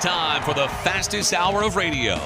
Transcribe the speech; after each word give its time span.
time 0.00 0.42
for 0.44 0.54
the 0.54 0.66
fastest 0.82 1.34
hour 1.34 1.62
of 1.62 1.76
radio. 1.76 2.18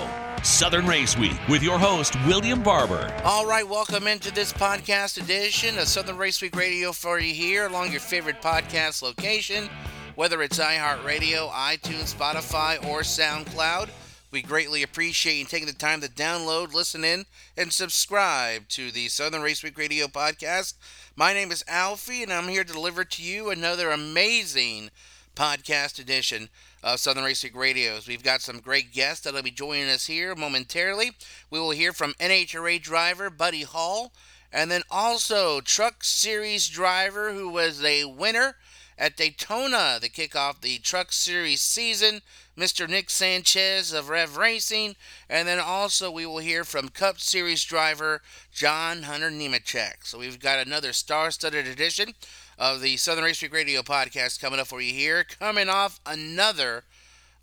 Southern 0.44 0.86
Race 0.86 1.18
Week 1.18 1.36
with 1.48 1.60
your 1.60 1.76
host, 1.76 2.14
William 2.24 2.62
Barber. 2.62 3.12
All 3.24 3.46
right, 3.46 3.68
welcome 3.68 4.06
into 4.06 4.32
this 4.32 4.52
podcast 4.52 5.20
edition 5.20 5.76
of 5.78 5.88
Southern 5.88 6.16
Race 6.16 6.40
Week 6.40 6.54
Radio 6.54 6.92
for 6.92 7.18
you 7.18 7.34
here 7.34 7.66
along 7.66 7.90
your 7.90 8.00
favorite 8.00 8.40
podcast 8.40 9.02
location, 9.02 9.68
whether 10.14 10.40
it's 10.42 10.60
iHeartRadio, 10.60 11.50
iTunes, 11.50 12.14
Spotify, 12.14 12.76
or 12.86 13.00
SoundCloud. 13.00 13.88
We 14.30 14.42
greatly 14.42 14.84
appreciate 14.84 15.38
you 15.38 15.44
taking 15.44 15.66
the 15.66 15.72
time 15.72 16.00
to 16.02 16.08
download, 16.08 16.74
listen 16.74 17.02
in, 17.02 17.24
and 17.56 17.72
subscribe 17.72 18.68
to 18.68 18.92
the 18.92 19.08
Southern 19.08 19.42
Race 19.42 19.64
Week 19.64 19.76
Radio 19.76 20.06
podcast. 20.06 20.74
My 21.16 21.32
name 21.32 21.50
is 21.50 21.64
Alfie, 21.66 22.22
and 22.22 22.32
I'm 22.32 22.46
here 22.46 22.62
to 22.62 22.72
deliver 22.72 23.02
to 23.04 23.22
you 23.22 23.50
another 23.50 23.90
amazing 23.90 24.90
podcast 25.34 25.98
edition 25.98 26.48
of 26.84 27.00
Southern 27.00 27.24
Week 27.24 27.52
Radios. 27.54 28.06
We've 28.06 28.22
got 28.22 28.42
some 28.42 28.60
great 28.60 28.92
guests 28.92 29.24
that'll 29.24 29.42
be 29.42 29.50
joining 29.50 29.88
us 29.88 30.06
here 30.06 30.34
momentarily. 30.34 31.12
We 31.50 31.58
will 31.58 31.70
hear 31.70 31.94
from 31.94 32.12
NHRA 32.20 32.80
driver 32.82 33.30
Buddy 33.30 33.62
Hull, 33.62 34.12
and 34.52 34.70
then 34.70 34.82
also 34.90 35.62
Truck 35.62 36.04
Series 36.04 36.68
driver 36.68 37.32
who 37.32 37.48
was 37.48 37.82
a 37.82 38.04
winner 38.04 38.56
at 38.98 39.16
Daytona 39.16 39.98
to 40.00 40.10
kick 40.10 40.36
off 40.36 40.60
the 40.60 40.78
Truck 40.78 41.10
Series 41.10 41.62
season, 41.62 42.20
Mr. 42.56 42.88
Nick 42.88 43.08
Sanchez 43.08 43.92
of 43.94 44.10
Rev 44.10 44.36
Racing, 44.36 44.94
and 45.28 45.48
then 45.48 45.58
also 45.58 46.10
we 46.10 46.26
will 46.26 46.38
hear 46.38 46.64
from 46.64 46.90
Cup 46.90 47.18
Series 47.18 47.64
driver 47.64 48.20
John 48.52 49.04
Hunter 49.04 49.30
Nemechek. 49.30 50.04
So 50.04 50.18
we've 50.18 50.38
got 50.38 50.64
another 50.64 50.92
star-studded 50.92 51.66
edition 51.66 52.12
of 52.58 52.80
the 52.80 52.96
Southern 52.96 53.24
Race 53.24 53.42
Week 53.42 53.52
Radio 53.52 53.82
podcast 53.82 54.40
coming 54.40 54.60
up 54.60 54.66
for 54.66 54.80
you 54.80 54.92
here, 54.92 55.24
coming 55.24 55.68
off 55.68 56.00
another 56.06 56.84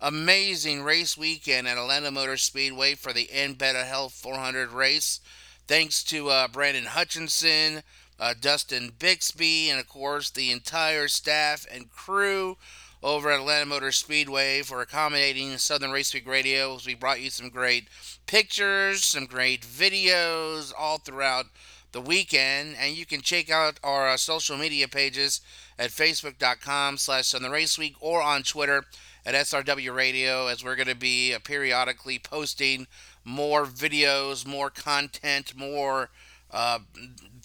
amazing 0.00 0.82
race 0.82 1.16
weekend 1.16 1.68
at 1.68 1.78
Atlanta 1.78 2.10
Motor 2.10 2.36
Speedway 2.36 2.94
for 2.94 3.12
the 3.12 3.28
Ambetter 3.32 3.84
Health 3.84 4.14
400 4.14 4.72
race. 4.72 5.20
Thanks 5.68 6.02
to 6.04 6.28
uh, 6.28 6.48
Brandon 6.48 6.86
Hutchinson, 6.86 7.82
uh, 8.18 8.34
Dustin 8.38 8.92
Bixby, 8.98 9.70
and 9.70 9.78
of 9.78 9.88
course 9.88 10.30
the 10.30 10.50
entire 10.50 11.08
staff 11.08 11.66
and 11.70 11.90
crew 11.90 12.56
over 13.02 13.30
at 13.30 13.40
Atlanta 13.40 13.66
Motor 13.66 13.92
Speedway 13.92 14.62
for 14.62 14.80
accommodating 14.80 15.58
Southern 15.58 15.90
Race 15.90 16.14
Week 16.14 16.26
Radio. 16.26 16.78
We 16.86 16.94
brought 16.94 17.20
you 17.20 17.30
some 17.30 17.48
great 17.48 17.88
pictures, 18.26 19.04
some 19.04 19.26
great 19.26 19.62
videos 19.62 20.72
all 20.78 20.98
throughout 20.98 21.46
the 21.92 22.00
weekend, 22.00 22.76
and 22.78 22.96
you 22.96 23.06
can 23.06 23.20
check 23.20 23.50
out 23.50 23.78
our 23.82 24.08
uh, 24.08 24.16
social 24.16 24.56
media 24.56 24.88
pages 24.88 25.40
at 25.78 25.90
facebook.com 25.90 26.96
slash 26.98 27.28
Southern 27.28 27.52
Race 27.52 27.78
Week 27.78 27.94
or 28.00 28.22
on 28.22 28.42
Twitter 28.42 28.84
at 29.24 29.34
SRW 29.34 29.94
Radio 29.94 30.46
as 30.46 30.64
we're 30.64 30.76
going 30.76 30.88
to 30.88 30.94
be 30.94 31.32
uh, 31.34 31.38
periodically 31.38 32.18
posting 32.18 32.86
more 33.24 33.64
videos, 33.64 34.46
more 34.46 34.70
content, 34.70 35.54
more 35.56 36.10
uh, 36.50 36.80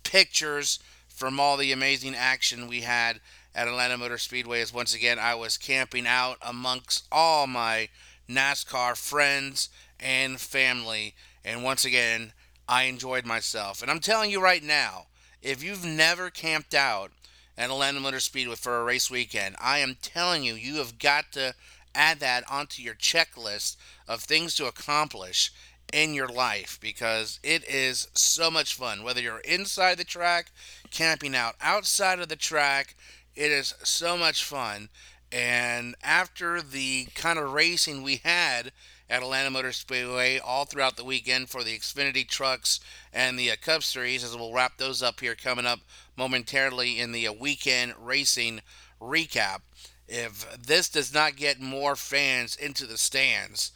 pictures 0.04 0.80
from 1.08 1.40
all 1.40 1.58
the 1.58 1.72
amazing 1.72 2.16
action 2.16 2.68
we 2.68 2.82
had 2.82 3.20
at 3.54 3.68
Atlanta 3.68 3.98
Motor 3.98 4.18
Speedway. 4.18 4.62
As 4.62 4.74
once 4.74 4.94
again, 4.94 5.20
I 5.20 5.36
was 5.36 5.58
camping 5.58 6.08
out 6.08 6.38
amongst 6.42 7.06
all 7.12 7.48
my 7.48 7.90
NASCAR 8.30 8.96
friends 8.96 9.70
and 10.00 10.40
family. 10.40 11.16
And 11.44 11.64
once 11.64 11.86
again, 11.86 12.34
I 12.68 12.84
enjoyed 12.84 13.26
myself. 13.26 13.82
And 13.82 13.90
I'm 13.90 14.00
telling 14.00 14.32
you 14.32 14.42
right 14.42 14.64
now, 14.64 15.08
if 15.42 15.64
you've 15.64 15.86
never 15.86 16.30
camped 16.30 16.74
out 16.74 17.12
at 17.58 17.70
Atlanta 17.70 18.00
Motor 18.00 18.20
Speedway 18.20 18.56
for 18.56 18.80
a 18.80 18.84
race 18.84 19.10
weekend, 19.10 19.56
I 19.60 19.80
am 19.80 19.98
telling 20.02 20.44
you, 20.44 20.54
you 20.54 20.76
have 20.76 21.00
got 21.00 21.32
to 21.34 21.56
add 21.96 22.20
that 22.20 22.44
onto 22.50 22.82
your 22.82 22.96
checklist 22.96 23.78
of 24.08 24.22
things 24.22 24.56
to 24.56 24.68
accomplish 24.68 25.52
in 25.94 26.14
your 26.14 26.28
life 26.28 26.78
because 26.82 27.40
it 27.44 27.64
is 27.68 28.08
so 28.14 28.52
much 28.52 28.76
fun. 28.76 29.04
Whether 29.04 29.22
you're 29.22 29.40
inside 29.40 29.98
the 29.98 30.04
track, 30.04 30.52
camping 30.92 31.36
out 31.36 31.56
outside 31.62 32.20
of 32.20 32.28
the 32.28 32.36
track, 32.36 32.96
it 33.36 33.52
is 33.52 33.74
so 33.84 34.18
much 34.18 34.44
fun. 34.44 34.90
And 35.32 35.96
after 36.04 36.62
the 36.62 37.08
kind 37.16 37.40
of 37.40 37.54
racing 37.54 38.04
we 38.04 38.18
had 38.18 38.72
at 39.10 39.22
Atlanta 39.22 39.50
Motor 39.50 39.72
Speedway 39.72 40.40
all 40.40 40.66
throughout 40.66 40.98
the 40.98 41.04
weekend 41.04 41.50
for 41.50 41.64
the 41.64 41.78
Xfinity 41.78 42.28
trucks 42.28 42.80
and 43.14 43.38
the 43.38 43.52
uh, 43.52 43.56
Cup 43.62 43.84
Series, 43.84 44.24
as 44.24 44.36
we'll 44.36 44.54
wrap 44.54 44.78
those 44.78 45.02
up 45.02 45.20
here 45.20 45.36
coming 45.36 45.66
up 45.66 45.80
momentarily 46.18 47.00
in 47.00 47.12
the 47.12 47.28
uh, 47.28 47.34
weekend 47.34 47.94
racing 48.00 48.62
recap. 49.02 49.62
If 50.08 50.62
this 50.62 50.90
does 50.90 51.14
not 51.14 51.36
get 51.36 51.60
more 51.60 51.96
fans 51.96 52.56
into 52.56 52.86
the 52.86 52.98
stands, 52.98 53.72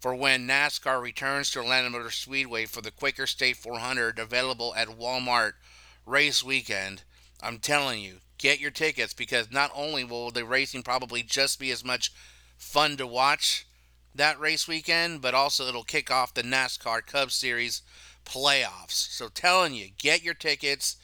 for 0.00 0.14
when 0.14 0.46
NASCAR 0.46 1.00
returns 1.00 1.50
to 1.50 1.60
Atlanta 1.60 1.88
Motor 1.88 2.10
Speedway 2.10 2.66
for 2.66 2.82
the 2.82 2.90
Quaker 2.90 3.26
State 3.26 3.56
400 3.56 4.18
available 4.18 4.74
at 4.74 4.88
Walmart 4.88 5.52
race 6.04 6.44
weekend. 6.44 7.02
I'm 7.42 7.58
telling 7.58 8.02
you, 8.02 8.16
get 8.36 8.60
your 8.60 8.70
tickets 8.70 9.14
because 9.14 9.50
not 9.50 9.70
only 9.74 10.04
will 10.04 10.30
the 10.30 10.44
racing 10.44 10.82
probably 10.82 11.22
just 11.22 11.58
be 11.58 11.70
as 11.70 11.84
much 11.84 12.12
fun 12.58 12.98
to 12.98 13.06
watch 13.06 13.66
that 14.14 14.38
race 14.38 14.68
weekend, 14.68 15.20
but 15.20 15.34
also 15.34 15.66
it'll 15.66 15.84
kick 15.84 16.10
off 16.10 16.34
the 16.34 16.42
NASCAR 16.42 17.04
Cup 17.04 17.30
Series 17.30 17.82
playoffs. 18.24 18.92
So 18.92 19.28
telling 19.28 19.74
you, 19.74 19.88
get 19.98 20.22
your 20.22 20.34
tickets, 20.34 20.96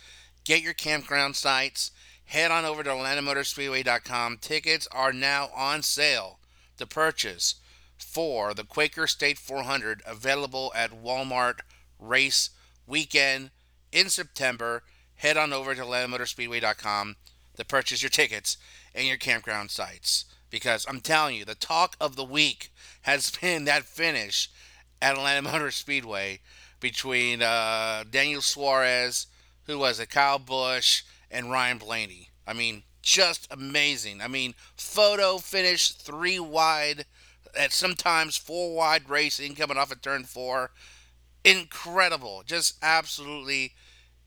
get 0.45 0.63
your 0.63 0.75
campground 0.75 1.37
sites, 1.37 1.91
head 2.27 2.51
on 2.51 2.65
over 2.65 2.83
to 2.83 2.91
AtlantaMotorspeedway.com. 2.91 4.39
Tickets 4.39 4.89
are 4.93 5.13
now 5.13 5.51
on 5.55 5.83
sale 5.83 6.39
to 6.79 6.87
purchase 6.87 7.57
for 7.99 8.55
the 8.55 8.65
Quaker 8.65 9.07
State 9.07 9.39
400 9.39 10.03
available 10.07 10.73
at 10.75 11.03
Walmart 11.03 11.61
Race 11.99 12.51
Weekend 12.87 13.51
in 13.93 14.09
September. 14.09 14.83
Head 15.17 15.37
on 15.37 15.53
over 15.53 15.75
to 15.75 15.83
AtlantaMotorspeedway.com 15.83 17.17
to 17.57 17.65
purchase 17.65 18.03
your 18.03 18.11
tickets 18.11 18.57
and 18.95 19.07
your 19.07 19.19
campground 19.19 19.71
sites. 19.71 20.25
Because 20.49 20.87
I'm 20.89 21.01
telling 21.01 21.37
you, 21.37 21.45
the 21.45 21.55
talk 21.55 21.97
of 22.01 22.17
the 22.17 22.25
week 22.25 22.73
has 23.03 23.31
been 23.41 23.65
that 23.65 23.85
finish 23.85 24.51
at 25.01 25.17
Atlanta 25.17 25.43
Motor 25.43 25.71
Speedway 25.71 26.41
between 26.81 27.43
uh, 27.43 28.05
Daniel 28.11 28.43
Suarez, 28.43 29.27
who 29.65 29.79
was 29.79 30.01
a 30.01 30.07
Kyle 30.07 30.39
Busch, 30.39 31.03
and 31.31 31.51
Ryan 31.51 31.79
Blaney. 31.79 32.31
I 32.47 32.53
mean, 32.53 32.83
just 33.03 33.47
amazing. 33.51 34.21
I 34.21 34.29
mean, 34.29 34.55
photo 34.77 35.39
finish 35.39 35.91
three 35.91 36.39
wide 36.39 37.07
at 37.57 37.73
sometimes 37.73 38.37
four 38.37 38.75
wide 38.75 39.09
racing 39.09 39.55
coming 39.55 39.77
off 39.77 39.93
of 39.93 40.03
turn 40.03 40.25
four. 40.25 40.71
Incredible. 41.45 42.43
Just 42.45 42.77
absolutely 42.83 43.73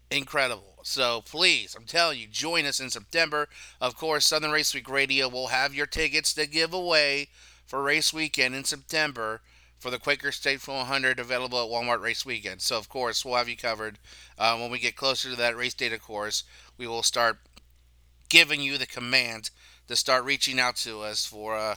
incredible. 0.09 0.79
So 0.83 1.22
please, 1.22 1.75
I'm 1.75 1.85
telling 1.85 2.19
you, 2.19 2.28
join 2.28 2.66
us 2.66 2.79
in 2.79 2.89
September. 2.89 3.47
Of 3.79 3.95
course, 3.95 4.25
Southern 4.25 4.51
Race 4.51 4.73
Week 4.73 4.89
Radio 4.89 5.28
will 5.28 5.47
have 5.47 5.73
your 5.73 5.85
tickets 5.85 6.33
to 6.33 6.47
give 6.47 6.73
away 6.73 7.29
for 7.73 7.81
race 7.81 8.13
weekend 8.13 8.53
in 8.53 8.63
September 8.63 9.41
for 9.79 9.89
the 9.89 9.97
Quaker 9.97 10.31
State 10.31 10.61
400 10.61 11.19
available 11.19 11.57
at 11.57 11.67
Walmart 11.67 12.03
Race 12.03 12.23
Weekend. 12.23 12.61
So, 12.61 12.78
of 12.78 12.88
course, 12.88 13.25
we'll 13.25 13.34
have 13.34 13.50
you 13.50 13.57
covered. 13.57 13.97
Uh, 14.38 14.56
when 14.57 14.69
we 14.69 14.78
get 14.78 14.95
closer 14.95 15.31
to 15.31 15.35
that 15.38 15.57
race 15.57 15.73
date, 15.73 15.91
of 15.91 16.00
course, 16.00 16.44
we 16.78 16.85
will 16.85 17.01
start 17.01 17.39
giving 18.29 18.62
you 18.62 18.78
the 18.78 18.85
command 18.85 19.50
to 19.88 19.95
start 19.95 20.23
reaching 20.23 20.59
out 20.59 20.75
to 20.75 21.01
us 21.01 21.25
for 21.25 21.57
uh, 21.57 21.73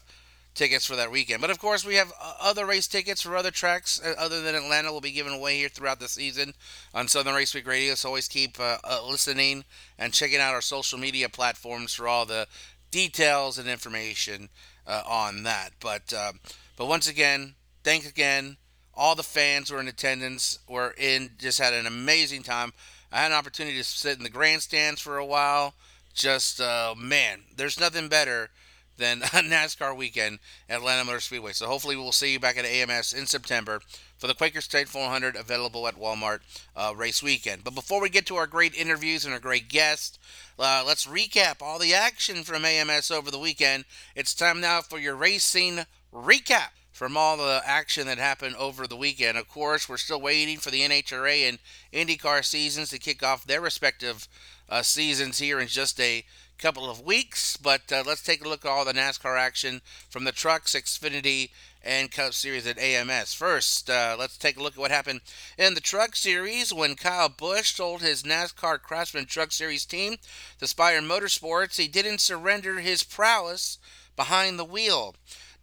tickets 0.54 0.84
for 0.84 0.96
that 0.96 1.10
weekend. 1.10 1.40
But 1.40 1.48
of 1.48 1.58
course, 1.58 1.82
we 1.82 1.94
have 1.94 2.12
uh, 2.22 2.34
other 2.42 2.66
race 2.66 2.86
tickets 2.86 3.22
for 3.22 3.34
other 3.34 3.50
tracks 3.50 3.98
uh, 4.04 4.12
other 4.18 4.42
than 4.42 4.54
Atlanta. 4.54 4.92
Will 4.92 5.00
be 5.00 5.12
given 5.12 5.32
away 5.32 5.56
here 5.56 5.70
throughout 5.70 5.98
the 5.98 6.08
season 6.08 6.52
on 6.92 7.08
Southern 7.08 7.34
Race 7.34 7.54
Week 7.54 7.66
Radio. 7.66 7.94
So 7.94 8.10
always 8.10 8.28
keep 8.28 8.60
uh, 8.60 8.76
uh, 8.84 9.00
listening 9.08 9.64
and 9.98 10.12
checking 10.12 10.40
out 10.40 10.52
our 10.52 10.60
social 10.60 10.98
media 10.98 11.30
platforms 11.30 11.94
for 11.94 12.06
all 12.06 12.26
the 12.26 12.48
details 12.90 13.56
and 13.56 13.66
information 13.66 14.50
uh, 14.86 15.02
on 15.06 15.42
that. 15.44 15.70
But 15.80 16.12
uh, 16.12 16.32
but 16.76 16.86
once 16.86 17.08
again, 17.08 17.54
thanks 17.84 18.08
again. 18.08 18.56
All 18.94 19.14
the 19.14 19.22
fans 19.22 19.70
were 19.70 19.80
in 19.80 19.88
attendance 19.88 20.58
were 20.68 20.94
in. 20.96 21.30
Just 21.38 21.58
had 21.58 21.74
an 21.74 21.86
amazing 21.86 22.42
time. 22.42 22.72
I 23.12 23.22
had 23.22 23.32
an 23.32 23.38
opportunity 23.38 23.78
to 23.78 23.84
sit 23.84 24.18
in 24.18 24.24
the 24.24 24.30
grandstands 24.30 25.00
for 25.00 25.18
a 25.18 25.24
while. 25.24 25.74
Just 26.14 26.60
uh, 26.60 26.94
man, 26.96 27.40
there's 27.54 27.78
nothing 27.78 28.08
better 28.08 28.50
than 28.96 29.20
NASCAR 29.20 29.96
weekend 29.96 30.38
at 30.68 30.78
Atlanta 30.78 31.04
Motor 31.04 31.20
Speedway. 31.20 31.52
So 31.52 31.66
hopefully 31.66 31.96
we'll 31.96 32.12
see 32.12 32.32
you 32.32 32.40
back 32.40 32.56
at 32.56 32.64
AMS 32.64 33.12
in 33.12 33.26
September 33.26 33.80
for 34.18 34.26
the 34.26 34.34
Quaker 34.34 34.60
State 34.60 34.88
400 34.88 35.36
available 35.36 35.86
at 35.86 35.98
Walmart 35.98 36.40
uh, 36.74 36.94
race 36.96 37.22
weekend. 37.22 37.64
But 37.64 37.74
before 37.74 38.00
we 38.00 38.08
get 38.08 38.26
to 38.26 38.36
our 38.36 38.46
great 38.46 38.74
interviews 38.74 39.24
and 39.24 39.34
our 39.34 39.40
great 39.40 39.68
guests, 39.68 40.18
uh, 40.58 40.82
let's 40.86 41.06
recap 41.06 41.60
all 41.60 41.78
the 41.78 41.94
action 41.94 42.42
from 42.42 42.64
AMS 42.64 43.10
over 43.10 43.30
the 43.30 43.38
weekend. 43.38 43.84
It's 44.14 44.34
time 44.34 44.60
now 44.60 44.80
for 44.80 44.98
your 44.98 45.16
racing 45.16 45.80
recap. 46.12 46.70
from 46.92 47.14
all 47.14 47.36
the 47.36 47.60
action 47.66 48.06
that 48.06 48.16
happened 48.16 48.56
over 48.56 48.86
the 48.86 48.96
weekend. 48.96 49.36
Of 49.36 49.46
course, 49.50 49.86
we're 49.86 49.98
still 49.98 50.18
waiting 50.18 50.56
for 50.56 50.70
the 50.70 50.80
NHRA 50.80 51.46
and 51.46 51.58
IndyCar 51.92 52.42
seasons 52.42 52.88
to 52.88 52.98
kick 52.98 53.22
off 53.22 53.44
their 53.46 53.60
respective 53.60 54.26
uh, 54.70 54.80
seasons 54.80 55.38
here 55.38 55.60
in 55.60 55.68
just 55.68 56.00
a 56.00 56.24
couple 56.58 56.88
of 56.90 57.00
weeks. 57.00 57.56
But 57.56 57.92
uh, 57.92 58.02
let's 58.06 58.22
take 58.22 58.44
a 58.44 58.48
look 58.48 58.64
at 58.64 58.70
all 58.70 58.84
the 58.84 58.92
NASCAR 58.92 59.38
action 59.38 59.80
from 60.10 60.24
the 60.24 60.32
Trucks, 60.32 60.74
Xfinity, 60.74 61.50
and 61.82 62.10
Cup 62.10 62.34
Series 62.34 62.66
at 62.66 62.78
AMS. 62.78 63.32
First, 63.34 63.88
uh, 63.88 64.16
let's 64.18 64.36
take 64.36 64.56
a 64.56 64.62
look 64.62 64.74
at 64.74 64.78
what 64.78 64.90
happened 64.90 65.20
in 65.56 65.74
the 65.74 65.80
Truck 65.80 66.16
Series 66.16 66.72
when 66.72 66.96
Kyle 66.96 67.28
Busch 67.28 67.74
sold 67.74 68.02
his 68.02 68.24
NASCAR 68.24 68.80
Craftsman 68.82 69.26
Truck 69.26 69.52
Series 69.52 69.84
team 69.84 70.16
to 70.58 70.66
Spire 70.66 71.00
Motorsports. 71.00 71.76
He 71.76 71.88
didn't 71.88 72.20
surrender 72.20 72.80
his 72.80 73.04
prowess 73.04 73.78
behind 74.16 74.58
the 74.58 74.64
wheel 74.64 75.14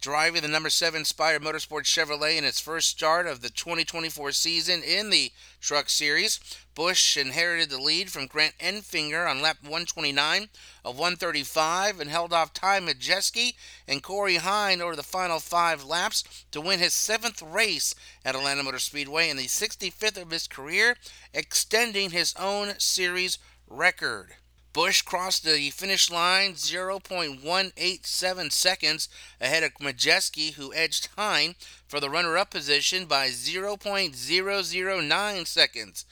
driving 0.04 0.42
the 0.42 0.48
number 0.48 0.68
7 0.68 1.02
Spire 1.06 1.40
Motorsports 1.40 1.86
Chevrolet 1.86 2.36
in 2.36 2.44
its 2.44 2.60
first 2.60 2.90
start 2.90 3.26
of 3.26 3.40
the 3.40 3.48
2024 3.48 4.32
season 4.32 4.82
in 4.82 5.08
the 5.08 5.32
Truck 5.62 5.88
Series. 5.88 6.38
Busch 6.74 7.16
inherited 7.16 7.70
the 7.70 7.80
lead 7.80 8.12
from 8.12 8.26
Grant 8.26 8.52
Enfinger 8.60 9.26
on 9.26 9.40
lap 9.40 9.56
129 9.62 10.50
of 10.84 10.98
135 10.98 12.00
and 12.00 12.10
held 12.10 12.34
off 12.34 12.52
Ty 12.52 12.80
Majeski 12.80 13.54
and 13.88 14.02
Corey 14.02 14.36
Heim 14.36 14.82
over 14.82 14.94
the 14.94 15.02
final 15.02 15.38
five 15.38 15.82
laps 15.82 16.44
to 16.50 16.60
win 16.60 16.80
his 16.80 16.92
seventh 16.92 17.40
race 17.40 17.94
at 18.26 18.34
Atlanta 18.36 18.62
Motor 18.62 18.80
Speedway 18.80 19.30
and 19.30 19.38
the 19.38 19.44
65th 19.44 20.20
of 20.20 20.32
his 20.32 20.46
career, 20.46 20.98
extending 21.32 22.10
his 22.10 22.34
own 22.38 22.74
series 22.76 23.38
record. 23.66 24.34
Busch 24.74 25.00
crossed 25.02 25.44
the 25.44 25.70
finish 25.70 26.10
line 26.10 26.54
0.187 26.54 28.52
seconds 28.52 29.08
ahead 29.40 29.62
of 29.62 29.72
Majeski, 29.74 30.54
who 30.54 30.74
edged 30.74 31.10
Heim 31.16 31.54
for 31.86 32.00
the 32.00 32.10
runner 32.10 32.36
up 32.36 32.50
position 32.50 33.06
by 33.06 33.28
0.009 33.28 35.46
seconds. 35.46 36.04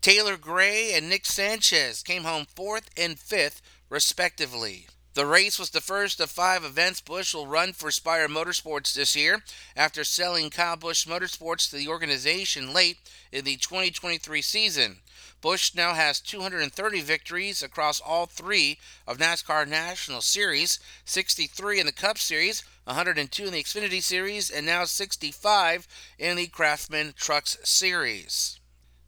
Taylor 0.00 0.36
Gray 0.36 0.94
and 0.94 1.08
Nick 1.08 1.26
Sanchez 1.26 2.02
came 2.02 2.24
home 2.24 2.48
fourth 2.56 2.90
and 2.96 3.20
fifth, 3.20 3.62
respectively. 3.88 4.88
The 5.18 5.26
race 5.26 5.58
was 5.58 5.70
the 5.70 5.80
first 5.80 6.20
of 6.20 6.30
five 6.30 6.62
events 6.62 7.00
Busch 7.00 7.34
will 7.34 7.48
run 7.48 7.72
for 7.72 7.90
Spire 7.90 8.28
Motorsports 8.28 8.94
this 8.94 9.16
year 9.16 9.42
after 9.74 10.04
selling 10.04 10.48
Kyle 10.48 10.76
Busch 10.76 11.08
Motorsports 11.08 11.68
to 11.70 11.76
the 11.76 11.88
organization 11.88 12.72
late 12.72 12.98
in 13.32 13.44
the 13.44 13.56
2023 13.56 14.40
season. 14.40 14.98
Busch 15.40 15.74
now 15.74 15.94
has 15.94 16.20
230 16.20 17.00
victories 17.00 17.64
across 17.64 17.98
all 17.98 18.26
three 18.26 18.78
of 19.08 19.18
NASCAR 19.18 19.66
National 19.66 20.20
Series, 20.20 20.78
63 21.04 21.80
in 21.80 21.86
the 21.86 21.92
Cup 21.92 22.18
Series, 22.18 22.62
102 22.84 23.44
in 23.44 23.52
the 23.52 23.60
Xfinity 23.60 24.00
Series, 24.00 24.52
and 24.52 24.64
now 24.64 24.84
65 24.84 25.88
in 26.16 26.36
the 26.36 26.46
Craftsman 26.46 27.12
Trucks 27.16 27.58
Series. 27.64 28.60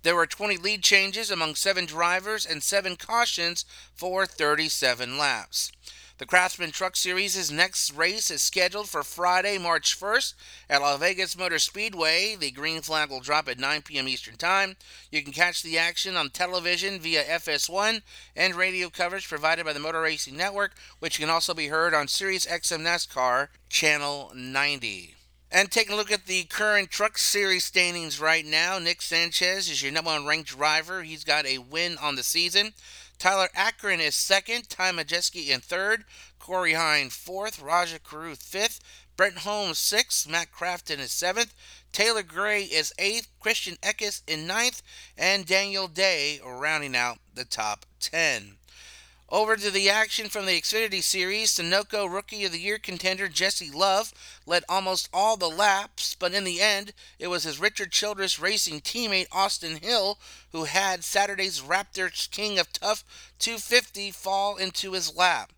There 0.02 0.16
were 0.16 0.26
20 0.26 0.56
lead 0.56 0.82
changes 0.82 1.30
among 1.30 1.54
seven 1.54 1.84
drivers 1.84 2.46
and 2.46 2.62
seven 2.62 2.96
cautions 2.96 3.64
for 3.94 4.26
37 4.26 5.16
laps. 5.16 5.70
The 6.20 6.26
Craftsman 6.26 6.70
Truck 6.70 6.96
Series' 6.96 7.50
next 7.50 7.94
race 7.94 8.30
is 8.30 8.42
scheduled 8.42 8.90
for 8.90 9.02
Friday, 9.02 9.56
March 9.56 9.98
1st 9.98 10.34
at 10.68 10.82
Las 10.82 11.00
Vegas 11.00 11.34
Motor 11.34 11.58
Speedway. 11.58 12.36
The 12.36 12.50
green 12.50 12.82
flag 12.82 13.08
will 13.08 13.20
drop 13.20 13.48
at 13.48 13.58
9 13.58 13.80
p.m. 13.80 14.06
Eastern 14.06 14.36
Time. 14.36 14.76
You 15.10 15.22
can 15.22 15.32
catch 15.32 15.62
the 15.62 15.78
action 15.78 16.16
on 16.18 16.28
television 16.28 17.00
via 17.00 17.24
FS1 17.24 18.02
and 18.36 18.54
radio 18.54 18.90
coverage 18.90 19.30
provided 19.30 19.64
by 19.64 19.72
the 19.72 19.80
Motor 19.80 20.02
Racing 20.02 20.36
Network, 20.36 20.72
which 20.98 21.18
can 21.18 21.30
also 21.30 21.54
be 21.54 21.68
heard 21.68 21.94
on 21.94 22.06
Sirius 22.06 22.44
XM 22.44 22.82
NASCAR 22.82 23.48
Channel 23.70 24.32
90. 24.34 25.14
And 25.50 25.70
taking 25.70 25.94
a 25.94 25.96
look 25.96 26.12
at 26.12 26.26
the 26.26 26.44
current 26.44 26.90
Truck 26.90 27.16
Series 27.16 27.64
standings 27.64 28.20
right 28.20 28.44
now, 28.44 28.78
Nick 28.78 29.00
Sanchez 29.00 29.70
is 29.70 29.82
your 29.82 29.90
number 29.90 30.10
one 30.10 30.26
ranked 30.26 30.50
driver. 30.50 31.02
He's 31.02 31.24
got 31.24 31.46
a 31.46 31.58
win 31.58 31.96
on 31.96 32.16
the 32.16 32.22
season. 32.22 32.74
Tyler 33.20 33.50
Ankrum 33.54 34.00
is 34.00 34.14
second, 34.14 34.70
Ty 34.70 34.92
Majeski 34.92 35.50
in 35.50 35.60
third, 35.60 36.04
Corey 36.38 36.72
Heim 36.72 37.10
fourth, 37.10 37.60
Rajah 37.60 37.98
Caruth 37.98 38.42
fifth, 38.42 38.80
Bret 39.14 39.38
Holmes 39.38 39.78
sixth, 39.78 40.26
Matt 40.26 40.50
Crafton 40.50 40.98
is 40.98 41.12
seventh, 41.12 41.52
Taylor 41.92 42.22
Gray 42.22 42.62
is 42.62 42.94
eighth, 42.98 43.28
Christian 43.38 43.76
Eckes 43.82 44.22
in 44.26 44.46
ninth, 44.46 44.82
and 45.18 45.44
Daniel 45.44 45.86
Day 45.86 46.40
rounding 46.42 46.96
out 46.96 47.18
the 47.34 47.44
top 47.44 47.84
ten. 48.00 48.56
Over 49.32 49.56
to 49.56 49.70
the 49.70 49.88
action 49.88 50.28
from 50.28 50.46
the 50.46 50.60
Xfinity 50.60 51.04
Series, 51.04 51.52
Sunoco 51.52 52.12
Rookie 52.12 52.44
of 52.44 52.50
the 52.50 52.58
Year 52.58 52.78
contender 52.78 53.28
Jesse 53.28 53.70
Love 53.70 54.12
led 54.44 54.64
almost 54.68 55.08
all 55.12 55.36
the 55.36 55.48
laps, 55.48 56.16
but 56.18 56.34
in 56.34 56.42
the 56.42 56.60
end, 56.60 56.92
it 57.20 57.28
was 57.28 57.44
his 57.44 57.60
Richard 57.60 57.92
Childress 57.92 58.40
Racing 58.40 58.80
teammate 58.80 59.28
Austin 59.30 59.76
Hill 59.76 60.18
who 60.50 60.64
had 60.64 61.04
Saturday's 61.04 61.60
Raptors 61.60 62.28
King 62.28 62.58
of 62.58 62.72
Tough 62.72 63.04
250 63.38 64.10
fall 64.10 64.56
into 64.56 64.94
his 64.94 65.14
lap 65.14 65.52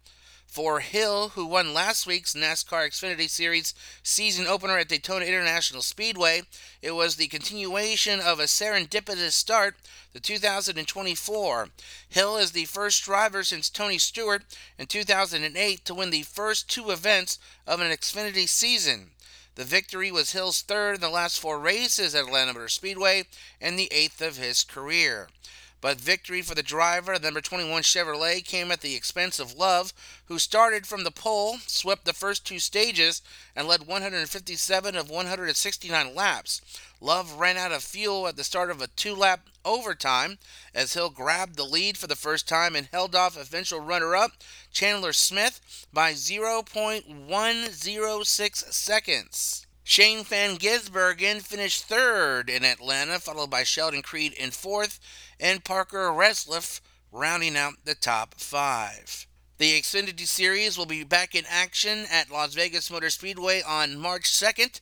for 0.52 0.81
Hill, 0.81 1.31
who 1.31 1.46
won 1.46 1.72
last 1.72 2.06
week's 2.06 2.34
NASCAR 2.34 2.88
Xfinity 2.88 3.31
Series 3.31 3.72
season 4.02 4.46
opener 4.46 4.76
at 4.76 4.88
Daytona 4.88 5.25
International 5.25 5.81
Speedway. 5.81 6.43
It 6.82 6.90
was 6.90 7.16
the 7.16 7.28
continuation 7.28 8.20
of 8.20 8.38
a 8.38 8.43
serendipitous 8.43 9.32
start, 9.32 9.76
the 10.12 10.20
2024. 10.20 11.69
Hill 12.10 12.37
is 12.37 12.52
the 12.52 12.66
first 12.66 13.02
driver 13.02 13.43
since 13.43 13.70
Tony 13.70 13.96
Stewart 13.96 14.44
in 14.78 14.84
2008 14.84 15.87
to 15.87 15.94
win 15.94 16.10
the 16.10 16.22
first 16.22 16.69
two 16.69 16.90
events 16.90 17.38
of 17.66 17.81
an 17.81 17.90
Xfinity 17.90 18.46
season. 18.46 19.12
The 19.55 19.64
victory 19.64 20.12
was 20.12 20.32
Hill's 20.32 20.60
third 20.60 20.96
in 20.96 21.00
the 21.00 21.08
last 21.08 21.40
four 21.40 21.58
races 21.58 22.14
at 22.14 22.25
Atlanta 22.25 22.52
Motor 22.52 22.69
Speedway 22.69 23.25
and 23.58 23.78
the 23.78 23.90
eighth 23.90 24.20
of 24.20 24.37
his 24.37 24.64
career. 24.64 25.28
But 25.82 26.00
victory 26.00 26.40
for 26.43 26.55
the 26.55 26.62
driver, 26.62 27.19
the 27.19 27.26
number 27.26 27.40
21 27.40 27.82
Chevrolet, 27.82 28.44
came 28.44 28.70
at 28.70 28.82
the 28.82 28.94
expense 28.94 29.40
of 29.40 29.56
Love, 29.56 29.93
who 30.26 30.38
started 30.38 30.87
from 30.87 31.02
the 31.02 31.11
pole, 31.11 31.58
swept 31.67 32.05
the 32.05 32.12
first 32.12 32.46
two 32.46 32.61
stages, 32.61 33.20
and 33.56 33.67
led 33.67 33.88
157 33.88 34.96
of 34.96 35.11
169 35.11 36.14
laps. 36.14 36.61
Love 37.00 37.32
ran 37.32 37.56
out 37.56 37.73
of 37.73 37.82
fuel 37.82 38.29
at 38.29 38.37
the 38.37 38.44
start 38.44 38.70
of 38.70 38.81
a 38.81 38.87
two 38.87 39.12
lap 39.12 39.49
overtime 39.64 40.38
as 40.73 40.93
Hill 40.93 41.11
grabbed 41.11 41.56
the 41.56 41.64
lead 41.64 41.99
for 41.99 42.06
the 42.06 42.14
first 42.14 42.49
time 42.49 42.76
and 42.76 42.88
held 42.93 43.17
off 43.17 43.37
eventual 43.37 43.81
runner 43.81 44.14
up 44.14 44.34
Chandler 44.73 45.12
Smith 45.12 45.88
by 45.93 46.12
0.106 46.12 48.73
seconds. 48.73 49.67
Shane 49.84 50.23
Van 50.25 50.56
Gisbergen 50.58 51.43
finished 51.43 51.84
third 51.84 52.49
in 52.49 52.64
Atlanta, 52.64 53.19
followed 53.19 53.50
by 53.50 53.64
Sheldon 53.64 54.02
Creed 54.02 54.32
in 54.32 54.52
fourth, 54.52 55.00
and 55.40 55.64
Parker 55.64 56.11
Retzlaff 56.11 56.81
rounding 57.11 57.56
out 57.56 57.75
the 57.84 57.94
top 57.94 58.34
five. 58.38 59.27
The 59.58 59.81
Xfinity 59.81 60.27
Series 60.27 60.79
will 60.79 60.86
be 60.86 61.05
back 61.05 61.34
in 61.34 61.44
action 61.48 62.06
at 62.10 62.31
Las 62.31 62.55
Vegas 62.55 62.91
Motor 62.91 63.10
Speedway 63.10 63.62
on 63.62 63.98
March 63.98 64.24
2nd. 64.24 64.81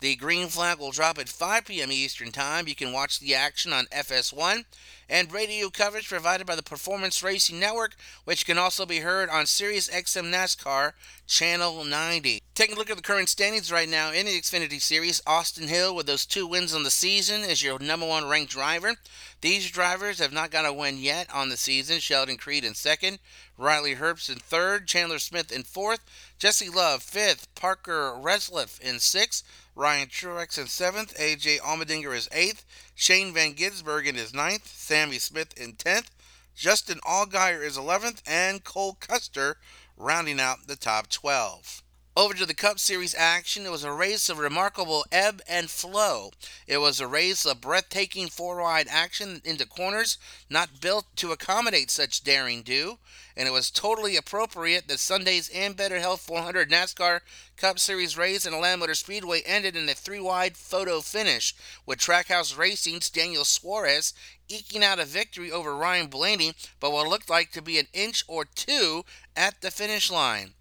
The 0.00 0.16
green 0.16 0.48
flag 0.48 0.78
will 0.78 0.92
drop 0.92 1.18
at 1.18 1.28
5 1.28 1.66
p.m. 1.66 1.92
Eastern 1.92 2.32
Time. 2.32 2.66
You 2.66 2.74
can 2.74 2.90
watch 2.90 3.20
the 3.20 3.34
action 3.34 3.70
on 3.70 3.84
FS1 3.86 4.64
and 5.10 5.30
radio 5.30 5.68
coverage 5.68 6.08
provided 6.08 6.46
by 6.46 6.56
the 6.56 6.62
Performance 6.62 7.22
Racing 7.22 7.60
Network, 7.60 7.96
which 8.24 8.46
can 8.46 8.56
also 8.56 8.86
be 8.86 9.00
heard 9.00 9.28
on 9.28 9.44
Sirius 9.44 9.90
XM 9.90 10.32
NASCAR 10.32 10.92
Channel 11.26 11.84
90. 11.84 12.42
Taking 12.54 12.76
a 12.76 12.78
look 12.78 12.88
at 12.88 12.96
the 12.96 13.02
current 13.02 13.28
standings 13.28 13.70
right 13.70 13.88
now 13.88 14.10
in 14.10 14.24
the 14.24 14.32
Xfinity 14.32 14.80
Series, 14.80 15.20
Austin 15.26 15.68
Hill 15.68 15.94
with 15.94 16.06
those 16.06 16.24
two 16.24 16.46
wins 16.46 16.74
on 16.74 16.82
the 16.82 16.90
season 16.90 17.42
is 17.42 17.62
your 17.62 17.78
number 17.78 18.06
one 18.06 18.26
ranked 18.26 18.52
driver. 18.52 18.94
These 19.40 19.70
drivers 19.70 20.18
have 20.18 20.32
not 20.32 20.50
got 20.50 20.66
a 20.66 20.72
win 20.72 20.98
yet 20.98 21.28
on 21.32 21.50
the 21.50 21.56
season. 21.56 22.00
Sheldon 22.00 22.36
Creed 22.36 22.64
in 22.64 22.74
second, 22.74 23.18
Riley 23.58 23.96
Herbst 23.96 24.30
in 24.30 24.36
third, 24.36 24.86
Chandler 24.86 25.18
Smith 25.18 25.52
in 25.52 25.62
fourth, 25.64 26.00
Jesse 26.38 26.70
Love 26.70 27.02
fifth, 27.02 27.54
Parker 27.54 28.12
Retzlaff 28.16 28.80
in 28.80 28.98
sixth, 28.98 29.44
Ryan 29.74 30.08
Truex 30.08 30.58
in 30.58 30.66
seventh, 30.66 31.16
AJ 31.16 31.60
Allmendinger 31.60 32.14
is 32.14 32.28
eighth, 32.32 32.64
Shane 32.94 33.32
Van 33.32 33.54
Gisbergen 33.54 34.16
is 34.16 34.34
ninth, 34.34 34.66
Sammy 34.66 35.18
Smith 35.18 35.56
in 35.56 35.74
tenth, 35.74 36.10
Justin 36.54 36.98
Allgaier 37.06 37.64
is 37.64 37.76
eleventh, 37.76 38.22
and 38.26 38.64
Cole 38.64 38.96
Custer 39.00 39.56
rounding 39.96 40.40
out 40.40 40.66
the 40.66 40.76
top 40.76 41.08
twelve. 41.08 41.82
Over 42.20 42.34
to 42.34 42.44
the 42.44 42.52
Cup 42.52 42.78
Series 42.78 43.14
action, 43.14 43.64
it 43.64 43.70
was 43.70 43.82
a 43.82 43.90
race 43.90 44.28
of 44.28 44.36
remarkable 44.38 45.06
ebb 45.10 45.40
and 45.48 45.70
flow. 45.70 46.32
It 46.66 46.76
was 46.76 47.00
a 47.00 47.06
race 47.06 47.46
of 47.46 47.62
breathtaking 47.62 48.28
four 48.28 48.60
wide 48.60 48.88
action 48.90 49.40
into 49.42 49.64
corners, 49.64 50.18
not 50.50 50.82
built 50.82 51.06
to 51.16 51.32
accommodate 51.32 51.90
such 51.90 52.22
daring 52.22 52.60
do, 52.60 52.98
and 53.34 53.48
it 53.48 53.52
was 53.52 53.70
totally 53.70 54.16
appropriate 54.16 54.86
that 54.88 55.00
Sunday's 55.00 55.48
Ambetter 55.48 55.98
Health 55.98 56.20
400 56.20 56.70
NASCAR 56.70 57.20
Cup 57.56 57.78
Series 57.78 58.18
race 58.18 58.44
in 58.44 58.52
Atlanta 58.52 58.76
Motor 58.76 58.96
Speedway 58.96 59.40
ended 59.46 59.74
in 59.74 59.88
a 59.88 59.94
three 59.94 60.20
wide 60.20 60.58
photo 60.58 61.00
finish, 61.00 61.54
with 61.86 62.00
Trackhouse 62.00 62.54
Racing's 62.54 63.08
Daniel 63.08 63.46
Suarez 63.46 64.12
eking 64.50 64.84
out 64.84 64.98
a 64.98 65.06
victory 65.06 65.50
over 65.50 65.74
Ryan 65.74 66.08
Blaney, 66.08 66.52
but 66.80 66.92
what 66.92 67.08
looked 67.08 67.30
like 67.30 67.50
to 67.52 67.62
be 67.62 67.78
an 67.78 67.86
inch 67.94 68.24
or 68.28 68.44
two 68.44 69.06
at 69.34 69.62
the 69.62 69.70
finish 69.70 70.10
line. 70.10 70.52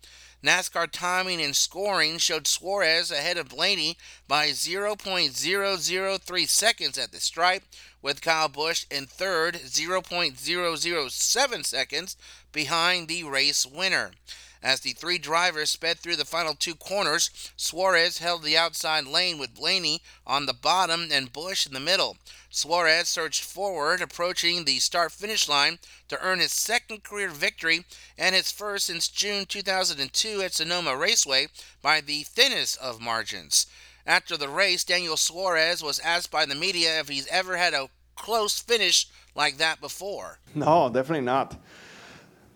NASCAR 0.43 0.89
timing 0.89 1.41
and 1.41 1.53
scoring 1.53 2.17
showed 2.17 2.47
Suarez 2.47 3.11
ahead 3.11 3.37
of 3.37 3.49
Blaney 3.49 3.97
by 4.25 4.49
0.003 4.49 6.47
seconds 6.47 6.97
at 6.97 7.11
the 7.11 7.19
stripe, 7.19 7.63
with 8.01 8.21
Kyle 8.21 8.47
Busch 8.47 8.85
in 8.89 9.05
third, 9.05 9.55
0.007 9.55 11.65
seconds 11.65 12.15
behind 12.53 13.09
the 13.09 13.25
race 13.25 13.65
winner. 13.65 14.11
As 14.61 14.81
the 14.81 14.91
three 14.91 15.17
drivers 15.17 15.69
sped 15.69 15.99
through 15.99 16.17
the 16.17 16.25
final 16.25 16.53
two 16.53 16.75
corners, 16.75 17.29
Suarez 17.55 18.17
held 18.17 18.43
the 18.43 18.57
outside 18.57 19.05
lane 19.05 19.39
with 19.39 19.55
Blaney 19.55 20.01
on 20.27 20.45
the 20.45 20.53
bottom 20.53 21.09
and 21.11 21.31
Busch 21.31 21.65
in 21.65 21.73
the 21.73 21.79
middle. 21.79 22.17
Suarez 22.49 23.07
surged 23.07 23.43
forward, 23.43 24.01
approaching 24.01 24.65
the 24.65 24.79
start 24.79 25.11
finish 25.11 25.47
line 25.47 25.79
to 26.09 26.19
earn 26.21 26.39
his 26.39 26.51
second 26.51 27.03
career 27.03 27.29
victory 27.29 27.85
and 28.17 28.35
his 28.35 28.51
first 28.51 28.87
since 28.87 29.07
June 29.07 29.45
2002 29.45 30.41
at 30.41 30.53
Sonoma 30.53 30.97
Raceway 30.97 31.47
by 31.81 32.01
the 32.01 32.23
thinnest 32.23 32.77
of 32.79 32.99
margins. 32.99 33.67
After 34.05 34.35
the 34.35 34.49
race, 34.49 34.83
Daniel 34.83 35.17
Suarez 35.17 35.83
was 35.83 35.99
asked 35.99 36.31
by 36.31 36.45
the 36.45 36.55
media 36.55 36.99
if 36.99 37.07
he's 37.07 37.27
ever 37.27 37.55
had 37.55 37.73
a 37.73 37.89
close 38.15 38.59
finish 38.59 39.07
like 39.35 39.57
that 39.57 39.79
before. 39.79 40.39
No, 40.53 40.89
definitely 40.89 41.25
not. 41.25 41.55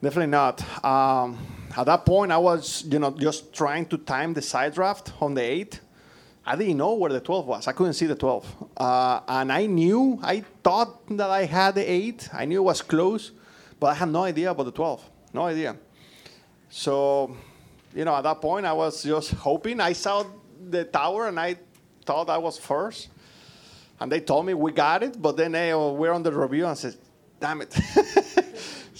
Definitely 0.01 0.31
not. 0.31 0.83
Um, 0.83 1.37
at 1.77 1.85
that 1.85 2.05
point, 2.05 2.31
I 2.31 2.37
was, 2.37 2.83
you 2.87 2.99
know, 2.99 3.11
just 3.11 3.53
trying 3.53 3.85
to 3.87 3.97
time 3.97 4.33
the 4.33 4.41
side 4.41 4.73
draft 4.73 5.11
on 5.21 5.33
the 5.33 5.41
eight. 5.41 5.79
I 6.45 6.55
didn't 6.55 6.77
know 6.77 6.93
where 6.93 7.11
the 7.11 7.21
12 7.21 7.47
was. 7.47 7.67
I 7.67 7.71
couldn't 7.71 7.93
see 7.93 8.05
the 8.05 8.15
12. 8.15 8.69
Uh, 8.75 9.21
and 9.27 9.51
I 9.51 9.65
knew, 9.65 10.19
I 10.21 10.41
thought 10.63 11.07
that 11.17 11.29
I 11.29 11.45
had 11.45 11.75
the 11.75 11.89
eight. 11.89 12.29
I 12.33 12.45
knew 12.45 12.59
it 12.59 12.63
was 12.63 12.81
close, 12.81 13.31
but 13.79 13.87
I 13.87 13.93
had 13.93 14.09
no 14.09 14.23
idea 14.23 14.51
about 14.51 14.65
the 14.65 14.71
12. 14.71 15.09
No 15.33 15.43
idea. 15.43 15.77
So, 16.69 17.35
you 17.95 18.03
know, 18.03 18.15
at 18.15 18.23
that 18.23 18.41
point, 18.41 18.65
I 18.65 18.73
was 18.73 19.03
just 19.03 19.31
hoping. 19.31 19.79
I 19.79 19.93
saw 19.93 20.25
the 20.69 20.83
tower 20.83 21.27
and 21.27 21.39
I 21.39 21.55
thought 22.05 22.29
I 22.29 22.37
was 22.37 22.57
first. 22.57 23.09
And 23.99 24.11
they 24.11 24.19
told 24.19 24.45
me 24.45 24.53
we 24.53 24.73
got 24.73 25.01
it, 25.01 25.21
but 25.21 25.37
then 25.37 25.53
they 25.53 25.73
we're 25.73 26.11
on 26.11 26.23
the 26.23 26.31
review 26.31 26.63
and 26.63 26.71
I 26.71 26.73
said, 26.73 26.97
damn 27.39 27.61
it. 27.61 27.73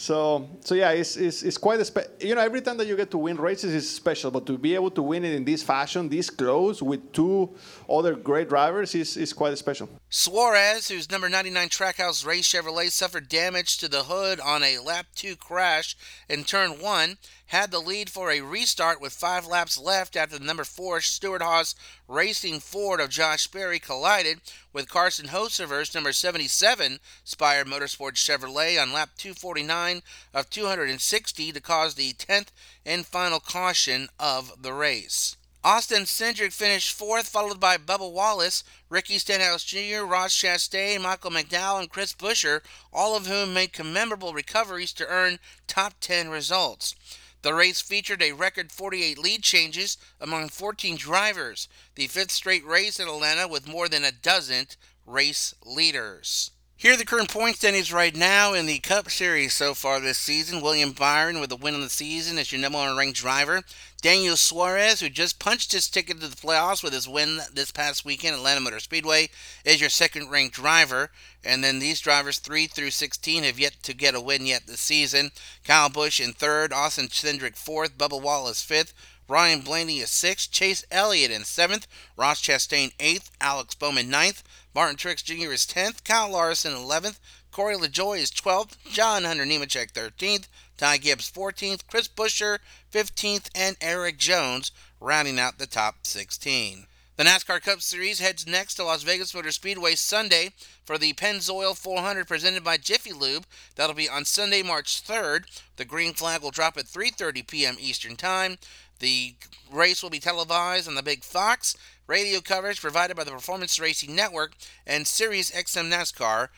So, 0.03 0.49
so 0.59 0.75
yeah, 0.75 0.91
it's, 0.91 1.15
it's, 1.15 1.43
it's 1.43 1.57
quite 1.57 1.79
a 1.79 1.85
spe- 1.85 2.19
you 2.19 2.35
know 2.35 2.41
every 2.41 2.59
time 2.59 2.75
that 2.75 2.87
you 2.87 2.97
get 2.97 3.09
to 3.11 3.17
win 3.17 3.37
races 3.37 3.73
is 3.73 3.89
special, 3.89 4.31
but 4.31 4.45
to 4.47 4.57
be 4.57 4.75
able 4.75 4.91
to 4.91 5.01
win 5.01 5.23
it 5.23 5.33
in 5.33 5.45
this 5.45 5.63
fashion, 5.63 6.09
this 6.09 6.29
close 6.29 6.83
with 6.83 7.13
two 7.13 7.49
other 7.97 8.15
great 8.15 8.49
drivers 8.49 8.95
is, 8.95 9.17
is 9.17 9.33
quite 9.33 9.57
special. 9.57 9.89
Suarez, 10.09 10.87
whose 10.87 11.11
number 11.11 11.29
99 11.29 11.69
Trackhouse 11.69 12.25
Race 12.25 12.51
Chevrolet 12.51 12.91
suffered 12.91 13.29
damage 13.29 13.77
to 13.77 13.87
the 13.87 14.03
hood 14.03 14.39
on 14.39 14.63
a 14.63 14.79
lap 14.79 15.07
two 15.15 15.35
crash 15.35 15.95
in 16.27 16.43
turn 16.43 16.79
one, 16.79 17.17
had 17.47 17.71
the 17.71 17.79
lead 17.79 18.09
for 18.09 18.31
a 18.31 18.41
restart 18.41 18.99
with 18.99 19.13
five 19.13 19.45
laps 19.45 19.77
left 19.77 20.15
after 20.15 20.39
the 20.39 20.45
number 20.45 20.63
four 20.63 21.01
Stewart-Haas 21.01 21.75
Racing 22.07 22.59
Ford 22.59 22.99
of 22.99 23.09
Josh 23.09 23.47
Berry 23.47 23.79
collided 23.79 24.41
with 24.71 24.89
Carson 24.89 25.27
Hocevar's 25.27 25.93
number 25.93 26.13
77 26.13 26.99
Spire 27.23 27.65
Motorsports 27.65 28.15
Chevrolet 28.15 28.81
on 28.81 28.91
lap 28.91 29.11
249 29.17 30.01
of 30.33 30.49
260 30.49 31.51
to 31.51 31.61
cause 31.61 31.93
the 31.93 32.13
10th 32.13 32.47
and 32.85 33.05
final 33.05 33.39
caution 33.39 34.07
of 34.19 34.61
the 34.61 34.73
race. 34.73 35.37
Austin 35.65 36.03
Cindric 36.03 36.51
finished 36.51 36.91
fourth, 36.91 37.29
followed 37.29 37.57
by 37.57 37.77
Bubba 37.77 38.11
Wallace, 38.11 38.65
Ricky 38.89 39.17
Stenhouse 39.17 39.63
Jr., 39.63 40.03
Ross 40.03 40.35
Chastain, 40.35 40.99
Michael 41.01 41.31
McDowell, 41.31 41.79
and 41.79 41.89
Chris 41.89 42.13
Buescher, 42.13 42.59
all 42.91 43.15
of 43.15 43.27
whom 43.27 43.53
made 43.53 43.71
commemorable 43.71 44.33
recoveries 44.33 44.91
to 44.91 45.07
earn 45.07 45.39
top 45.65 45.93
10 46.01 46.27
results. 46.27 46.95
The 47.43 47.53
race 47.53 47.81
featured 47.81 48.21
a 48.21 48.33
record 48.33 48.73
48 48.73 49.17
lead 49.17 49.41
changes 49.41 49.97
among 50.19 50.49
14 50.49 50.97
drivers, 50.97 51.69
the 51.95 52.07
fifth 52.07 52.31
straight 52.31 52.65
race 52.65 52.99
in 52.99 53.07
Atlanta 53.07 53.47
with 53.47 53.65
more 53.65 53.87
than 53.87 54.03
a 54.03 54.11
dozen 54.11 54.67
race 55.05 55.55
leaders. 55.65 56.51
Here 56.83 56.91
are 56.91 56.97
the 56.97 57.05
current 57.05 57.29
point 57.29 57.55
standings 57.55 57.93
right 57.93 58.13
now 58.13 58.51
in 58.51 58.65
the 58.65 58.79
Cup 58.79 59.09
Series 59.09 59.53
so 59.53 59.73
far 59.73 60.01
this 60.01 60.17
season. 60.17 60.59
William 60.59 60.91
Byron 60.91 61.39
with 61.39 61.49
a 61.53 61.55
win 61.55 61.75
of 61.75 61.79
the 61.79 61.89
season 61.89 62.37
as 62.37 62.51
your 62.51 62.59
number 62.59 62.77
one 62.77 62.97
ranked 62.97 63.17
driver. 63.17 63.63
Daniel 64.01 64.35
Suarez, 64.35 64.99
who 64.99 65.07
just 65.07 65.39
punched 65.39 65.71
his 65.71 65.87
ticket 65.87 66.19
to 66.19 66.27
the 66.27 66.35
playoffs 66.35 66.83
with 66.83 66.91
his 66.91 67.07
win 67.07 67.39
this 67.53 67.71
past 67.71 68.03
weekend 68.03 68.33
at 68.33 68.39
Atlanta 68.39 68.59
Motor 68.59 68.81
Speedway, 68.81 69.29
is 69.63 69.79
your 69.79 69.89
second 69.89 70.29
ranked 70.29 70.55
driver. 70.55 71.09
And 71.41 71.63
then 71.63 71.79
these 71.79 72.01
drivers, 72.01 72.39
3 72.39 72.67
through 72.67 72.91
16, 72.91 73.43
have 73.43 73.57
yet 73.57 73.77
to 73.83 73.93
get 73.93 74.13
a 74.13 74.19
win 74.19 74.45
yet 74.45 74.67
this 74.67 74.81
season. 74.81 75.31
Kyle 75.63 75.87
Busch 75.87 76.19
in 76.19 76.33
third, 76.33 76.73
Austin 76.73 77.07
Cindric 77.07 77.55
fourth, 77.55 77.97
Bubba 77.97 78.21
Wallace 78.21 78.61
fifth, 78.61 78.93
Ryan 79.27 79.61
Blaney 79.61 79.99
is 79.99 80.09
sixth, 80.09 80.51
Chase 80.51 80.83
Elliott 80.91 81.31
in 81.31 81.43
seventh, 81.43 81.87
Ross 82.17 82.41
Chastain 82.41 82.91
eighth, 82.99 83.31
Alex 83.39 83.73
Bowman 83.73 84.09
ninth, 84.09 84.43
Martin 84.75 84.97
Truex 84.97 85.23
Jr. 85.23 85.53
is 85.53 85.65
10th, 85.65 86.03
Kyle 86.03 86.31
Larson 86.31 86.73
11th, 86.73 87.19
Corey 87.51 87.75
LaJoie 87.75 88.19
is 88.19 88.31
12th, 88.31 88.75
John 88.91 89.23
Hunter 89.23 89.45
Nemechek 89.45 89.93
13th, 89.93 90.47
Ty 90.77 90.97
Gibbs 90.97 91.31
14th, 91.31 91.87
Chris 91.87 92.07
Buescher 92.07 92.59
15th, 92.91 93.49
and 93.55 93.77
Erik 93.79 94.17
Jones 94.17 94.71
rounding 94.99 95.39
out 95.39 95.57
the 95.57 95.67
top 95.67 95.97
16. 96.03 96.87
The 97.15 97.23
NASCAR 97.23 97.61
Cup 97.61 97.79
Series 97.79 98.17
heads 98.17 98.47
next 98.47 98.73
to 98.73 98.83
Las 98.83 99.03
Vegas 99.03 99.35
Motor 99.35 99.51
Speedway 99.51 99.93
Sunday 99.93 100.49
for 100.83 100.97
the 100.97 101.13
Pennzoil 101.13 101.77
400 101.77 102.27
presented 102.27 102.63
by 102.63 102.77
Jiffy 102.77 103.13
Lube. 103.13 103.45
That'll 103.75 103.93
be 103.93 104.09
on 104.09 104.25
Sunday, 104.25 104.63
March 104.63 105.03
3rd. 105.03 105.43
The 105.75 105.85
green 105.85 106.13
flag 106.13 106.41
will 106.41 106.49
drop 106.49 106.75
at 106.75 106.85
3:30 106.85 107.45
p.m. 107.45 107.77
Eastern 107.79 108.15
Time. 108.15 108.57
The 108.99 109.35
race 109.71 110.01
will 110.01 110.09
be 110.09 110.19
televised 110.19 110.87
on 110.87 110.95
the 110.95 111.03
Big 111.03 111.23
Fox. 111.23 111.75
Radio 112.07 112.41
coverage 112.41 112.81
provided 112.81 113.15
by 113.15 113.23
the 113.23 113.31
Performance 113.31 113.79
Racing 113.79 114.15
Network 114.15 114.53
and 114.85 115.07
Sirius 115.07 115.51
XM 115.51 115.91
NASCAR 115.91 116.49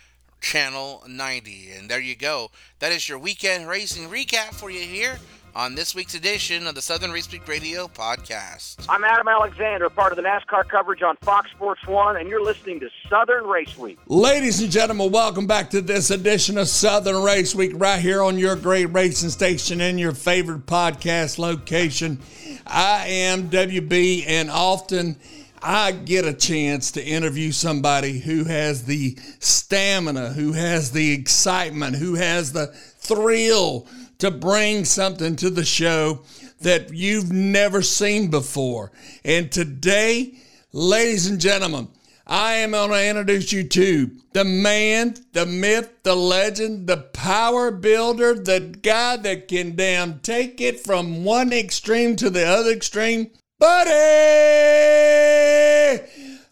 Channel 0.42 1.04
90. 1.08 1.72
And 1.72 1.90
there 1.90 2.00
you 2.00 2.16
go. 2.16 2.52
That 2.80 2.92
is 2.92 3.08
your 3.08 3.18
weekend 3.18 3.68
racing 3.68 4.10
recap 4.10 4.54
for 4.54 4.70
you 4.70 4.82
here 4.82 5.20
on 5.56 5.74
this 5.74 5.96
week's 5.96 6.14
edition 6.16 6.68
of 6.68 6.76
the 6.76 6.82
Southern 6.82 7.12
Race 7.12 7.32
Week 7.32 7.48
Radio 7.48 7.88
podcast. 7.88 8.86
I'm 8.90 9.06
Adam 9.06 9.30
Alexander, 9.30 9.90
part 9.90 10.12
of 10.12 10.18
the 10.18 10.22
NASCAR 10.22 10.68
coverage 10.68 11.02
on 11.02 11.16
Fox 11.22 11.50
Sports 11.52 11.80
1, 11.88 12.18
and 12.18 12.28
you're 12.28 12.44
listening 12.44 12.82
to 12.82 12.90
Southern 13.10 13.46
Race 13.46 13.78
Week. 13.78 13.98
Ladies 14.08 14.62
and 14.62 14.70
gentlemen, 14.70 15.14
welcome 15.14 15.48
back 15.48 15.70
to 15.70 15.80
this 15.80 16.10
edition 16.10 16.58
of 16.58 16.68
Southern 16.68 17.24
Race 17.24 17.56
Week 17.56 17.72
right 17.76 18.02
here 18.02 18.22
on 18.22 18.38
your 18.38 18.58
great 18.58 18.88
racing 18.88 19.30
station 19.30 19.80
and 19.80 19.98
your 19.98 20.12
favorite 20.12 20.66
podcast 20.66 21.38
location. 21.38 22.20
I 22.68 23.08
am 23.08 23.50
WB, 23.50 24.26
and 24.28 24.52
often 24.52 25.16
I 25.62 25.94
get 25.94 26.26
a 26.26 26.34
chance 26.34 26.92
to 26.92 27.04
interview 27.04 27.54
somebody 27.54 28.20
who 28.20 28.44
has 28.44 28.84
the 28.84 29.18
stamina, 29.40 30.34
who 30.34 30.52
has 30.52 30.92
the 30.92 31.14
excitement, 31.14 31.96
who 31.96 32.16
has 32.16 32.52
the 32.52 32.68
thrill 32.68 33.88
to 34.20 34.32
bring 34.32 34.86
something 34.86 35.36
to 35.38 35.50
the 35.50 35.66
show 35.66 36.22
that 36.62 36.94
you've 36.94 37.32
never 37.32 37.82
seen 37.82 38.30
before. 38.30 38.92
And 39.24 39.52
today, 39.52 40.36
ladies 40.72 41.28
and 41.28 41.40
gentlemen, 41.40 41.90
I 42.28 42.54
am 42.54 42.72
going 42.72 42.90
to 42.90 43.08
introduce 43.08 43.52
you 43.52 43.64
to 43.64 44.10
the 44.34 44.44
man, 44.44 45.14
the 45.34 45.46
myth, 45.46 45.92
the 46.02 46.16
legend, 46.16 46.88
the 46.88 46.98
power 46.98 47.70
builder, 47.70 48.34
the 48.34 48.76
guy 48.82 49.18
that 49.18 49.48
can 49.48 49.76
damn 49.76 50.20
take 50.20 50.60
it 50.60 50.80
from 50.80 51.24
one 51.24 51.54
extreme 51.54 52.16
to 52.16 52.32
the 52.32 52.44
other 52.46 52.72
extreme. 52.72 53.30
Buddy! 53.60 53.92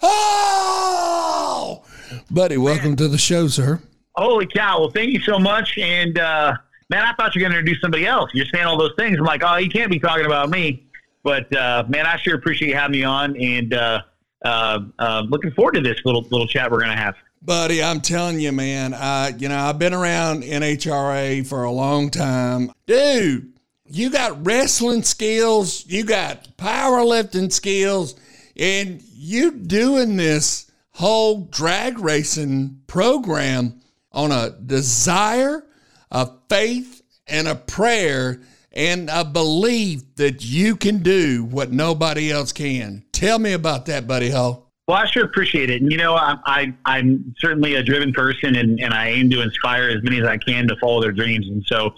Oh! 0.01 1.83
Buddy, 2.29 2.57
welcome 2.57 2.95
to 2.97 3.07
the 3.07 3.17
show, 3.17 3.47
sir. 3.47 3.81
Holy 4.15 4.45
cow. 4.45 4.81
Well, 4.81 4.91
thank 4.91 5.11
you 5.11 5.21
so 5.21 5.39
much. 5.39 5.77
And, 5.79 6.19
uh, 6.19 6.53
man, 6.93 7.03
I 7.03 7.13
thought 7.13 7.35
you 7.35 7.39
were 7.39 7.49
going 7.49 7.53
to 7.53 7.59
introduce 7.59 7.81
somebody 7.81 8.05
else. 8.05 8.29
You're 8.33 8.45
saying 8.53 8.65
all 8.65 8.77
those 8.77 8.93
things. 8.97 9.17
I'm 9.17 9.25
like, 9.25 9.41
oh, 9.43 9.57
you 9.57 9.69
can't 9.69 9.89
be 9.89 9.99
talking 9.99 10.25
about 10.25 10.49
me. 10.49 10.85
But 11.23 11.53
uh, 11.55 11.85
man, 11.87 12.05
I 12.05 12.17
sure 12.17 12.35
appreciate 12.35 12.67
you 12.67 12.75
having 12.75 12.91
me 12.91 13.03
on, 13.03 13.35
and 13.37 13.73
uh, 13.73 14.01
uh, 14.43 14.79
uh 14.99 15.23
looking 15.29 15.51
forward 15.51 15.73
to 15.75 15.81
this 15.81 15.97
little 16.05 16.21
little 16.23 16.47
chat 16.47 16.69
we're 16.69 16.79
going 16.79 16.91
to 16.91 17.01
have. 17.01 17.15
Buddy, 17.41 17.81
I'm 17.81 18.01
telling 18.01 18.39
you, 18.39 18.51
man. 18.51 18.93
Uh, 18.93 19.31
you 19.37 19.49
know, 19.49 19.57
I've 19.57 19.79
been 19.79 19.93
around 19.93 20.43
NHRA 20.43 21.47
for 21.47 21.63
a 21.63 21.71
long 21.71 22.09
time, 22.09 22.71
dude. 22.85 23.53
You 23.85 24.09
got 24.09 24.45
wrestling 24.45 25.03
skills, 25.03 25.85
you 25.87 26.03
got 26.03 26.57
powerlifting 26.57 27.51
skills, 27.51 28.15
and 28.57 29.01
you 29.13 29.51
doing 29.51 30.15
this 30.17 30.71
whole 30.91 31.45
drag 31.45 31.99
racing 31.99 32.81
program 32.87 33.81
on 34.11 34.31
a 34.31 34.51
desire 34.51 35.65
a 36.13 36.29
faith 36.49 37.01
and 37.27 37.47
a 37.47 37.55
prayer 37.55 38.39
and 38.71 39.09
a 39.11 39.25
belief 39.25 40.15
that 40.15 40.45
you 40.45 40.75
can 40.75 40.99
do 40.99 41.43
what 41.45 41.71
nobody 41.71 42.31
else 42.31 42.51
can. 42.51 43.03
Tell 43.11 43.39
me 43.39 43.53
about 43.53 43.85
that, 43.87 44.07
Buddy 44.07 44.29
Hull. 44.29 44.71
Well, 44.87 44.97
I 44.97 45.05
sure 45.05 45.23
appreciate 45.23 45.69
it. 45.69 45.81
And, 45.81 45.91
you 45.91 45.97
know, 45.97 46.15
I, 46.15 46.73
I, 46.85 46.97
am 46.99 47.33
certainly 47.37 47.75
a 47.75 47.83
driven 47.83 48.11
person 48.11 48.55
and, 48.55 48.81
and 48.81 48.93
I 48.93 49.09
aim 49.09 49.29
to 49.29 49.41
inspire 49.41 49.89
as 49.89 50.03
many 50.03 50.19
as 50.19 50.27
I 50.27 50.37
can 50.37 50.67
to 50.67 50.75
follow 50.77 51.01
their 51.01 51.13
dreams. 51.13 51.47
And 51.47 51.63
so 51.65 51.93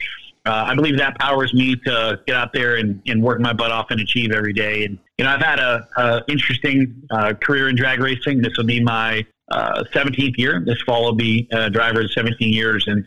uh, 0.45 0.65
I 0.67 0.75
believe 0.75 0.98
that 0.98 1.17
powers 1.17 1.53
me 1.53 1.75
to 1.77 2.19
get 2.27 2.36
out 2.36 2.53
there 2.53 2.75
and, 2.75 3.01
and 3.07 3.24
work 3.24 3.39
my 3.39 3.53
butt 3.53 3.72
off 3.72 3.88
and 3.89 4.00
achieve 4.00 4.31
every 4.31 4.53
day. 4.53 4.86
And 4.86 5.00
you 5.17 5.25
know, 5.25 5.31
I've 5.31 5.41
had 5.41 5.60
a, 5.60 5.88
a 5.98 6.22
interesting 6.27 7.01
uh, 7.10 7.34
career 7.34 7.69
in 7.69 7.75
drag 7.75 8.00
racing. 8.00 8.41
This 8.41 8.55
will 8.55 8.65
be 8.65 8.84
my 8.84 9.25
uh, 9.50 9.84
17th 9.91 10.38
year. 10.38 10.62
This 10.63 10.79
fall 10.84 11.03
will 11.03 11.15
be 11.15 11.48
a 11.51 11.69
driver 11.69 12.01
of 12.01 12.12
17 12.12 12.53
years, 12.53 12.86
and 12.88 13.03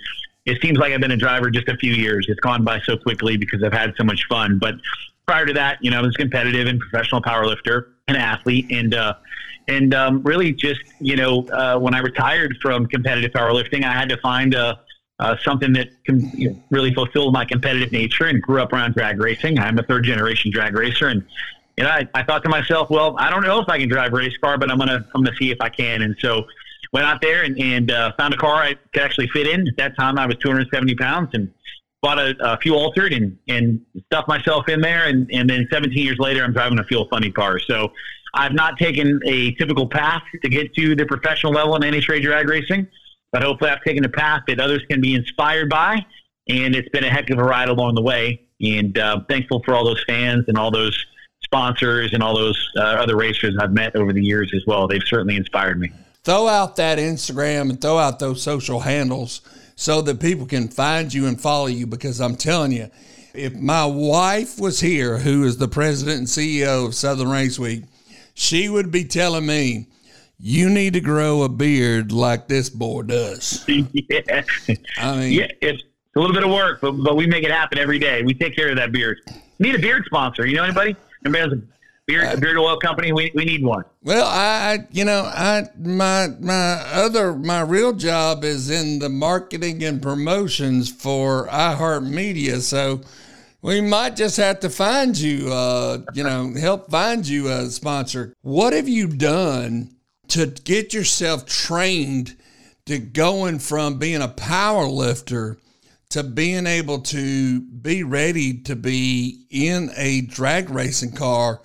it 0.48 0.60
seems 0.62 0.78
like 0.78 0.92
I've 0.92 1.00
been 1.00 1.10
a 1.10 1.16
driver 1.16 1.50
just 1.50 1.68
a 1.68 1.76
few 1.76 1.92
years. 1.92 2.26
It's 2.28 2.40
gone 2.40 2.64
by 2.64 2.80
so 2.80 2.96
quickly 2.96 3.36
because 3.36 3.62
I've 3.62 3.72
had 3.72 3.94
so 3.96 4.04
much 4.04 4.24
fun. 4.28 4.58
But 4.58 4.76
prior 5.26 5.46
to 5.46 5.52
that, 5.54 5.78
you 5.82 5.90
know, 5.90 5.98
I 5.98 6.02
was 6.02 6.16
competitive 6.16 6.66
and 6.66 6.80
professional 6.80 7.22
powerlifter 7.22 7.88
and 8.08 8.16
athlete, 8.16 8.66
and 8.70 8.94
uh, 8.94 9.14
and 9.68 9.94
um, 9.94 10.22
really 10.22 10.52
just 10.52 10.80
you 11.00 11.16
know, 11.16 11.46
uh, 11.48 11.78
when 11.78 11.94
I 11.94 11.98
retired 12.00 12.56
from 12.62 12.86
competitive 12.86 13.32
powerlifting, 13.32 13.84
I 13.84 13.92
had 13.92 14.08
to 14.08 14.16
find 14.18 14.54
a 14.54 14.80
uh, 15.18 15.36
something 15.42 15.72
that 15.72 15.88
can 16.04 16.30
you 16.34 16.50
know, 16.50 16.62
really 16.70 16.94
fulfill 16.94 17.32
my 17.32 17.44
competitive 17.44 17.92
nature 17.92 18.26
and 18.26 18.40
grew 18.40 18.62
up 18.62 18.72
around 18.72 18.94
drag 18.94 19.20
racing. 19.20 19.58
I'm 19.58 19.78
a 19.78 19.82
third 19.82 20.04
generation 20.04 20.50
drag 20.50 20.74
racer. 20.74 21.08
And, 21.08 21.24
you 21.76 21.84
know, 21.84 21.90
I, 21.90 22.06
I 22.14 22.22
thought 22.22 22.42
to 22.44 22.48
myself, 22.48 22.88
well, 22.90 23.16
I 23.18 23.30
don't 23.30 23.42
know 23.42 23.60
if 23.60 23.68
I 23.68 23.78
can 23.78 23.88
drive 23.88 24.12
race 24.12 24.36
car, 24.38 24.58
but 24.58 24.70
I'm 24.70 24.78
to, 24.78 25.04
I'm 25.14 25.24
to 25.24 25.34
see 25.34 25.50
if 25.50 25.60
I 25.60 25.68
can. 25.68 26.02
And 26.02 26.16
so 26.20 26.46
went 26.92 27.06
out 27.06 27.20
there 27.20 27.42
and, 27.42 27.58
and 27.60 27.90
uh, 27.90 28.12
found 28.18 28.34
a 28.34 28.36
car 28.36 28.54
I 28.56 28.74
could 28.92 29.02
actually 29.02 29.28
fit 29.28 29.46
in. 29.46 29.66
At 29.68 29.76
that 29.76 29.96
time, 29.96 30.18
I 30.18 30.26
was 30.26 30.36
270 30.36 30.94
pounds 30.96 31.30
and 31.34 31.52
bought 32.02 32.18
a, 32.18 32.34
a 32.40 32.58
fuel 32.58 32.78
altered 32.78 33.12
and, 33.12 33.36
and 33.48 33.80
stuffed 34.06 34.28
myself 34.28 34.68
in 34.68 34.80
there. 34.80 35.06
And, 35.06 35.28
and 35.32 35.48
then 35.48 35.66
17 35.70 35.96
years 35.96 36.18
later, 36.18 36.44
I'm 36.44 36.52
driving 36.52 36.78
a 36.78 36.84
fuel 36.84 37.08
funny 37.10 37.30
car. 37.30 37.58
So 37.58 37.92
I've 38.34 38.54
not 38.54 38.78
taken 38.78 39.20
a 39.26 39.52
typical 39.54 39.88
path 39.88 40.22
to 40.42 40.48
get 40.48 40.74
to 40.74 40.94
the 40.94 41.06
professional 41.06 41.52
level 41.52 41.76
in 41.76 41.82
NHRA 41.82 42.22
drag 42.22 42.48
racing 42.48 42.88
but 43.32 43.42
hopefully 43.42 43.70
I've 43.70 43.82
taken 43.82 44.04
a 44.04 44.08
path 44.08 44.42
that 44.48 44.60
others 44.60 44.82
can 44.90 45.00
be 45.00 45.14
inspired 45.14 45.68
by. 45.68 46.04
And 46.48 46.74
it's 46.74 46.88
been 46.88 47.04
a 47.04 47.10
heck 47.10 47.30
of 47.30 47.38
a 47.38 47.44
ride 47.44 47.68
along 47.68 47.94
the 47.94 48.02
way. 48.02 48.42
And 48.60 48.96
uh, 48.96 49.20
thankful 49.28 49.62
for 49.64 49.74
all 49.74 49.84
those 49.84 50.02
fans 50.06 50.46
and 50.48 50.56
all 50.56 50.70
those 50.70 51.06
sponsors 51.44 52.12
and 52.14 52.22
all 52.22 52.34
those 52.34 52.70
uh, 52.76 52.80
other 52.80 53.16
racers 53.16 53.56
I've 53.60 53.72
met 53.72 53.94
over 53.96 54.12
the 54.12 54.24
years 54.24 54.52
as 54.54 54.64
well. 54.66 54.88
They've 54.88 55.02
certainly 55.04 55.36
inspired 55.36 55.78
me. 55.78 55.90
Throw 56.28 56.46
out 56.46 56.76
that 56.76 56.98
Instagram 56.98 57.70
and 57.70 57.80
throw 57.80 57.96
out 57.96 58.18
those 58.18 58.42
social 58.42 58.80
handles 58.80 59.40
so 59.76 60.02
that 60.02 60.20
people 60.20 60.44
can 60.44 60.68
find 60.68 61.14
you 61.14 61.26
and 61.26 61.40
follow 61.40 61.68
you 61.68 61.86
because 61.86 62.20
I'm 62.20 62.36
telling 62.36 62.70
you, 62.70 62.90
if 63.32 63.54
my 63.54 63.86
wife 63.86 64.60
was 64.60 64.78
here, 64.78 65.16
who 65.16 65.44
is 65.44 65.56
the 65.56 65.68
president 65.68 66.18
and 66.18 66.26
CEO 66.26 66.84
of 66.84 66.94
Southern 66.94 67.30
Race 67.30 67.58
Week, 67.58 67.84
she 68.34 68.68
would 68.68 68.90
be 68.90 69.04
telling 69.04 69.46
me, 69.46 69.86
you 70.38 70.68
need 70.68 70.92
to 70.92 71.00
grow 71.00 71.44
a 71.44 71.48
beard 71.48 72.12
like 72.12 72.46
this 72.46 72.68
boy 72.68 73.04
does. 73.04 73.64
yeah. 73.68 74.42
I 74.98 75.16
mean, 75.16 75.32
yeah, 75.32 75.46
it's 75.62 75.82
a 76.14 76.20
little 76.20 76.34
bit 76.34 76.44
of 76.44 76.50
work, 76.50 76.82
but, 76.82 76.92
but 76.92 77.16
we 77.16 77.26
make 77.26 77.42
it 77.42 77.50
happen 77.50 77.78
every 77.78 77.98
day. 77.98 78.20
We 78.20 78.34
take 78.34 78.54
care 78.54 78.68
of 78.68 78.76
that 78.76 78.92
beard. 78.92 79.18
Need 79.60 79.76
a 79.76 79.78
beard 79.78 80.04
sponsor. 80.04 80.46
You 80.46 80.56
know 80.56 80.64
anybody? 80.64 80.94
Anybody 81.24 81.42
has 81.42 81.58
a 81.58 81.62
beard, 82.08 82.24
a 82.24 82.36
beard 82.36 82.56
oil 82.56 82.76
company? 82.78 83.12
We, 83.12 83.30
we 83.34 83.44
need 83.44 83.62
one. 83.62 83.84
Well, 84.02 84.26
I, 84.26 84.86
you 84.90 85.04
know, 85.04 85.22
I, 85.22 85.68
my, 85.78 86.28
my 86.40 86.82
other, 86.92 87.34
my 87.34 87.60
real 87.60 87.92
job 87.92 88.42
is 88.42 88.70
in 88.70 88.98
the 88.98 89.08
marketing 89.08 89.84
and 89.84 90.02
promotions 90.02 90.90
for 90.90 91.46
iHeartMedia. 91.48 92.60
So 92.62 93.02
we 93.62 93.80
might 93.80 94.16
just 94.16 94.38
have 94.38 94.58
to 94.60 94.70
find 94.70 95.16
you, 95.16 95.52
uh, 95.52 95.98
you 96.14 96.24
know, 96.24 96.52
help 96.58 96.90
find 96.90 97.26
you 97.28 97.48
a 97.48 97.66
sponsor. 97.66 98.34
What 98.42 98.72
have 98.72 98.88
you 98.88 99.06
done 99.06 99.94
to 100.28 100.46
get 100.46 100.92
yourself 100.92 101.46
trained 101.46 102.36
to 102.86 102.98
going 102.98 103.58
from 103.58 103.98
being 103.98 104.22
a 104.22 104.28
power 104.28 104.86
lifter 104.86 105.58
to 106.10 106.22
being 106.22 106.66
able 106.66 107.00
to 107.00 107.60
be 107.60 108.02
ready 108.02 108.54
to 108.62 108.74
be 108.74 109.44
in 109.50 109.90
a 109.94 110.22
drag 110.22 110.70
racing 110.70 111.12
car 111.12 111.60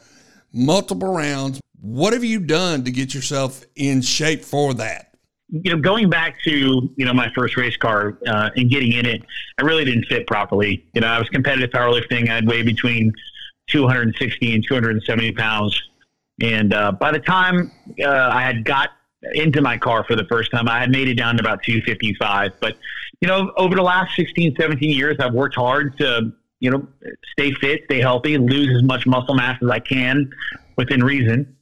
multiple 0.54 1.14
rounds. 1.14 1.60
What 1.80 2.14
have 2.14 2.24
you 2.24 2.40
done 2.40 2.84
to 2.86 2.92
get 2.92 3.14
yourself 3.14 3.66
in 3.76 4.02
shape 4.02 4.44
for 4.44 4.74
that? 4.76 5.10
You 5.50 5.76
know 5.76 5.82
going 5.82 6.10
back 6.10 6.42
to 6.46 6.90
you 6.96 7.06
know 7.06 7.14
my 7.14 7.32
first 7.36 7.58
race 7.58 7.78
car 7.78 8.18
uh, 8.26 8.50
and 8.56 8.72
getting 8.72 8.94
in 8.94 9.06
it 9.06 9.22
i 9.60 9.62
really 9.62 9.86
didn't 9.86 10.06
fit 10.06 10.26
properly. 10.26 10.84
You 10.94 11.02
know 11.02 11.08
i 11.08 11.20
was 11.20 11.30
competitive 11.30 11.70
powerlifting. 11.70 12.30
I'd 12.30 12.48
weigh 12.48 12.64
between 12.64 13.14
260 13.68 14.56
and 14.56 14.66
270 14.68 15.32
pounds. 15.34 15.82
And 16.42 16.74
uh, 16.74 16.92
by 16.94 17.12
the 17.12 17.20
time 17.20 17.72
uh, 18.04 18.30
I 18.32 18.42
had 18.42 18.66
got 18.66 18.92
into 19.34 19.62
my 19.62 19.78
car 19.78 20.04
for 20.04 20.16
the 20.16 20.26
first 20.26 20.52
time, 20.52 20.68
I 20.68 20.80
had 20.80 20.92
made 20.92 21.08
it 21.08 21.16
down 21.16 21.38
to 21.38 21.42
about 21.42 21.64
255. 21.64 22.54
But, 22.60 22.78
you 23.22 23.28
know, 23.28 23.52
over 23.58 23.76
the 23.76 23.82
last 23.82 24.16
16, 24.16 24.56
17 24.60 24.90
years, 24.90 25.18
I've 25.20 25.34
worked 25.34 25.56
hard 25.56 25.98
to, 26.00 26.34
you 26.64 26.72
know, 26.72 26.88
stay 27.34 27.52
fit, 27.52 27.82
stay 27.86 28.00
healthy, 28.00 28.38
lose 28.38 28.74
as 28.74 28.84
much 28.84 29.06
muscle 29.06 29.36
mass 29.36 29.62
as 29.62 29.70
I 29.70 29.80
can 29.80 30.32
within 30.78 31.04
reason. 31.04 31.58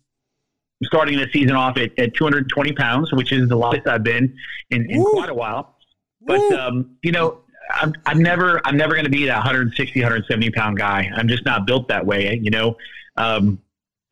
I'm 0.80 0.86
Starting 0.86 1.18
the 1.18 1.28
season 1.34 1.56
off 1.56 1.76
at, 1.78 1.98
at 1.98 2.14
220 2.14 2.74
pounds, 2.74 3.12
which 3.12 3.32
is 3.32 3.50
the 3.50 3.56
lowest 3.56 3.88
I've 3.88 4.04
been 4.04 4.38
in, 4.70 4.92
in 4.92 5.04
quite 5.04 5.30
a 5.30 5.34
while. 5.34 5.76
But, 6.22 6.40
um, 6.54 6.98
you 7.02 7.12
know, 7.12 7.40
I'm, 7.72 7.96
I'm 8.06 8.22
never, 8.22 8.62
I'm 8.64 8.78
never 8.78 8.94
going 8.94 9.06
to 9.06 9.12
be 9.12 9.26
that 9.26 9.38
160, 9.38 10.00
170 10.00 10.52
pound 10.52 10.78
guy. 10.78 11.10
I'm 11.16 11.28
just 11.28 11.46
not 11.46 11.66
built 11.66 11.88
that 11.88 12.06
way. 12.06 12.40
You 12.40 12.52
know, 12.52 12.78
um, 13.18 13.60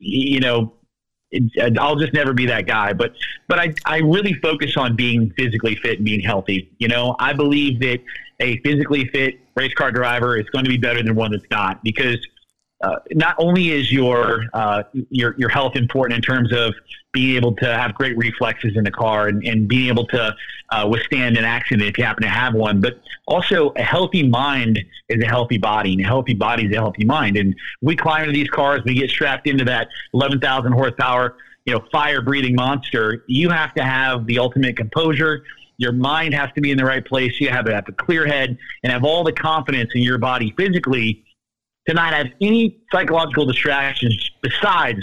you 0.00 0.40
know, 0.40 0.72
it, 1.30 1.78
I'll 1.78 1.94
just 1.94 2.12
never 2.14 2.32
be 2.32 2.46
that 2.46 2.66
guy. 2.66 2.94
But 2.94 3.14
but 3.46 3.60
I 3.60 3.72
I 3.84 3.98
really 3.98 4.34
focus 4.34 4.76
on 4.76 4.96
being 4.96 5.30
physically 5.36 5.76
fit 5.76 5.98
and 5.98 6.04
being 6.04 6.20
healthy. 6.20 6.68
You 6.78 6.88
know, 6.88 7.14
I 7.20 7.32
believe 7.32 7.78
that 7.78 8.00
a 8.40 8.58
physically 8.58 9.06
fit 9.08 9.40
race 9.54 9.74
car 9.74 9.92
driver 9.92 10.36
is 10.36 10.48
going 10.50 10.64
to 10.64 10.70
be 10.70 10.78
better 10.78 11.02
than 11.02 11.14
one 11.14 11.30
that's 11.30 11.44
not 11.50 11.82
because 11.84 12.18
uh, 12.82 12.96
not 13.12 13.34
only 13.38 13.70
is 13.70 13.92
your 13.92 14.44
uh, 14.54 14.82
your 15.10 15.34
your 15.38 15.50
health 15.50 15.76
important 15.76 16.16
in 16.16 16.22
terms 16.22 16.52
of 16.52 16.74
being 17.12 17.36
able 17.36 17.54
to 17.56 17.66
have 17.66 17.94
great 17.94 18.16
reflexes 18.16 18.76
in 18.76 18.84
the 18.84 18.90
car 18.90 19.28
and, 19.28 19.44
and 19.44 19.68
being 19.68 19.88
able 19.88 20.06
to 20.06 20.34
uh, 20.70 20.86
withstand 20.88 21.36
an 21.36 21.44
accident 21.44 21.88
if 21.88 21.98
you 21.98 22.04
happen 22.04 22.22
to 22.22 22.28
have 22.28 22.54
one, 22.54 22.80
but 22.80 23.00
also 23.26 23.72
a 23.76 23.82
healthy 23.82 24.22
mind 24.22 24.78
is 25.08 25.22
a 25.22 25.26
healthy 25.26 25.58
body, 25.58 25.92
and 25.92 26.00
a 26.00 26.06
healthy 26.06 26.34
body 26.34 26.66
is 26.66 26.72
a 26.72 26.76
healthy 26.76 27.04
mind. 27.04 27.36
And 27.36 27.54
we 27.82 27.96
climb 27.96 28.22
into 28.22 28.32
these 28.32 28.48
cars, 28.48 28.80
we 28.84 28.94
get 28.94 29.10
strapped 29.10 29.46
into 29.46 29.64
that 29.64 29.88
11,000 30.14 30.72
horsepower, 30.72 31.36
you 31.66 31.74
know, 31.74 31.84
fire 31.92 32.22
breathing 32.22 32.54
monster. 32.54 33.24
You 33.26 33.50
have 33.50 33.74
to 33.74 33.82
have 33.82 34.26
the 34.26 34.38
ultimate 34.38 34.76
composure. 34.76 35.42
Your 35.80 35.92
mind 35.92 36.34
has 36.34 36.50
to 36.56 36.60
be 36.60 36.70
in 36.70 36.76
the 36.76 36.84
right 36.84 37.02
place. 37.02 37.40
You 37.40 37.48
have 37.48 37.64
to 37.64 37.74
have 37.74 37.88
a 37.88 37.92
clear 37.92 38.26
head 38.26 38.58
and 38.82 38.92
have 38.92 39.02
all 39.02 39.24
the 39.24 39.32
confidence 39.32 39.90
in 39.94 40.02
your 40.02 40.18
body 40.18 40.52
physically 40.54 41.24
to 41.88 41.94
not 41.94 42.12
have 42.12 42.26
any 42.42 42.82
psychological 42.92 43.46
distractions 43.46 44.30
besides 44.42 45.02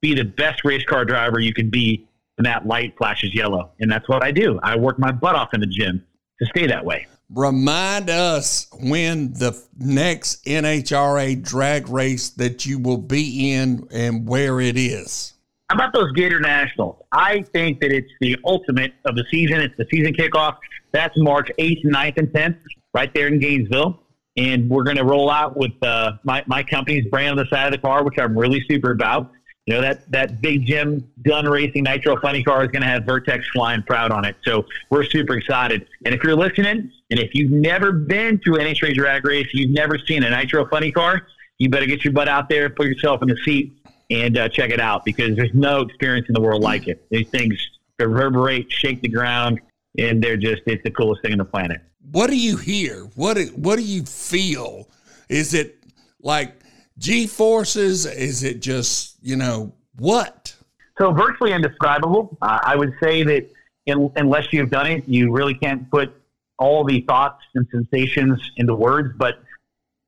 be 0.00 0.14
the 0.14 0.24
best 0.24 0.64
race 0.64 0.82
car 0.86 1.04
driver 1.04 1.38
you 1.38 1.52
can 1.52 1.68
be 1.68 2.08
when 2.36 2.44
that 2.44 2.66
light 2.66 2.96
flashes 2.96 3.34
yellow. 3.34 3.72
And 3.78 3.92
that's 3.92 4.08
what 4.08 4.24
I 4.24 4.30
do. 4.30 4.58
I 4.62 4.74
work 4.74 4.98
my 4.98 5.12
butt 5.12 5.34
off 5.34 5.52
in 5.52 5.60
the 5.60 5.66
gym 5.66 6.02
to 6.40 6.46
stay 6.46 6.66
that 6.66 6.82
way. 6.82 7.06
Remind 7.28 8.08
us 8.08 8.68
when 8.80 9.34
the 9.34 9.62
next 9.78 10.42
NHRA 10.46 11.42
drag 11.42 11.90
race 11.90 12.30
that 12.30 12.64
you 12.64 12.78
will 12.78 12.96
be 12.96 13.52
in 13.52 13.86
and 13.92 14.26
where 14.26 14.60
it 14.60 14.78
is. 14.78 15.34
How 15.70 15.76
about 15.76 15.94
those 15.94 16.10
Gator 16.12 16.40
Nationals? 16.40 17.00
I 17.12 17.42
think 17.52 17.80
that 17.80 17.92
it's 17.92 18.10
the 18.20 18.36
ultimate 18.44 18.92
of 19.04 19.14
the 19.14 19.24
season. 19.30 19.60
It's 19.60 19.76
the 19.76 19.86
season 19.88 20.12
kickoff. 20.12 20.56
That's 20.90 21.16
March 21.16 21.48
8th, 21.60 21.84
9th, 21.84 22.18
and 22.18 22.28
10th, 22.28 22.58
right 22.92 23.14
there 23.14 23.28
in 23.28 23.38
Gainesville 23.38 24.02
and 24.36 24.70
we're 24.70 24.84
going 24.84 24.96
to 24.96 25.04
roll 25.04 25.30
out 25.30 25.56
with 25.56 25.72
uh, 25.82 26.12
my 26.24 26.42
my 26.46 26.62
company's 26.62 27.04
brand 27.06 27.32
on 27.32 27.36
the 27.36 27.46
side 27.54 27.66
of 27.66 27.72
the 27.72 27.78
car, 27.78 28.04
which 28.04 28.18
I'm 28.18 28.36
really 28.38 28.64
super 28.70 28.92
about. 28.92 29.30
You 29.66 29.74
know 29.74 29.82
that 29.82 30.10
that 30.10 30.40
big 30.40 30.66
Jim 30.66 31.08
Dunn 31.22 31.46
Racing 31.46 31.84
Nitro 31.84 32.18
Funny 32.20 32.42
car 32.42 32.62
is 32.64 32.70
going 32.70 32.82
to 32.82 32.88
have 32.88 33.04
Vertex 33.04 33.46
flying 33.48 33.82
proud 33.82 34.10
on 34.12 34.24
it. 34.24 34.36
So 34.44 34.66
we're 34.88 35.04
super 35.04 35.36
excited. 35.36 35.86
And 36.04 36.14
if 36.14 36.24
you're 36.24 36.36
listening, 36.36 36.90
and 37.10 37.20
if 37.20 37.34
you've 37.34 37.52
never 37.52 37.92
been 37.92 38.40
to 38.46 38.54
an 38.54 38.66
NHRA 38.66 38.94
drag 38.94 39.24
race, 39.24 39.48
you've 39.52 39.70
never 39.70 39.98
seen 39.98 40.22
a 40.22 40.30
Nitro 40.30 40.66
Funny 40.68 40.90
car, 40.90 41.26
you 41.58 41.68
better 41.68 41.86
get 41.86 42.04
your 42.04 42.12
butt 42.12 42.28
out 42.28 42.48
there, 42.48 42.70
put 42.70 42.86
yourself 42.86 43.22
in 43.22 43.28
the 43.28 43.36
seat, 43.44 43.72
and 44.10 44.36
uh, 44.36 44.48
check 44.48 44.70
it 44.70 44.80
out 44.80 45.04
because 45.04 45.36
there's 45.36 45.54
no 45.54 45.80
experience 45.80 46.26
in 46.28 46.34
the 46.34 46.40
world 46.40 46.62
like 46.62 46.88
it. 46.88 47.06
These 47.10 47.28
things 47.28 47.54
reverberate, 47.98 48.70
shake 48.70 49.00
the 49.02 49.08
ground, 49.08 49.60
and 49.98 50.22
they're 50.22 50.36
just 50.36 50.62
it's 50.66 50.82
the 50.82 50.90
coolest 50.90 51.22
thing 51.22 51.32
on 51.32 51.38
the 51.38 51.44
planet 51.44 51.82
what 52.12 52.28
do 52.28 52.36
you 52.36 52.56
hear? 52.56 53.08
What 53.14 53.36
do, 53.36 53.46
what 53.56 53.76
do 53.76 53.82
you 53.82 54.04
feel? 54.04 54.88
Is 55.28 55.54
it 55.54 55.84
like 56.20 56.56
G 56.98 57.26
forces? 57.26 58.06
Is 58.06 58.42
it 58.42 58.60
just 58.60 59.16
you 59.22 59.36
know 59.36 59.72
what? 59.96 60.54
So 60.98 61.12
virtually 61.12 61.52
indescribable. 61.52 62.36
Uh, 62.42 62.58
I 62.62 62.76
would 62.76 62.92
say 63.02 63.22
that 63.22 63.50
in, 63.86 64.10
unless 64.16 64.52
you've 64.52 64.70
done 64.70 64.86
it, 64.86 65.08
you 65.08 65.32
really 65.32 65.54
can't 65.54 65.90
put 65.90 66.12
all 66.58 66.84
the 66.84 67.00
thoughts 67.02 67.42
and 67.54 67.66
sensations 67.70 68.38
into 68.56 68.74
words. 68.74 69.14
But 69.16 69.42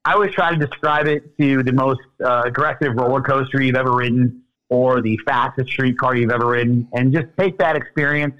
I 0.04 0.14
always 0.14 0.32
try 0.32 0.50
to 0.50 0.56
describe 0.56 1.06
it 1.06 1.36
to 1.38 1.62
the 1.62 1.72
most 1.72 2.00
uh, 2.24 2.42
aggressive 2.44 2.94
roller 2.94 3.20
coaster 3.20 3.62
you've 3.62 3.76
ever 3.76 3.94
ridden, 3.94 4.42
or 4.68 5.00
the 5.00 5.18
fastest 5.24 5.70
streetcar 5.70 6.16
you've 6.16 6.30
ever 6.30 6.46
ridden, 6.46 6.88
and 6.92 7.12
just 7.12 7.26
take 7.38 7.58
that 7.58 7.76
experience 7.76 8.34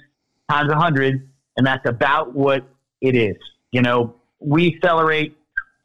times 0.48 0.70
a 0.70 0.77
hundred, 0.77 1.29
and 1.57 1.66
that's 1.66 1.88
about 1.88 2.35
what 2.35 2.66
it 3.01 3.14
is. 3.14 3.37
You 3.70 3.83
know, 3.83 4.16
we 4.40 4.75
accelerate 4.75 5.37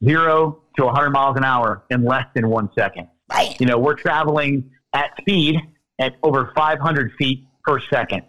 zero 0.04 0.62
to 0.78 0.86
100 0.86 1.10
miles 1.12 1.38
an 1.38 1.44
hour 1.44 1.84
in 1.90 2.06
less 2.06 2.26
than 2.34 2.50
one 2.50 2.70
second. 2.78 3.08
Right. 3.30 3.60
You 3.60 3.68
know, 3.68 3.78
we're 3.78 3.96
traveling 3.96 4.72
at 4.94 5.12
speed 5.20 5.58
at 6.00 6.16
over 6.24 6.52
500 6.56 7.14
feet 7.18 7.46
per 7.64 7.80
second. 7.90 8.24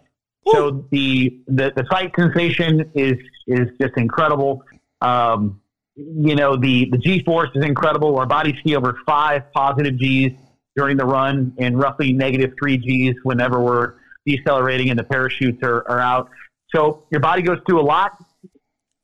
So 0.51 0.85
the, 0.89 1.41
the 1.47 1.71
the 1.75 1.85
sight 1.91 2.11
sensation 2.17 2.89
is 2.95 3.17
is 3.45 3.67
just 3.79 3.95
incredible. 3.97 4.63
Um, 5.01 5.61
you 5.99 6.35
know, 6.35 6.55
the 6.55 6.89
the 6.91 6.97
G 6.97 7.23
force 7.23 7.49
is 7.55 7.65
incredible. 7.65 8.17
Our 8.17 8.25
bodies 8.25 8.55
see 8.65 8.75
over 8.75 8.97
five 9.05 9.51
positive 9.53 9.99
Gs 9.99 10.33
during 10.75 10.97
the 10.97 11.05
run 11.05 11.53
and 11.57 11.79
roughly 11.79 12.13
negative 12.13 12.53
three 12.59 12.77
Gs 12.77 13.17
whenever 13.23 13.59
we're 13.59 13.95
decelerating 14.25 14.89
and 14.89 14.99
the 14.99 15.03
parachutes 15.03 15.61
are, 15.63 15.87
are 15.89 15.99
out. 15.99 16.29
So 16.73 17.05
your 17.11 17.21
body 17.21 17.41
goes 17.41 17.57
through 17.67 17.81
a 17.81 17.83
lot, 17.83 18.11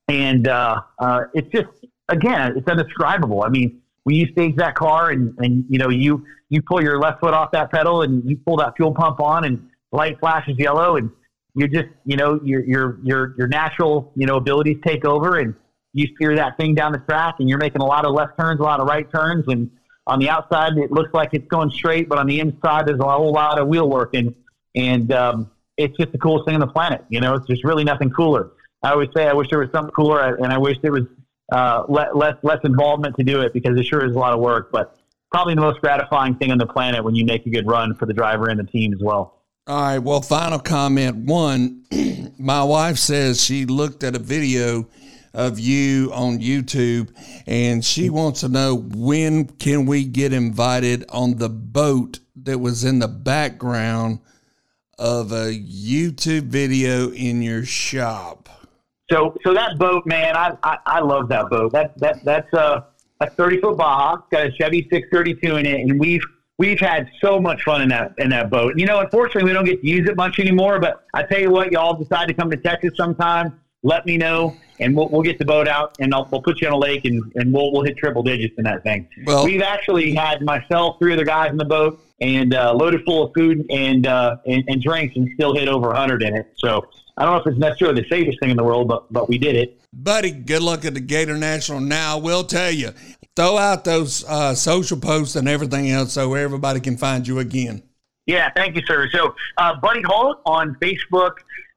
and 0.07 0.47
uh, 0.47 0.81
uh, 0.99 1.21
it's 1.33 1.49
just 1.51 1.67
again, 2.09 2.57
it's 2.57 2.67
indescribable. 2.67 3.43
I 3.43 3.49
mean, 3.49 3.81
when 4.03 4.15
you 4.15 4.27
stage 4.27 4.55
that 4.57 4.75
car 4.75 5.09
and, 5.09 5.33
and 5.39 5.65
you 5.69 5.79
know 5.79 5.89
you 5.89 6.25
you 6.49 6.61
pull 6.61 6.81
your 6.81 6.99
left 6.99 7.19
foot 7.19 7.33
off 7.33 7.51
that 7.51 7.71
pedal 7.71 8.03
and 8.03 8.27
you 8.29 8.37
pull 8.37 8.57
that 8.57 8.75
fuel 8.77 8.93
pump 8.93 9.19
on 9.19 9.45
and 9.45 9.69
light 9.91 10.19
flashes 10.19 10.55
yellow 10.57 10.97
and 10.97 11.09
you 11.55 11.67
just 11.67 11.87
you 12.05 12.15
know 12.15 12.39
your 12.43 12.63
your 12.65 12.99
your 13.03 13.35
your 13.37 13.47
natural 13.47 14.11
you 14.15 14.25
know 14.25 14.37
abilities 14.37 14.77
take 14.85 15.05
over 15.05 15.37
and 15.37 15.55
you 15.95 16.07
steer 16.15 16.35
that 16.35 16.57
thing 16.57 16.75
down 16.75 16.91
the 16.91 16.99
track 16.99 17.35
and 17.39 17.47
you're 17.47 17.57
making 17.57 17.81
a 17.81 17.85
lot 17.85 18.05
of 18.05 18.13
left 18.13 18.37
turns, 18.37 18.59
a 18.59 18.63
lot 18.63 18.79
of 18.81 18.87
right 18.87 19.09
turns, 19.09 19.45
and 19.47 19.71
on 20.05 20.19
the 20.19 20.29
outside 20.29 20.73
it 20.77 20.91
looks 20.91 21.13
like 21.13 21.29
it's 21.33 21.47
going 21.47 21.71
straight, 21.71 22.09
but 22.09 22.19
on 22.19 22.27
the 22.27 22.39
inside 22.39 22.85
there's 22.85 22.99
a 22.99 23.03
whole 23.03 23.31
lot 23.31 23.57
of 23.57 23.67
wheel 23.67 23.89
work 23.89 24.13
and 24.13 24.35
and 24.75 25.13
um, 25.13 25.49
it's 25.77 25.97
just 25.97 26.11
the 26.11 26.17
coolest 26.17 26.45
thing 26.45 26.53
on 26.53 26.59
the 26.59 26.67
planet. 26.67 27.05
You 27.07 27.21
know, 27.21 27.33
it's 27.35 27.47
just 27.47 27.63
really 27.63 27.85
nothing 27.85 28.09
cooler. 28.09 28.51
I 28.83 28.91
always 28.91 29.09
say 29.15 29.25
I 29.25 29.33
wish 29.33 29.49
there 29.49 29.59
was 29.59 29.69
something 29.71 29.93
cooler, 29.93 30.35
and 30.35 30.51
I 30.51 30.57
wish 30.57 30.77
there 30.81 30.91
was 30.91 31.05
uh, 31.51 31.85
less 31.87 32.35
less 32.43 32.59
involvement 32.65 33.15
to 33.17 33.23
do 33.23 33.41
it 33.41 33.53
because 33.53 33.79
it 33.79 33.85
sure 33.85 34.05
is 34.05 34.15
a 34.15 34.19
lot 34.19 34.33
of 34.33 34.41
work. 34.41 34.71
But 34.71 34.99
probably 35.31 35.55
the 35.55 35.61
most 35.61 35.79
gratifying 35.79 36.35
thing 36.35 36.51
on 36.51 36.57
the 36.57 36.67
planet 36.67 37.03
when 37.03 37.15
you 37.15 37.25
make 37.25 37.45
a 37.45 37.49
good 37.49 37.67
run 37.67 37.95
for 37.95 38.05
the 38.05 38.13
driver 38.13 38.49
and 38.49 38.59
the 38.59 38.65
team 38.65 38.93
as 38.93 38.99
well. 39.01 39.41
All 39.67 39.81
right. 39.81 39.99
Well, 39.99 40.21
final 40.21 40.59
comment. 40.59 41.25
One, 41.25 41.85
my 42.37 42.63
wife 42.63 42.97
says 42.97 43.43
she 43.43 43.65
looked 43.65 44.03
at 44.03 44.15
a 44.15 44.19
video 44.19 44.87
of 45.35 45.59
you 45.59 46.11
on 46.13 46.39
YouTube 46.39 47.13
and 47.45 47.83
she 47.83 48.09
wants 48.09 48.41
to 48.41 48.49
know 48.49 48.75
when 48.75 49.45
can 49.45 49.85
we 49.85 50.05
get 50.05 50.33
invited 50.33 51.05
on 51.09 51.37
the 51.37 51.49
boat 51.49 52.19
that 52.35 52.59
was 52.59 52.83
in 52.83 52.99
the 52.99 53.07
background 53.07 54.19
of 54.97 55.31
a 55.31 55.51
YouTube 55.51 56.43
video 56.43 57.11
in 57.11 57.41
your 57.41 57.65
shop. 57.65 58.49
So, 59.11 59.35
so 59.43 59.53
that 59.53 59.77
boat, 59.77 60.05
man, 60.05 60.35
I, 60.35 60.57
I, 60.63 60.77
I 60.85 60.99
love 61.01 61.27
that 61.29 61.49
boat. 61.49 61.73
That, 61.73 61.97
that, 61.99 62.23
that's 62.23 62.51
a, 62.53 62.87
a 63.19 63.29
30 63.29 63.61
foot 63.61 63.77
Baja, 63.77 64.21
got 64.31 64.47
a 64.47 64.51
Chevy 64.51 64.87
632 64.89 65.57
in 65.57 65.65
it. 65.65 65.81
And 65.81 65.99
we've, 65.99 66.23
we've 66.57 66.79
had 66.79 67.09
so 67.21 67.39
much 67.39 67.63
fun 67.63 67.81
in 67.81 67.89
that 67.89 68.13
in 68.17 68.29
that 68.29 68.49
boat. 68.49 68.73
You 68.77 68.85
know, 68.85 68.99
unfortunately, 69.01 69.43
we 69.43 69.53
don't 69.53 69.65
get 69.65 69.81
to 69.81 69.87
use 69.87 70.09
it 70.09 70.15
much 70.15 70.39
anymore. 70.39 70.79
But 70.79 71.05
I 71.13 71.23
tell 71.23 71.39
you 71.39 71.51
what, 71.51 71.71
y'all 71.71 71.93
decide 71.93 72.27
to 72.29 72.33
come 72.33 72.49
to 72.49 72.57
Texas 72.57 72.93
sometime. 72.95 73.59
Let 73.85 74.07
me 74.07 74.17
know, 74.17 74.57
and 74.79 74.95
we'll, 74.95 75.09
we'll 75.09 75.21
get 75.21 75.37
the 75.37 75.45
boat 75.45 75.67
out, 75.67 75.95
and 75.99 76.13
I'll, 76.13 76.27
we'll 76.31 76.41
put 76.41 76.59
you 76.59 76.67
on 76.67 76.73
a 76.73 76.77
lake, 76.77 77.05
and, 77.05 77.31
and 77.35 77.53
we'll 77.53 77.71
we'll 77.71 77.83
hit 77.83 77.97
triple 77.97 78.23
digits 78.23 78.55
in 78.57 78.63
that 78.63 78.81
thing. 78.81 79.07
Well- 79.25 79.45
we've 79.45 79.61
actually 79.61 80.15
had 80.15 80.41
myself, 80.41 80.97
three 80.97 81.13
other 81.13 81.23
guys 81.23 81.51
in 81.51 81.57
the 81.57 81.65
boat, 81.65 82.01
and 82.19 82.55
uh, 82.55 82.73
loaded 82.73 83.03
full 83.05 83.27
of 83.27 83.33
food 83.35 83.63
and, 83.69 84.07
uh, 84.07 84.37
and 84.47 84.63
and 84.67 84.81
drinks, 84.81 85.15
and 85.15 85.29
still 85.35 85.53
hit 85.53 85.67
over 85.67 85.89
100 85.89 86.23
in 86.23 86.35
it. 86.35 86.51
So 86.57 86.87
I 87.15 87.25
don't 87.25 87.35
know 87.35 87.41
if 87.41 87.47
it's 87.47 87.57
necessarily 87.59 88.01
the 88.01 88.09
safest 88.09 88.39
thing 88.39 88.49
in 88.49 88.57
the 88.57 88.63
world, 88.63 88.87
but 88.87 89.11
but 89.13 89.29
we 89.29 89.37
did 89.37 89.55
it. 89.55 89.79
Buddy, 89.93 90.31
good 90.31 90.63
luck 90.63 90.83
at 90.83 90.95
the 90.95 90.99
Gator 90.99 91.37
National. 91.37 91.79
Now, 91.79 92.17
I 92.17 92.19
will 92.19 92.43
tell 92.43 92.71
you, 92.71 92.89
throw 93.35 93.57
out 93.57 93.85
those 93.85 94.25
uh, 94.25 94.55
social 94.55 94.97
posts 94.97 95.35
and 95.35 95.47
everything 95.47 95.91
else 95.91 96.13
so 96.13 96.33
everybody 96.33 96.79
can 96.79 96.97
find 96.97 97.27
you 97.27 97.39
again. 97.39 97.83
Yeah, 98.25 98.49
thank 98.55 98.75
you, 98.75 98.81
sir. 98.87 99.07
So, 99.11 99.35
uh, 99.57 99.79
Buddy 99.79 100.01
Hull 100.01 100.41
on 100.47 100.75
Facebook, 100.81 101.33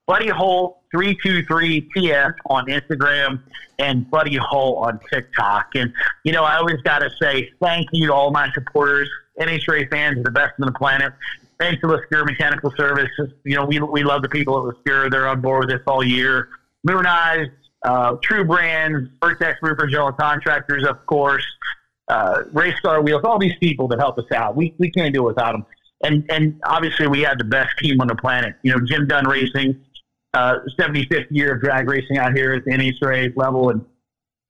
Buddy 0.07 0.29
Hull 0.29 0.78
three 0.91 1.17
two 1.23 1.45
three 1.45 1.89
TS 1.95 2.33
on 2.49 2.67
Instagram, 2.67 3.41
and 3.79 4.11
Buddy 4.11 4.37
Hull 4.37 4.77
on 4.77 5.01
TikTok. 5.13 5.75
And 5.75 5.93
you 6.25 6.33
know, 6.33 6.45
I 6.45 6.57
always 6.57 6.81
got 6.83 7.01
to 7.01 7.11
say 7.21 7.51
thank 7.61 7.89
you 7.93 8.09
to 8.09 8.15
all 8.15 8.31
my 8.31 8.51
supporters. 8.53 9.09
NHRA 9.41 9.89
fans 9.91 10.19
are 10.19 10.23
the 10.23 10.31
best 10.31 10.55
on 10.61 10.67
the 10.67 10.73
planet. 10.73 11.13
Thanks 11.61 11.81
to 11.81 11.89
Lasker 11.89 12.25
Mechanical 12.25 12.73
Service. 12.77 13.11
You 13.45 13.57
know, 13.57 13.65
we 13.65 13.81
we 13.81 14.03
love 14.03 14.23
the 14.23 14.29
people 14.29 14.59
at 14.59 14.77
Lasker. 14.77 15.11
They're 15.11 15.29
on 15.29 15.41
board 15.41 15.67
with 15.67 15.81
us 15.81 15.83
all 15.87 16.05
year. 16.05 16.49
Moon 16.85 17.07
Eyes, 17.07 17.49
uh, 17.85 18.17
True 18.23 18.45
Brands, 18.45 19.09
Vertex 19.23 19.59
Roofer 19.63 19.87
General 19.89 20.13
Contractors, 20.13 20.85
of 20.85 21.05
course 21.07 21.45
uh, 22.09 22.43
Race 22.53 22.79
Star 22.79 23.03
Wheels, 23.03 23.23
all 23.25 23.39
these 23.39 23.57
people 23.61 23.89
that 23.89 23.99
help 23.99 24.19
us 24.19 24.31
out. 24.35 24.57
We, 24.57 24.75
we 24.79 24.91
can't 24.91 25.15
do 25.15 25.23
it 25.23 25.27
without 25.27 25.53
them. 25.53 25.67
And, 26.03 26.25
and 26.31 26.61
obviously, 26.65 27.09
we 27.09 27.23
have 27.23 27.39
the 27.39 27.45
best 27.45 27.77
team 27.79 28.01
on 28.01 28.07
the 28.07 28.15
planet. 28.15 28.55
You 28.63 28.73
know, 28.73 28.81
Jim 28.85 29.07
Dunn 29.07 29.27
Racing, 29.27 29.81
uh, 30.35 30.59
75th 30.79 31.27
year 31.31 31.55
of 31.55 31.61
drag 31.61 31.89
racing 31.89 32.19
out 32.19 32.35
here 32.35 32.53
at 32.55 32.65
the 32.65 32.71
NHRA 32.71 33.37
level. 33.37 33.71
And, 33.71 33.85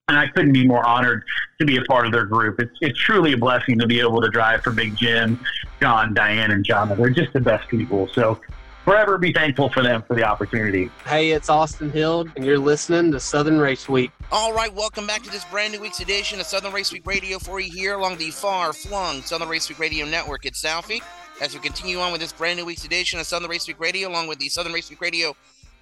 and 0.09 0.19
I 0.19 0.27
couldn't 0.29 0.53
be 0.53 0.67
more 0.67 0.85
honored 0.85 1.25
to 1.61 1.67
be 1.67 1.77
a 1.77 1.83
part 1.83 2.07
of 2.07 2.13
their 2.13 2.25
group. 2.25 2.61
It's, 2.61 2.77
it's 2.81 2.99
truly 2.99 3.33
a 3.33 3.37
blessing 3.37 3.79
to 3.79 3.87
be 3.87 4.01
able 4.01 4.21
to 4.23 4.29
drive 4.29 4.63
for 4.63 4.71
Big 4.71 4.97
Jim, 4.97 5.39
John, 5.81 6.15
Diane, 6.15 6.51
and 6.51 6.65
John. 6.65 6.89
They're 6.89 7.11
just 7.11 7.33
the 7.33 7.41
best 7.41 7.69
people. 7.69 8.09
So, 8.15 8.41
forever 8.85 9.19
be 9.19 9.35
thankful 9.35 9.69
for 9.69 9.83
them 9.83 10.03
for 10.09 10.17
the 10.17 10.25
opportunity. 10.25 10.91
Hey, 11.05 11.33
it's 11.33 11.51
Austin 11.51 11.91
Hill, 11.91 12.27
and 12.37 12.45
you're 12.45 12.59
listening 12.59 13.13
to 13.13 13.21
Southern 13.21 13.59
Race 13.59 13.87
Week. 13.87 14.11
All 14.33 14.55
right, 14.55 14.73
welcome 14.73 15.07
back 15.07 15.23
to 15.25 15.31
this 15.31 15.45
brand 15.47 15.75
new 15.75 15.81
week's 15.81 16.01
edition 16.01 16.41
of 16.41 16.47
Southern 16.47 16.73
Race 16.73 16.91
Week 16.91 17.07
Radio 17.07 17.39
for 17.39 17.61
you 17.61 17.71
here 17.71 17.99
along 17.99 18.17
the 18.17 18.31
far 18.31 18.73
flung 18.73 19.21
Southern 19.21 19.49
Race 19.49 19.69
Week 19.69 19.79
Radio 19.79 20.07
Network 20.07 20.47
at 20.47 20.55
Southie. 20.55 21.03
As 21.43 21.55
we 21.55 21.61
continue 21.61 22.01
on 22.01 22.13
with 22.13 22.21
this 22.23 22.33
brand 22.33 22.59
new 22.59 22.65
week's 22.65 22.85
edition 22.85 23.21
of 23.21 23.27
Southern 23.27 23.51
Race 23.51 23.69
Week 23.69 23.79
Radio, 23.79 24.09
along 24.09 24.27
with 24.27 24.39
the 24.39 24.49
Southern 24.49 24.73
Race 24.73 24.89
Week 24.89 25.01
Radio 25.03 25.37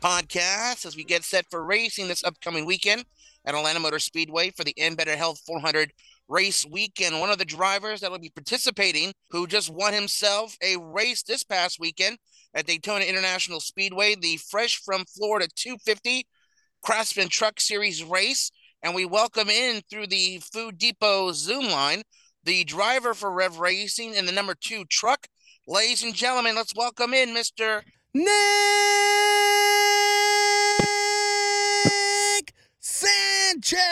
podcast, 0.07 0.87
as 0.87 0.95
we 0.95 1.03
get 1.03 1.25
set 1.25 1.45
for 1.51 1.64
racing 1.64 2.07
this 2.07 2.23
upcoming 2.23 2.64
weekend 2.64 3.05
at 3.45 3.57
Atlanta 3.57 3.81
Motor 3.81 3.99
Speedway 3.99 4.51
for 4.51 4.62
the 4.62 4.75
Ambetter 4.79 5.16
Health 5.16 5.40
400 5.45 5.92
race 6.29 6.64
weekend. 6.64 7.19
One 7.19 7.31
of 7.31 7.38
the 7.38 7.45
drivers 7.45 8.01
that 8.01 8.12
will 8.12 8.21
be 8.21 8.31
participating, 8.31 9.12
who 9.31 9.49
just 9.49 9.69
won 9.69 9.92
himself 9.92 10.57
a 10.62 10.77
race 10.77 11.25
this 11.25 11.42
past 11.42 11.81
weekend 11.81 12.19
at 12.55 12.66
Daytona 12.66 13.05
International 13.05 13.59
Speedway, 13.59 14.14
the 14.14 14.37
Fresh 14.37 14.81
from 14.85 15.05
Florida 15.07 15.49
250 15.57 16.25
Craftsman 16.83 17.29
Truck 17.29 17.59
Series 17.59 18.05
race. 18.05 18.53
And 18.85 18.95
we 18.95 19.07
welcome 19.07 19.51
in 19.51 19.83
through 19.90 20.07
the 20.07 20.40
Food 20.53 20.79
Depot 20.79 21.33
Zoom 21.33 21.69
line 21.69 22.03
the 22.45 22.62
driver 22.62 23.12
for 23.12 23.33
Rev 23.33 23.59
Racing 23.59 24.14
in 24.14 24.25
the 24.25 24.31
number 24.31 24.55
two 24.55 24.85
truck. 24.85 25.27
Ladies 25.66 26.05
and 26.05 26.14
gentlemen, 26.14 26.55
let's 26.55 26.77
welcome 26.77 27.12
in 27.12 27.31
Mr. 27.31 27.83
Nick 28.14 29.76
Sanchez. 33.62 33.87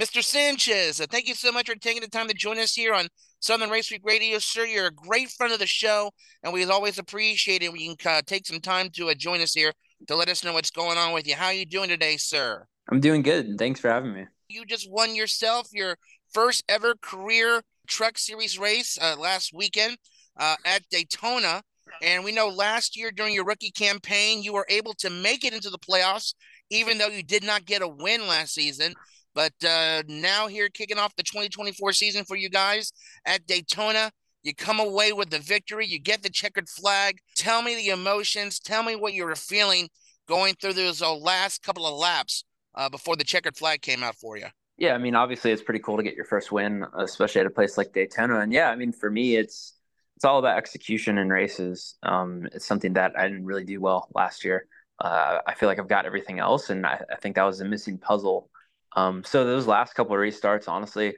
Mr. 0.00 0.22
Sanchez, 0.22 1.00
uh, 1.00 1.06
thank 1.10 1.26
you 1.26 1.34
so 1.34 1.50
much 1.50 1.68
for 1.68 1.74
taking 1.74 2.02
the 2.02 2.08
time 2.08 2.28
to 2.28 2.34
join 2.34 2.58
us 2.58 2.74
here 2.74 2.92
on 2.92 3.08
Southern 3.40 3.70
Race 3.70 3.90
Week 3.90 4.02
Radio. 4.04 4.38
Sir, 4.38 4.66
you're 4.66 4.88
a 4.88 4.92
great 4.92 5.30
friend 5.30 5.52
of 5.52 5.58
the 5.58 5.66
show, 5.66 6.10
and 6.42 6.52
we 6.52 6.64
always 6.66 6.98
appreciate 6.98 7.62
it 7.62 7.72
when 7.72 7.80
you 7.80 7.96
can 7.96 8.18
uh, 8.18 8.22
take 8.24 8.46
some 8.46 8.60
time 8.60 8.90
to 8.90 9.08
uh, 9.08 9.14
join 9.14 9.40
us 9.40 9.54
here 9.54 9.72
to 10.06 10.14
let 10.14 10.28
us 10.28 10.44
know 10.44 10.52
what's 10.52 10.70
going 10.70 10.98
on 10.98 11.12
with 11.14 11.26
you. 11.26 11.34
How 11.34 11.46
are 11.46 11.54
you 11.54 11.64
doing 11.64 11.88
today, 11.88 12.18
sir? 12.18 12.66
I'm 12.90 13.00
doing 13.00 13.22
good. 13.22 13.58
Thanks 13.58 13.80
for 13.80 13.88
having 13.88 14.12
me. 14.12 14.26
You 14.48 14.66
just 14.66 14.88
won 14.90 15.14
yourself 15.14 15.68
your 15.72 15.96
first 16.30 16.62
ever 16.68 16.94
career 17.00 17.62
truck 17.88 18.18
series 18.18 18.58
race 18.58 18.98
uh, 19.00 19.16
last 19.18 19.52
weekend 19.54 19.96
uh, 20.36 20.56
at 20.64 20.82
Daytona. 20.90 21.62
And 22.02 22.24
we 22.24 22.32
know 22.32 22.48
last 22.48 22.96
year 22.96 23.10
during 23.10 23.34
your 23.34 23.44
rookie 23.44 23.70
campaign, 23.70 24.42
you 24.42 24.52
were 24.52 24.66
able 24.68 24.94
to 24.94 25.10
make 25.10 25.44
it 25.44 25.54
into 25.54 25.70
the 25.70 25.78
playoffs, 25.78 26.34
even 26.70 26.98
though 26.98 27.08
you 27.08 27.22
did 27.22 27.44
not 27.44 27.64
get 27.64 27.82
a 27.82 27.88
win 27.88 28.26
last 28.26 28.54
season. 28.54 28.94
But 29.34 29.52
uh, 29.66 30.02
now, 30.08 30.46
here 30.46 30.68
kicking 30.68 30.98
off 30.98 31.14
the 31.16 31.22
2024 31.22 31.92
season 31.92 32.24
for 32.24 32.36
you 32.36 32.48
guys 32.48 32.92
at 33.26 33.46
Daytona, 33.46 34.10
you 34.42 34.54
come 34.54 34.80
away 34.80 35.12
with 35.12 35.30
the 35.30 35.40
victory. 35.40 35.86
You 35.86 35.98
get 35.98 36.22
the 36.22 36.30
checkered 36.30 36.68
flag. 36.68 37.18
Tell 37.34 37.62
me 37.62 37.74
the 37.74 37.88
emotions. 37.88 38.58
Tell 38.60 38.82
me 38.82 38.96
what 38.96 39.12
you 39.12 39.24
were 39.24 39.34
feeling 39.34 39.88
going 40.26 40.54
through 40.54 40.72
those 40.72 41.02
uh, 41.02 41.14
last 41.14 41.62
couple 41.62 41.86
of 41.86 41.98
laps 41.98 42.44
uh, 42.74 42.88
before 42.88 43.16
the 43.16 43.24
checkered 43.24 43.56
flag 43.56 43.82
came 43.82 44.02
out 44.02 44.16
for 44.16 44.36
you. 44.36 44.46
Yeah, 44.78 44.94
I 44.94 44.98
mean, 44.98 45.14
obviously, 45.14 45.52
it's 45.52 45.62
pretty 45.62 45.80
cool 45.80 45.96
to 45.96 46.02
get 46.02 46.14
your 46.14 46.26
first 46.26 46.52
win, 46.52 46.84
especially 46.98 47.40
at 47.40 47.46
a 47.46 47.50
place 47.50 47.78
like 47.78 47.92
Daytona. 47.92 48.40
And 48.40 48.52
yeah, 48.52 48.70
I 48.70 48.76
mean, 48.76 48.92
for 48.92 49.10
me, 49.10 49.36
it's 49.36 49.74
it's 50.16 50.24
all 50.24 50.38
about 50.38 50.56
execution 50.56 51.18
in 51.18 51.28
races. 51.28 51.96
Um, 52.02 52.48
it's 52.52 52.66
something 52.66 52.94
that 52.94 53.12
I 53.18 53.28
didn't 53.28 53.44
really 53.44 53.64
do 53.64 53.80
well 53.80 54.08
last 54.14 54.44
year. 54.44 54.66
Uh, 54.98 55.38
I 55.46 55.54
feel 55.54 55.68
like 55.68 55.78
I've 55.78 55.88
got 55.88 56.06
everything 56.06 56.38
else, 56.38 56.70
and 56.70 56.86
I, 56.86 57.02
I 57.12 57.16
think 57.16 57.36
that 57.36 57.42
was 57.42 57.60
a 57.60 57.66
missing 57.66 57.98
puzzle. 57.98 58.50
Um, 58.96 59.24
so 59.24 59.44
those 59.44 59.66
last 59.66 59.94
couple 59.94 60.14
of 60.14 60.20
restarts, 60.20 60.68
honestly, 60.68 61.16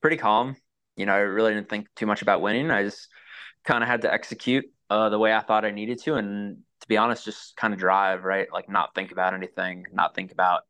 pretty 0.00 0.16
calm. 0.16 0.56
You 0.96 1.06
know, 1.06 1.14
I 1.14 1.18
really 1.18 1.52
didn't 1.52 1.68
think 1.68 1.88
too 1.96 2.06
much 2.06 2.22
about 2.22 2.40
winning. 2.40 2.70
I 2.70 2.84
just 2.84 3.08
kind 3.64 3.82
of 3.82 3.88
had 3.88 4.02
to 4.02 4.12
execute 4.12 4.66
uh, 4.88 5.08
the 5.08 5.18
way 5.18 5.32
I 5.32 5.40
thought 5.40 5.64
I 5.64 5.72
needed 5.72 6.00
to, 6.04 6.14
and 6.14 6.58
to 6.80 6.88
be 6.88 6.96
honest, 6.96 7.24
just 7.24 7.56
kind 7.56 7.74
of 7.74 7.80
drive, 7.80 8.22
right? 8.22 8.46
Like 8.52 8.68
not 8.68 8.94
think 8.94 9.10
about 9.10 9.34
anything, 9.34 9.84
not 9.92 10.14
think 10.14 10.30
about 10.30 10.62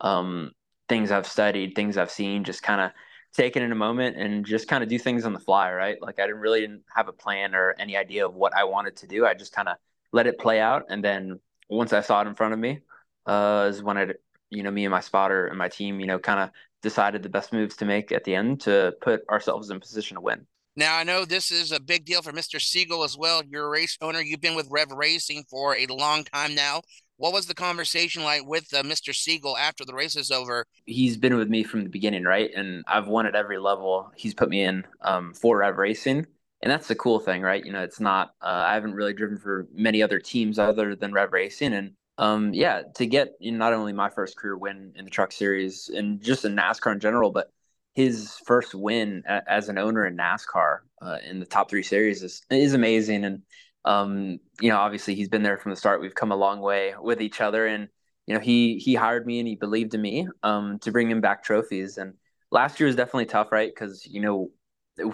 um, 0.00 0.50
things 0.88 1.12
I've 1.12 1.28
studied, 1.28 1.76
things 1.76 1.96
I've 1.96 2.10
seen, 2.10 2.42
just 2.42 2.62
kind 2.64 2.80
of 2.80 2.90
take 3.34 3.56
it 3.56 3.62
in 3.62 3.72
a 3.72 3.76
moment 3.76 4.16
and 4.16 4.46
just 4.46 4.68
kind 4.68 4.82
of 4.82 4.88
do 4.88 4.98
things 4.98 5.24
on 5.24 5.32
the 5.32 5.40
fly, 5.40 5.72
right? 5.72 6.00
Like 6.00 6.18
I 6.18 6.26
didn't 6.26 6.40
really 6.40 6.60
didn't 6.60 6.84
have 6.94 7.08
a 7.08 7.12
plan 7.12 7.54
or 7.54 7.74
any 7.78 7.96
idea 7.96 8.26
of 8.26 8.34
what 8.34 8.56
I 8.56 8.64
wanted 8.64 8.96
to 8.96 9.06
do. 9.06 9.26
I 9.26 9.34
just 9.34 9.52
kind 9.52 9.68
of 9.68 9.76
let 10.12 10.26
it 10.26 10.38
play 10.38 10.60
out, 10.60 10.84
and 10.88 11.02
then 11.02 11.40
once 11.68 11.92
I 11.92 12.00
saw 12.00 12.20
it 12.20 12.28
in 12.28 12.34
front 12.34 12.54
of 12.54 12.60
me, 12.60 12.80
uh, 13.26 13.66
is 13.70 13.82
when 13.82 13.98
I, 13.98 14.08
you 14.50 14.62
know, 14.62 14.70
me 14.70 14.84
and 14.84 14.92
my 14.92 15.00
spotter 15.00 15.46
and 15.46 15.58
my 15.58 15.68
team, 15.68 15.98
you 15.98 16.06
know, 16.06 16.18
kind 16.18 16.40
of 16.40 16.50
decided 16.82 17.22
the 17.22 17.28
best 17.28 17.52
moves 17.52 17.76
to 17.76 17.84
make 17.84 18.12
at 18.12 18.24
the 18.24 18.34
end 18.34 18.60
to 18.60 18.94
put 19.00 19.26
ourselves 19.28 19.70
in 19.70 19.80
position 19.80 20.16
to 20.16 20.20
win. 20.20 20.46
Now, 20.76 20.96
I 20.96 21.04
know 21.04 21.24
this 21.24 21.52
is 21.52 21.70
a 21.70 21.80
big 21.80 22.04
deal 22.04 22.20
for 22.20 22.32
Mr. 22.32 22.60
Siegel 22.60 23.04
as 23.04 23.16
well. 23.16 23.42
You're 23.48 23.66
a 23.66 23.70
race 23.70 23.96
owner. 24.00 24.20
You've 24.20 24.40
been 24.40 24.56
with 24.56 24.68
Rev 24.70 24.90
Racing 24.90 25.44
for 25.48 25.76
a 25.76 25.86
long 25.86 26.24
time 26.24 26.54
now. 26.54 26.82
What 27.16 27.32
was 27.32 27.46
the 27.46 27.54
conversation 27.54 28.24
like 28.24 28.44
with 28.44 28.72
uh, 28.74 28.82
Mr. 28.82 29.14
Siegel 29.14 29.56
after 29.56 29.84
the 29.84 29.94
race 29.94 30.16
is 30.16 30.30
over? 30.30 30.66
He's 30.84 31.16
been 31.16 31.36
with 31.36 31.48
me 31.48 31.62
from 31.62 31.84
the 31.84 31.90
beginning, 31.90 32.24
right? 32.24 32.50
And 32.54 32.84
I've 32.88 33.06
won 33.06 33.26
at 33.26 33.36
every 33.36 33.58
level 33.58 34.10
he's 34.16 34.34
put 34.34 34.48
me 34.48 34.62
in 34.62 34.84
um, 35.00 35.32
for 35.32 35.58
Rev 35.58 35.78
Racing. 35.78 36.26
And 36.62 36.70
that's 36.70 36.88
the 36.88 36.94
cool 36.94 37.20
thing, 37.20 37.42
right? 37.42 37.64
You 37.64 37.72
know, 37.72 37.82
it's 37.82 38.00
not, 38.00 38.30
uh, 38.42 38.64
I 38.66 38.74
haven't 38.74 38.94
really 38.94 39.12
driven 39.12 39.38
for 39.38 39.68
many 39.72 40.02
other 40.02 40.18
teams 40.18 40.58
other 40.58 40.96
than 40.96 41.12
Rev 41.12 41.32
Racing. 41.32 41.72
And 41.74 41.92
um, 42.18 42.54
yeah, 42.54 42.82
to 42.96 43.06
get 43.06 43.32
you 43.38 43.52
know, 43.52 43.58
not 43.58 43.72
only 43.72 43.92
my 43.92 44.08
first 44.08 44.36
career 44.36 44.56
win 44.56 44.92
in 44.96 45.04
the 45.04 45.10
truck 45.10 45.32
series 45.32 45.90
and 45.94 46.20
just 46.22 46.44
in 46.44 46.56
NASCAR 46.56 46.92
in 46.92 47.00
general, 47.00 47.30
but 47.30 47.50
his 47.94 48.36
first 48.44 48.74
win 48.74 49.22
a, 49.28 49.42
as 49.48 49.68
an 49.68 49.78
owner 49.78 50.06
in 50.06 50.16
NASCAR 50.16 50.78
uh, 51.02 51.18
in 51.28 51.38
the 51.38 51.46
top 51.46 51.70
three 51.70 51.82
series 51.82 52.22
is 52.22 52.42
is 52.50 52.74
amazing. 52.74 53.24
And 53.24 53.42
um, 53.84 54.38
you 54.60 54.70
know, 54.70 54.78
obviously 54.78 55.14
he's 55.14 55.28
been 55.28 55.42
there 55.42 55.58
from 55.58 55.70
the 55.70 55.76
start. 55.76 56.00
We've 56.00 56.14
come 56.14 56.32
a 56.32 56.36
long 56.36 56.60
way 56.60 56.94
with 57.00 57.20
each 57.20 57.40
other, 57.40 57.66
and 57.66 57.88
you 58.26 58.34
know, 58.34 58.40
he 58.40 58.78
he 58.78 58.94
hired 58.94 59.26
me 59.26 59.38
and 59.38 59.48
he 59.48 59.56
believed 59.56 59.94
in 59.94 60.00
me 60.00 60.28
um, 60.42 60.78
to 60.80 60.92
bring 60.92 61.10
him 61.10 61.20
back 61.20 61.42
trophies. 61.44 61.98
And 61.98 62.14
last 62.50 62.80
year 62.80 62.86
was 62.86 62.96
definitely 62.96 63.26
tough, 63.26 63.52
right? 63.52 63.70
Because 63.72 64.06
you 64.06 64.20
know, 64.20 64.50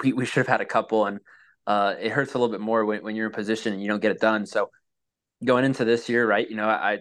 we 0.02 0.12
we 0.12 0.24
should 0.24 0.40
have 0.40 0.46
had 0.46 0.60
a 0.60 0.66
couple, 0.66 1.06
and 1.06 1.20
uh, 1.66 1.94
it 2.00 2.12
hurts 2.12 2.34
a 2.34 2.38
little 2.38 2.52
bit 2.52 2.60
more 2.60 2.84
when, 2.84 3.02
when 3.02 3.16
you're 3.16 3.26
in 3.26 3.32
position 3.32 3.72
and 3.72 3.82
you 3.82 3.88
don't 3.88 4.02
get 4.02 4.12
it 4.12 4.20
done. 4.20 4.46
So 4.46 4.70
going 5.44 5.64
into 5.64 5.84
this 5.84 6.08
year, 6.08 6.26
right? 6.26 6.48
You 6.48 6.56
know, 6.56 6.68
I 6.68 6.98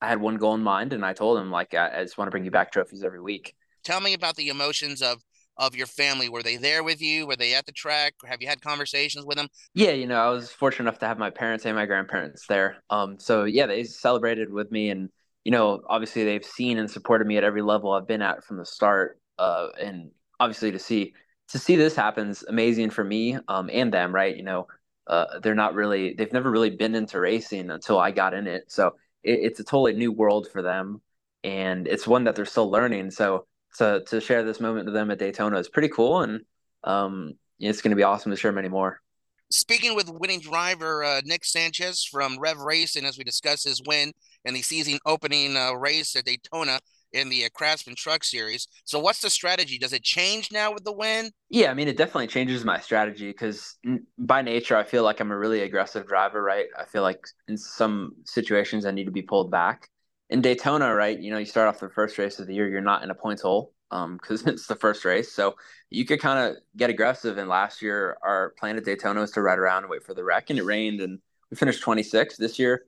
I 0.00 0.08
had 0.08 0.20
one 0.20 0.36
goal 0.36 0.54
in 0.54 0.62
mind, 0.62 0.92
and 0.94 1.04
I 1.04 1.12
told 1.12 1.38
him 1.38 1.50
like 1.50 1.74
I, 1.74 2.00
I 2.00 2.02
just 2.02 2.16
want 2.16 2.28
to 2.28 2.30
bring 2.30 2.44
you 2.44 2.50
back 2.50 2.72
trophies 2.72 3.04
every 3.04 3.20
week. 3.20 3.54
Tell 3.82 4.00
me 4.00 4.14
about 4.14 4.36
the 4.36 4.48
emotions 4.48 5.02
of 5.02 5.22
of 5.60 5.76
your 5.76 5.86
family. 5.86 6.28
Were 6.28 6.42
they 6.42 6.56
there 6.56 6.82
with 6.82 7.00
you? 7.00 7.26
Were 7.26 7.36
they 7.36 7.54
at 7.54 7.66
the 7.66 7.72
track? 7.72 8.14
Have 8.24 8.40
you 8.40 8.48
had 8.48 8.62
conversations 8.62 9.26
with 9.26 9.36
them? 9.36 9.46
Yeah, 9.74 9.90
you 9.90 10.06
know, 10.06 10.20
I 10.20 10.30
was 10.30 10.50
fortunate 10.50 10.88
enough 10.88 10.98
to 11.00 11.06
have 11.06 11.18
my 11.18 11.30
parents 11.30 11.66
and 11.66 11.76
my 11.76 11.86
grandparents 11.86 12.46
there. 12.48 12.78
Um, 12.88 13.18
so 13.18 13.44
yeah, 13.44 13.66
they 13.66 13.84
celebrated 13.84 14.50
with 14.50 14.72
me, 14.72 14.88
and 14.90 15.10
you 15.44 15.52
know, 15.52 15.82
obviously 15.88 16.24
they've 16.24 16.44
seen 16.44 16.78
and 16.78 16.90
supported 16.90 17.26
me 17.26 17.36
at 17.36 17.44
every 17.44 17.62
level 17.62 17.92
I've 17.92 18.08
been 18.08 18.22
at 18.22 18.42
from 18.42 18.56
the 18.56 18.66
start. 18.66 19.20
Uh, 19.38 19.68
and 19.80 20.10
obviously 20.38 20.72
to 20.72 20.78
see 20.78 21.12
to 21.48 21.58
see 21.58 21.76
this 21.76 21.94
happens 21.96 22.44
amazing 22.48 22.90
for 22.90 23.04
me 23.04 23.36
um, 23.48 23.70
and 23.72 23.92
them, 23.92 24.14
right? 24.14 24.36
You 24.36 24.44
know, 24.44 24.66
uh, 25.06 25.40
they're 25.42 25.54
not 25.54 25.74
really 25.74 26.14
they've 26.14 26.32
never 26.32 26.50
really 26.50 26.70
been 26.70 26.94
into 26.94 27.20
racing 27.20 27.70
until 27.70 27.98
I 27.98 28.10
got 28.12 28.34
in 28.34 28.46
it, 28.46 28.70
so 28.72 28.94
it, 29.22 29.40
it's 29.42 29.60
a 29.60 29.64
totally 29.64 29.92
new 29.92 30.10
world 30.10 30.48
for 30.50 30.62
them, 30.62 31.02
and 31.44 31.86
it's 31.86 32.06
one 32.06 32.24
that 32.24 32.34
they're 32.34 32.46
still 32.46 32.70
learning. 32.70 33.10
So 33.10 33.46
to 33.78 34.02
to 34.08 34.20
share 34.20 34.42
this 34.44 34.60
moment 34.60 34.86
with 34.86 34.94
them 34.94 35.10
at 35.10 35.18
Daytona 35.18 35.58
is 35.58 35.68
pretty 35.68 35.88
cool, 35.88 36.22
and 36.22 36.42
um, 36.84 37.34
it's 37.58 37.82
going 37.82 37.90
to 37.90 37.96
be 37.96 38.02
awesome 38.02 38.30
to 38.30 38.36
share 38.36 38.52
many 38.52 38.68
more. 38.68 39.00
Speaking 39.50 39.96
with 39.96 40.08
winning 40.08 40.40
driver 40.40 41.02
uh, 41.02 41.22
Nick 41.24 41.44
Sanchez 41.44 42.04
from 42.04 42.38
Rev 42.38 42.58
Racing, 42.58 43.04
as 43.04 43.18
we 43.18 43.24
discuss 43.24 43.64
his 43.64 43.82
win 43.84 44.12
in 44.44 44.54
the 44.54 44.62
season 44.62 44.98
opening 45.06 45.56
uh, 45.56 45.72
race 45.72 46.14
at 46.14 46.24
Daytona 46.24 46.78
in 47.12 47.28
the 47.28 47.44
uh, 47.44 47.48
Craftsman 47.52 47.96
Truck 47.96 48.22
Series. 48.22 48.68
So, 48.84 48.98
what's 48.98 49.20
the 49.20 49.30
strategy? 49.30 49.78
Does 49.78 49.92
it 49.92 50.02
change 50.02 50.52
now 50.52 50.72
with 50.72 50.84
the 50.84 50.92
win? 50.92 51.30
Yeah, 51.48 51.70
I 51.70 51.74
mean, 51.74 51.88
it 51.88 51.96
definitely 51.96 52.28
changes 52.28 52.64
my 52.64 52.78
strategy 52.78 53.28
because 53.28 53.76
n- 53.84 54.06
by 54.18 54.42
nature, 54.42 54.76
I 54.76 54.84
feel 54.84 55.02
like 55.02 55.20
I'm 55.20 55.32
a 55.32 55.38
really 55.38 55.62
aggressive 55.62 56.06
driver, 56.06 56.42
right? 56.42 56.66
I 56.78 56.84
feel 56.84 57.02
like 57.02 57.26
in 57.48 57.56
some 57.56 58.12
situations 58.24 58.86
I 58.86 58.92
need 58.92 59.06
to 59.06 59.10
be 59.10 59.22
pulled 59.22 59.50
back 59.50 59.88
in 60.30 60.40
Daytona, 60.40 60.94
right? 60.94 61.18
You 61.18 61.32
know, 61.32 61.38
you 61.38 61.44
start 61.44 61.68
off 61.68 61.80
the 61.80 61.90
first 61.90 62.16
race 62.16 62.38
of 62.38 62.46
the 62.46 62.54
year, 62.54 62.68
you're 62.68 62.80
not 62.80 63.02
in 63.02 63.10
a 63.10 63.14
points 63.14 63.42
hole 63.42 63.72
because 63.90 64.46
um, 64.46 64.46
it's 64.46 64.66
the 64.66 64.76
first 64.76 65.04
race. 65.04 65.32
So 65.32 65.56
you 65.90 66.04
could 66.04 66.20
kind 66.20 66.38
of 66.38 66.62
get 66.76 66.88
aggressive. 66.88 67.36
And 67.36 67.48
last 67.48 67.82
year, 67.82 68.16
our 68.22 68.54
plan 68.58 68.76
at 68.76 68.84
Daytona 68.84 69.20
was 69.20 69.32
to 69.32 69.42
ride 69.42 69.58
around 69.58 69.82
and 69.82 69.90
wait 69.90 70.04
for 70.04 70.14
the 70.14 70.24
wreck, 70.24 70.48
and 70.48 70.58
it 70.58 70.64
rained, 70.64 71.00
and 71.00 71.18
we 71.50 71.56
finished 71.56 71.82
26. 71.82 72.36
This 72.36 72.58
year, 72.58 72.84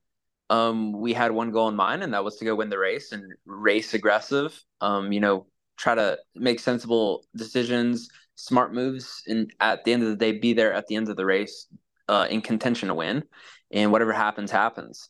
um, 0.50 0.92
we 0.92 1.12
had 1.12 1.32
one 1.32 1.50
goal 1.50 1.68
in 1.68 1.74
mind, 1.74 2.02
and 2.02 2.14
that 2.14 2.24
was 2.24 2.36
to 2.36 2.44
go 2.44 2.54
win 2.54 2.70
the 2.70 2.78
race 2.78 3.10
and 3.12 3.32
race 3.44 3.92
aggressive. 3.92 4.58
Um, 4.80 5.12
you 5.12 5.20
know, 5.20 5.46
try 5.76 5.96
to 5.96 6.18
make 6.36 6.60
sensible 6.60 7.24
decisions, 7.34 8.08
smart 8.36 8.72
moves, 8.72 9.22
and 9.26 9.52
at 9.58 9.84
the 9.84 9.92
end 9.92 10.04
of 10.04 10.10
the 10.10 10.16
day, 10.16 10.38
be 10.38 10.52
there 10.52 10.72
at 10.72 10.86
the 10.86 10.94
end 10.94 11.08
of 11.08 11.16
the 11.16 11.26
race 11.26 11.66
uh, 12.08 12.28
in 12.30 12.40
contention 12.40 12.88
to 12.88 12.94
win. 12.94 13.24
And 13.72 13.90
whatever 13.90 14.12
happens, 14.12 14.50
happens 14.50 15.08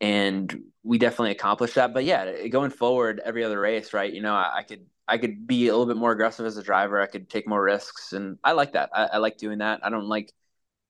and 0.00 0.62
we 0.82 0.98
definitely 0.98 1.32
accomplished 1.32 1.74
that. 1.76 1.94
But 1.94 2.04
yeah, 2.04 2.46
going 2.48 2.70
forward, 2.70 3.20
every 3.24 3.44
other 3.44 3.58
race, 3.58 3.92
right? 3.92 4.12
You 4.12 4.22
know, 4.22 4.34
I, 4.34 4.58
I, 4.58 4.62
could 4.62 4.86
I 5.08 5.18
could 5.18 5.46
be 5.46 5.68
a 5.68 5.72
little 5.72 5.86
bit 5.86 5.96
more 5.96 6.12
aggressive 6.12 6.46
as 6.46 6.56
a 6.56 6.62
driver. 6.62 7.00
I 7.00 7.06
could 7.06 7.28
take 7.28 7.48
more 7.48 7.62
risks, 7.62 8.12
and 8.12 8.38
I 8.44 8.52
like 8.52 8.72
that. 8.72 8.90
I, 8.92 9.04
I 9.04 9.16
like 9.18 9.38
doing 9.38 9.58
that. 9.58 9.80
I 9.82 9.90
don't 9.90 10.08
like 10.08 10.32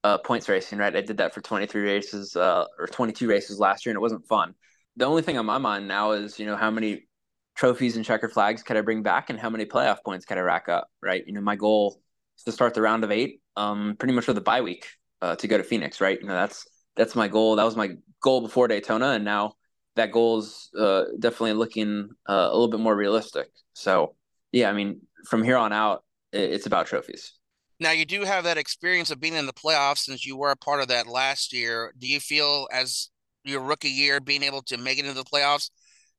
uh, 0.04 0.18
points 0.18 0.48
racing, 0.48 0.78
right? 0.78 0.94
I 0.94 1.00
did 1.00 1.18
that 1.18 1.34
for 1.34 1.40
23 1.40 1.82
races 1.82 2.36
uh, 2.36 2.66
or 2.78 2.86
22 2.86 3.28
races 3.28 3.58
last 3.58 3.86
year, 3.86 3.92
and 3.92 3.96
it 3.96 4.00
wasn't 4.00 4.26
fun. 4.26 4.54
The 4.96 5.04
only 5.04 5.22
thing 5.22 5.38
on 5.38 5.46
my 5.46 5.58
mind 5.58 5.88
now 5.88 6.12
is, 6.12 6.38
you 6.38 6.46
know, 6.46 6.56
how 6.56 6.70
many 6.70 7.06
trophies 7.54 7.96
and 7.96 8.04
checker 8.04 8.28
flags 8.28 8.62
can 8.62 8.76
I 8.76 8.80
bring 8.80 9.02
back, 9.02 9.30
and 9.30 9.38
how 9.38 9.50
many 9.50 9.66
playoff 9.66 10.02
points 10.04 10.24
can 10.26 10.38
I 10.38 10.42
rack 10.42 10.68
up, 10.68 10.88
right? 11.02 11.22
You 11.26 11.32
know, 11.32 11.40
my 11.40 11.56
goal 11.56 12.00
is 12.36 12.44
to 12.44 12.52
start 12.52 12.74
the 12.74 12.82
round 12.82 13.04
of 13.04 13.10
eight, 13.10 13.40
um, 13.56 13.96
pretty 13.98 14.14
much 14.14 14.26
with 14.26 14.38
a 14.38 14.42
bye 14.42 14.60
week 14.62 14.86
uh, 15.22 15.36
to 15.36 15.48
go 15.48 15.56
to 15.56 15.64
Phoenix, 15.64 16.00
right? 16.00 16.20
You 16.20 16.26
know, 16.26 16.34
that's 16.34 16.66
that's 16.96 17.14
my 17.14 17.28
goal. 17.28 17.56
That 17.56 17.64
was 17.64 17.76
my 17.76 17.90
goal 18.22 18.40
before 18.40 18.68
Daytona, 18.68 19.10
and 19.10 19.24
now 19.24 19.54
that 19.96 20.12
goal 20.12 20.38
is 20.38 20.70
uh, 20.78 21.04
definitely 21.18 21.54
looking 21.54 22.10
uh, 22.28 22.48
a 22.50 22.52
little 22.52 22.68
bit 22.68 22.80
more 22.80 22.94
realistic. 22.94 23.48
So, 23.72 24.14
yeah, 24.52 24.68
I 24.68 24.72
mean, 24.72 25.00
from 25.28 25.42
here 25.42 25.56
on 25.56 25.72
out, 25.72 26.04
it's 26.32 26.66
about 26.66 26.86
trophies. 26.86 27.32
Now, 27.78 27.90
you 27.90 28.06
do 28.06 28.22
have 28.22 28.44
that 28.44 28.58
experience 28.58 29.10
of 29.10 29.20
being 29.20 29.34
in 29.34 29.46
the 29.46 29.52
playoffs 29.52 29.98
since 29.98 30.24
you 30.24 30.36
were 30.36 30.50
a 30.50 30.56
part 30.56 30.80
of 30.80 30.88
that 30.88 31.06
last 31.06 31.52
year. 31.52 31.92
Do 31.98 32.06
you 32.06 32.20
feel, 32.20 32.68
as 32.72 33.10
your 33.44 33.60
rookie 33.60 33.88
year, 33.88 34.20
being 34.20 34.42
able 34.42 34.62
to 34.62 34.78
make 34.78 34.98
it 34.98 35.04
into 35.04 35.14
the 35.14 35.24
playoffs 35.24 35.70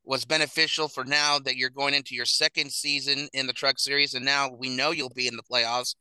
was 0.03 0.23
beneficial 0.23 0.87
for 0.87 1.03
now 1.03 1.39
that 1.39 1.57
you're 1.57 1.69
going 1.69 1.93
into 1.93 2.15
your 2.15 2.25
second 2.25 2.71
season 2.71 3.27
in 3.33 3.45
the 3.45 3.53
Truck 3.53 3.79
Series, 3.79 4.13
and 4.13 4.23
now 4.23 4.49
we 4.49 4.69
know 4.69 4.91
you'll 4.91 5.09
be 5.09 5.27
in 5.27 5.35
the 5.35 5.43
playoffs? 5.43 5.95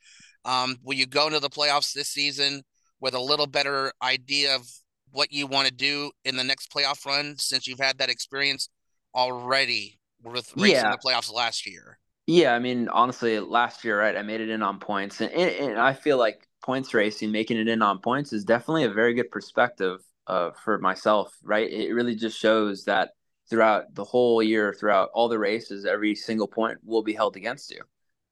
Um, 0.45 0.77
will 0.83 0.95
you 0.95 1.07
go 1.07 1.27
into 1.27 1.41
the 1.41 1.51
playoffs 1.51 1.93
this 1.93 2.09
season 2.09 2.63
with 3.01 3.15
a 3.15 3.21
little 3.21 3.47
better 3.47 3.93
idea 4.03 4.55
of 4.55 4.69
what 5.11 5.33
you 5.33 5.47
want 5.47 5.69
to 5.69 5.73
do 5.73 6.11
in 6.25 6.37
the 6.37 6.45
next 6.45 6.71
playoff 6.71 7.05
run 7.07 7.37
since 7.39 7.67
you've 7.67 7.81
had 7.81 7.99
that 7.99 8.11
experience 8.11 8.69
already 9.15 9.99
with 10.23 10.53
racing 10.57 10.77
yeah. 10.77 10.91
the 10.91 10.99
playoffs 10.99 11.33
last 11.33 11.67
year? 11.67 11.99
Yeah, 12.27 12.55
I 12.55 12.59
mean, 12.59 12.89
honestly, 12.89 13.39
last 13.39 13.85
year, 13.85 14.01
right, 14.01 14.17
I 14.17 14.23
made 14.23 14.41
it 14.41 14.49
in 14.49 14.63
on 14.63 14.81
points, 14.81 15.21
and, 15.21 15.31
and, 15.31 15.71
and 15.71 15.79
I 15.79 15.93
feel 15.95 16.19
like 16.19 16.49
points 16.65 16.93
racing, 16.93 17.31
making 17.31 17.57
it 17.57 17.69
in 17.69 17.83
on 17.83 18.01
points, 18.01 18.33
is 18.33 18.45
definitely 18.45 18.85
a 18.85 18.91
very 18.91 19.15
good 19.15 19.31
perspective 19.31 20.01
uh, 20.27 20.51
for 20.65 20.79
myself, 20.79 21.33
right? 21.43 21.71
It 21.71 21.93
really 21.93 22.17
just 22.17 22.39
shows 22.39 22.85
that 22.87 23.11
throughout 23.49 23.95
the 23.95 24.03
whole 24.03 24.43
year, 24.43 24.75
throughout 24.75 25.11
all 25.15 25.29
the 25.29 25.39
races, 25.39 25.87
every 25.87 26.17
single 26.17 26.49
point 26.49 26.79
will 26.85 27.05
be 27.05 27.15
held 27.15 27.37
against 27.37 27.71
you. 27.71 27.81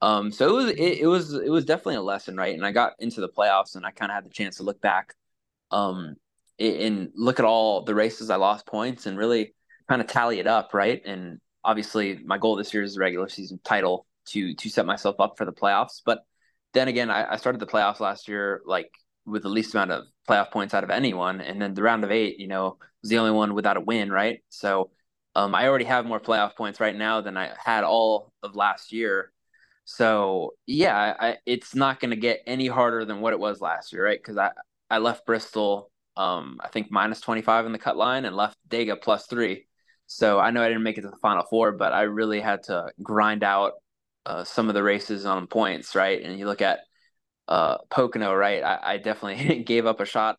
Um, 0.00 0.30
so 0.32 0.48
it 0.48 0.52
was 0.52 0.70
it, 0.70 0.98
it, 1.00 1.06
was 1.06 1.32
it 1.34 1.50
was 1.50 1.64
definitely 1.64 1.96
a 1.96 2.02
lesson, 2.02 2.36
right? 2.36 2.54
And 2.54 2.66
I 2.66 2.72
got 2.72 2.92
into 2.98 3.20
the 3.20 3.28
playoffs, 3.28 3.76
and 3.76 3.86
I 3.86 3.90
kind 3.90 4.10
of 4.10 4.16
had 4.16 4.24
the 4.24 4.30
chance 4.30 4.56
to 4.56 4.62
look 4.62 4.80
back 4.80 5.14
um, 5.70 6.16
and 6.58 7.10
look 7.14 7.38
at 7.38 7.46
all 7.46 7.84
the 7.84 7.94
races 7.94 8.30
I 8.30 8.36
lost 8.36 8.66
points 8.66 9.06
and 9.06 9.18
really 9.18 9.54
kind 9.88 10.00
of 10.00 10.08
tally 10.08 10.40
it 10.40 10.46
up, 10.46 10.74
right? 10.74 11.02
And 11.04 11.40
obviously, 11.64 12.18
my 12.24 12.38
goal 12.38 12.56
this 12.56 12.74
year 12.74 12.82
is 12.82 12.94
the 12.94 13.00
regular 13.00 13.28
season 13.28 13.60
title 13.64 14.06
to 14.26 14.54
to 14.54 14.68
set 14.68 14.86
myself 14.86 15.16
up 15.18 15.36
for 15.36 15.44
the 15.44 15.52
playoffs. 15.52 16.02
But 16.04 16.24
then 16.72 16.88
again, 16.88 17.10
I, 17.10 17.32
I 17.34 17.36
started 17.36 17.60
the 17.60 17.66
playoffs 17.66 18.00
last 18.00 18.28
year 18.28 18.62
like 18.66 18.90
with 19.26 19.42
the 19.42 19.48
least 19.48 19.74
amount 19.74 19.90
of 19.90 20.04
playoff 20.28 20.50
points 20.50 20.74
out 20.74 20.84
of 20.84 20.90
anyone, 20.90 21.40
and 21.40 21.60
then 21.60 21.74
the 21.74 21.82
round 21.82 22.04
of 22.04 22.10
eight, 22.10 22.38
you 22.38 22.48
know, 22.48 22.78
was 23.02 23.10
the 23.10 23.18
only 23.18 23.30
one 23.30 23.54
without 23.54 23.76
a 23.76 23.80
win, 23.80 24.10
right? 24.10 24.42
So 24.50 24.90
um, 25.34 25.54
I 25.54 25.66
already 25.68 25.86
have 25.86 26.06
more 26.06 26.20
playoff 26.20 26.56
points 26.56 26.80
right 26.80 26.94
now 26.94 27.20
than 27.20 27.36
I 27.36 27.52
had 27.62 27.84
all 27.84 28.32
of 28.42 28.54
last 28.54 28.92
year. 28.92 29.32
So 29.84 30.54
yeah, 30.66 31.14
I, 31.18 31.38
it's 31.46 31.74
not 31.74 32.00
going 32.00 32.10
to 32.10 32.16
get 32.16 32.42
any 32.46 32.66
harder 32.68 33.04
than 33.04 33.20
what 33.20 33.32
it 33.32 33.38
was 33.38 33.60
last 33.60 33.92
year, 33.92 34.04
right? 34.04 34.18
Because 34.18 34.38
I 34.38 34.52
I 34.90 34.98
left 34.98 35.26
Bristol 35.26 35.90
um, 36.16 36.60
I 36.62 36.68
think 36.68 36.90
minus 36.90 37.20
25 37.20 37.66
in 37.66 37.72
the 37.72 37.78
cut 37.78 37.96
line 37.96 38.24
and 38.24 38.36
left 38.36 38.56
Dega 38.68 39.00
plus 39.00 39.26
three. 39.26 39.66
So 40.06 40.38
I 40.38 40.50
know 40.50 40.62
I 40.62 40.68
didn't 40.68 40.82
make 40.82 40.98
it 40.98 41.02
to 41.02 41.10
the 41.10 41.16
final 41.16 41.44
four, 41.44 41.72
but 41.72 41.92
I 41.92 42.02
really 42.02 42.40
had 42.40 42.62
to 42.64 42.92
grind 43.02 43.42
out 43.42 43.72
uh, 44.26 44.44
some 44.44 44.68
of 44.68 44.74
the 44.74 44.82
races 44.82 45.26
on 45.26 45.46
points, 45.46 45.94
right? 45.94 46.22
And 46.22 46.38
you 46.38 46.46
look 46.46 46.62
at 46.62 46.80
uh, 47.48 47.78
Pocono, 47.90 48.34
right? 48.34 48.62
I, 48.62 48.94
I 48.94 48.96
definitely 48.98 49.62
gave 49.66 49.86
up 49.86 50.00
a 50.00 50.06
shot 50.06 50.38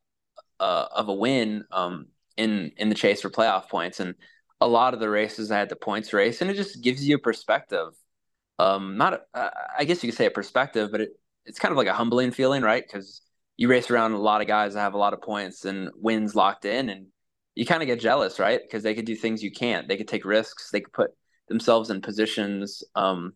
uh, 0.60 0.88
of 0.92 1.10
a 1.10 1.14
win 1.14 1.66
um, 1.72 2.08
in 2.38 2.72
in 2.78 2.90
the 2.90 2.96
chase 2.96 3.22
for 3.22 3.30
playoff 3.30 3.70
points. 3.70 4.00
And 4.00 4.16
a 4.62 4.68
lot 4.68 4.94
of 4.94 5.00
the 5.00 5.10
races 5.10 5.52
I 5.52 5.60
had 5.60 5.70
the 5.70 5.76
points 5.76 6.14
race, 6.14 6.42
and 6.42 6.50
it 6.50 6.56
just 6.56 6.82
gives 6.82 7.08
you 7.08 7.16
a 7.16 7.20
perspective. 7.20 7.90
Um, 8.58 8.98
not 8.98 9.22
a, 9.34 9.52
I 9.78 9.84
guess 9.86 10.04
you 10.04 10.10
could 10.10 10.18
say 10.18 10.26
a 10.26 10.32
perspective, 10.32 10.90
but 10.92 11.02
it, 11.02 11.10
it's 11.46 11.60
kind 11.60 11.72
of 11.72 11.78
like 11.78 11.88
a 11.88 11.94
humbling 11.94 12.32
feeling, 12.32 12.64
right? 12.64 12.84
Because 12.86 13.22
you 13.58 13.68
race 13.70 13.90
around 13.90 14.14
a 14.14 14.18
lot 14.18 14.42
of 14.42 14.48
guys 14.48 14.74
that 14.74 14.82
have 14.82 14.94
a 14.94 14.98
lot 14.98 15.14
of 15.14 15.22
points 15.22 15.66
and 15.66 15.90
wins 15.96 16.36
locked 16.36 16.66
in, 16.66 16.90
and 16.90 17.08
you 17.54 17.66
kind 17.66 17.82
of 17.82 17.88
get 17.88 18.00
jealous, 18.00 18.40
right? 18.40 18.60
Because 18.62 18.84
they 18.84 18.96
could 18.96 19.06
do 19.06 19.16
things 19.16 19.44
you 19.44 19.52
can't. 19.52 19.88
They 19.88 19.98
could 19.98 20.08
take 20.08 20.26
risks. 20.26 20.72
They 20.72 20.82
could 20.82 20.94
put 20.94 21.12
themselves 21.48 21.90
in 21.90 22.02
positions 22.02 22.84
um, 22.96 23.34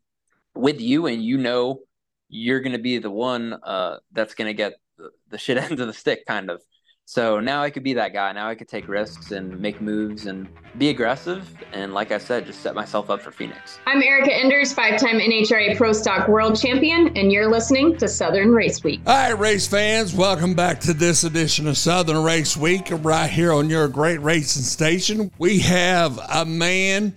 with 0.56 0.82
you, 0.82 1.06
and 1.08 1.24
you 1.24 1.38
know 1.38 1.82
you're 2.30 2.62
going 2.62 2.74
to 2.74 2.80
be 2.80 3.00
the 3.00 3.12
one 3.12 3.54
uh, 3.64 3.98
that's 4.12 4.36
going 4.36 4.48
to 4.48 4.54
get 4.54 4.74
the, 4.98 5.10
the 5.30 5.38
shit 5.38 5.58
end 5.72 5.80
of 5.80 5.88
the 5.88 5.94
stick, 5.94 6.26
kind 6.26 6.50
of. 6.50 6.62
So 7.12 7.40
now 7.40 7.64
I 7.64 7.72
could 7.72 7.82
be 7.82 7.94
that 7.94 8.14
guy. 8.14 8.32
Now 8.34 8.48
I 8.48 8.54
could 8.54 8.68
take 8.68 8.88
risks 8.88 9.32
and 9.32 9.60
make 9.60 9.82
moves 9.82 10.28
and 10.28 10.48
be 10.78 10.90
aggressive. 10.90 11.52
And 11.74 11.92
like 11.92 12.12
I 12.12 12.20
said, 12.20 12.46
just 12.46 12.62
set 12.62 12.76
myself 12.76 13.10
up 13.10 13.20
for 13.24 13.32
Phoenix. 13.32 13.80
I'm 13.88 14.04
Erica 14.04 14.32
Enders, 14.32 14.74
five 14.74 15.00
time 15.00 15.18
NHRA 15.18 15.76
Pro 15.76 15.92
Stock 15.92 16.28
World 16.28 16.56
Champion, 16.62 17.18
and 17.18 17.32
you're 17.32 17.50
listening 17.50 17.98
to 17.98 18.08
Southern 18.08 18.52
Race 18.52 18.84
Week. 18.84 19.02
All 19.08 19.16
right, 19.16 19.32
race 19.32 19.68
fans, 19.68 20.14
welcome 20.14 20.54
back 20.54 20.80
to 20.82 20.94
this 20.94 21.24
edition 21.24 21.68
of 21.68 21.80
Southern 21.80 22.24
Race 22.24 22.56
Week. 22.56 22.88
Right 22.92 23.28
here 23.28 23.54
on 23.54 23.72
your 23.72 23.88
great 23.88 24.22
racing 24.22 24.62
station, 24.62 25.32
we 25.40 25.62
have 25.62 26.20
a 26.32 26.46
man, 26.46 27.16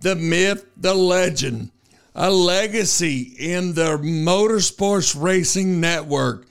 the 0.00 0.16
myth, 0.16 0.66
the 0.76 0.92
legend, 0.92 1.70
a 2.14 2.30
legacy 2.30 3.34
in 3.38 3.72
the 3.72 3.96
motorsports 3.96 5.18
racing 5.18 5.80
network. 5.80 6.46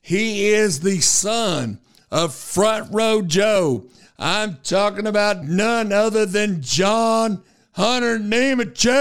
He 0.00 0.48
is 0.48 0.80
the 0.80 0.98
son 0.98 1.78
of 2.12 2.32
Front 2.34 2.92
Row 2.92 3.22
Joe. 3.22 3.86
I'm 4.18 4.58
talking 4.62 5.06
about 5.06 5.44
none 5.44 5.92
other 5.92 6.26
than 6.26 6.60
John 6.60 7.42
Hunter 7.72 8.18
Nemechek. 8.18 8.92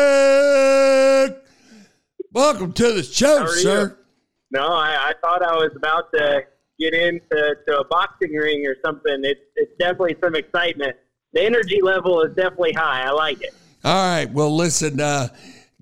Welcome 2.32 2.72
to 2.72 2.94
the 2.94 3.04
show, 3.04 3.46
sir. 3.48 3.98
No, 4.50 4.66
I, 4.66 5.10
I, 5.10 5.14
thought 5.22 5.44
I 5.44 5.56
was 5.56 5.74
about 5.76 6.14
to 6.14 6.46
get 6.80 6.94
into 6.94 7.56
to 7.68 7.80
a 7.80 7.84
boxing 7.84 8.32
ring 8.32 8.66
or 8.66 8.78
something. 8.84 9.20
It's 9.24 9.42
it's 9.58 9.74
definitely 9.78 10.16
some 10.24 10.36
excitement. 10.36 10.96
The 11.34 11.44
energy 11.44 11.82
level 11.82 12.22
is 12.22 12.34
definitely 12.36 12.72
high. 12.74 13.04
I 13.04 13.12
like 13.12 13.42
it. 13.42 13.54
All 13.84 13.94
right. 13.94 14.32
Well, 14.32 14.56
listen, 14.56 15.02
uh, 15.02 15.28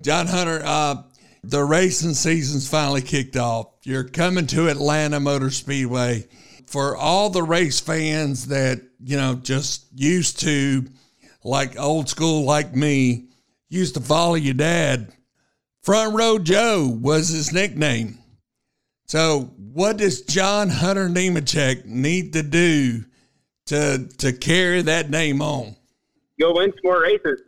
John 0.00 0.26
Hunter, 0.26 0.62
uh, 0.64 1.02
the 1.44 1.62
racing 1.62 2.14
season's 2.14 2.68
finally 2.68 3.02
kicked 3.02 3.36
off. 3.36 3.68
You're 3.84 4.04
coming 4.04 4.48
to 4.48 4.68
Atlanta 4.68 5.20
Motor 5.20 5.50
Speedway 5.50 6.26
for 6.70 6.96
all 6.96 7.30
the 7.30 7.42
race 7.42 7.80
fans 7.80 8.46
that, 8.46 8.80
you 9.02 9.16
know, 9.16 9.34
just 9.34 9.86
used 9.92 10.38
to, 10.38 10.86
like 11.42 11.76
old 11.76 12.08
school 12.08 12.44
like 12.44 12.76
me, 12.76 13.26
used 13.68 13.94
to 13.94 14.00
follow 14.00 14.36
your 14.36 14.54
dad, 14.54 15.12
Front 15.82 16.16
Row 16.16 16.38
Joe 16.38 16.86
was 16.88 17.28
his 17.28 17.52
nickname. 17.52 18.18
So, 19.06 19.50
what 19.56 19.96
does 19.96 20.22
John 20.22 20.68
Hunter 20.68 21.08
Nemechek 21.08 21.86
need 21.86 22.34
to 22.34 22.44
do 22.44 23.04
to 23.66 24.06
to 24.18 24.32
carry 24.32 24.82
that 24.82 25.10
name 25.10 25.42
on? 25.42 25.74
Go 26.40 26.54
win 26.54 26.70
some 26.70 26.80
more 26.84 27.02
races. 27.02 27.42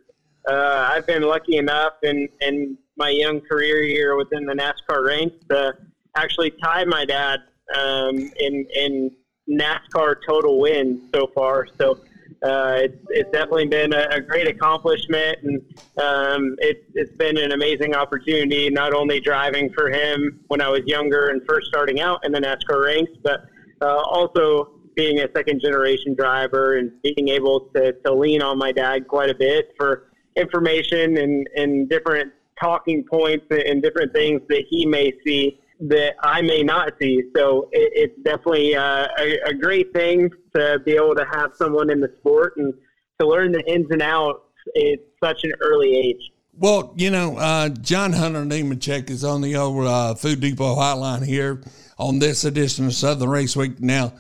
Uh, 0.49 0.89
I've 0.91 1.07
been 1.07 1.23
lucky 1.23 1.59
enough 1.59 1.93
in, 2.03 2.29
in 2.41 2.77
my 2.97 3.11
young 3.11 3.41
career 3.41 3.85
here 3.85 4.17
within 4.17 4.45
the 4.45 4.55
NASCAR 4.55 5.07
ranks 5.07 5.37
to 5.51 5.75
actually 6.17 6.51
tie 6.51 6.85
my 6.85 7.05
dad 7.05 7.39
um, 7.75 8.17
in 8.17 8.67
in 8.75 9.11
NASCAR 9.51 10.17
total 10.27 10.61
wins 10.61 11.09
so 11.15 11.31
far. 11.35 11.67
So 11.79 11.99
uh, 12.43 12.75
it's, 12.79 12.99
it's 13.11 13.31
definitely 13.31 13.67
been 13.67 13.93
a, 13.93 14.09
a 14.11 14.21
great 14.21 14.49
accomplishment, 14.49 15.39
and 15.43 15.61
um, 15.99 16.57
it, 16.59 16.85
it's 16.95 17.15
been 17.17 17.37
an 17.39 17.53
amazing 17.53 17.95
opportunity. 17.95 18.69
Not 18.71 18.93
only 18.93 19.21
driving 19.21 19.73
for 19.73 19.91
him 19.91 20.41
when 20.49 20.61
I 20.61 20.69
was 20.69 20.83
younger 20.87 21.29
and 21.29 21.41
first 21.47 21.69
starting 21.69 22.01
out 22.01 22.25
in 22.25 22.33
the 22.33 22.41
NASCAR 22.41 22.85
ranks, 22.85 23.13
but 23.23 23.47
uh, 23.81 24.03
also 24.03 24.71
being 24.95 25.21
a 25.21 25.29
second 25.35 25.61
generation 25.61 26.15
driver 26.15 26.79
and 26.79 26.93
being 27.03 27.29
able 27.29 27.71
to, 27.75 27.93
to 28.05 28.13
lean 28.13 28.43
on 28.43 28.59
my 28.59 28.73
dad 28.73 29.09
quite 29.09 29.31
a 29.31 29.35
bit 29.35 29.73
for 29.77 30.11
information 30.37 31.19
and, 31.19 31.49
and 31.57 31.89
different 31.89 32.33
talking 32.61 33.05
points 33.05 33.47
and 33.51 33.83
different 33.83 34.13
things 34.13 34.41
that 34.49 34.65
he 34.69 34.85
may 34.85 35.13
see 35.25 35.59
that 35.83 36.15
I 36.23 36.43
may 36.43 36.63
not 36.63 36.93
see. 37.01 37.23
So 37.37 37.69
it, 37.73 37.93
it's 37.95 38.23
definitely 38.23 38.77
uh, 38.77 39.09
a, 39.19 39.39
a, 39.47 39.55
great 39.55 39.93
thing 39.93 40.31
to 40.55 40.79
be 40.85 40.93
able 40.93 41.17
to 41.17 41.25
have 41.33 41.53
someone 41.57 41.91
in 41.91 42.01
the 42.01 42.13
sport 42.19 42.55
and 42.57 42.73
to 43.21 43.27
learn 43.27 43.51
the 43.51 43.63
ins 43.69 43.91
and 43.91 44.01
outs 44.01 44.41
at 44.77 45.01
such 45.23 45.43
an 45.43 45.53
early 45.61 45.97
age. 45.97 46.31
Well, 46.55 46.95
you 46.97 47.11
know, 47.11 47.37
uh, 47.37 47.71
John 47.71 48.13
Hunter 48.13 48.45
Nemechek 48.45 49.11
is 49.11 49.25
on 49.25 49.41
the 49.41 49.57
old 49.57 49.87
uh, 49.87 50.15
Food 50.15 50.41
Depot 50.41 50.77
hotline 50.77 51.25
here 51.25 51.63
on 51.99 52.21
this 52.21 52.45
edition 52.45 52.87
of 52.87 52.95
Southern 52.95 53.31
Race 53.31 53.57
Week. 53.57 53.81
Now, 53.81 54.13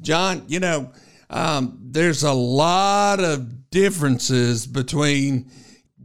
John, 0.00 0.44
you 0.46 0.60
know, 0.60 0.92
um, 1.28 1.78
there's 1.82 2.22
a 2.22 2.32
lot 2.32 3.20
of 3.20 3.70
differences 3.70 4.66
between 4.66 5.50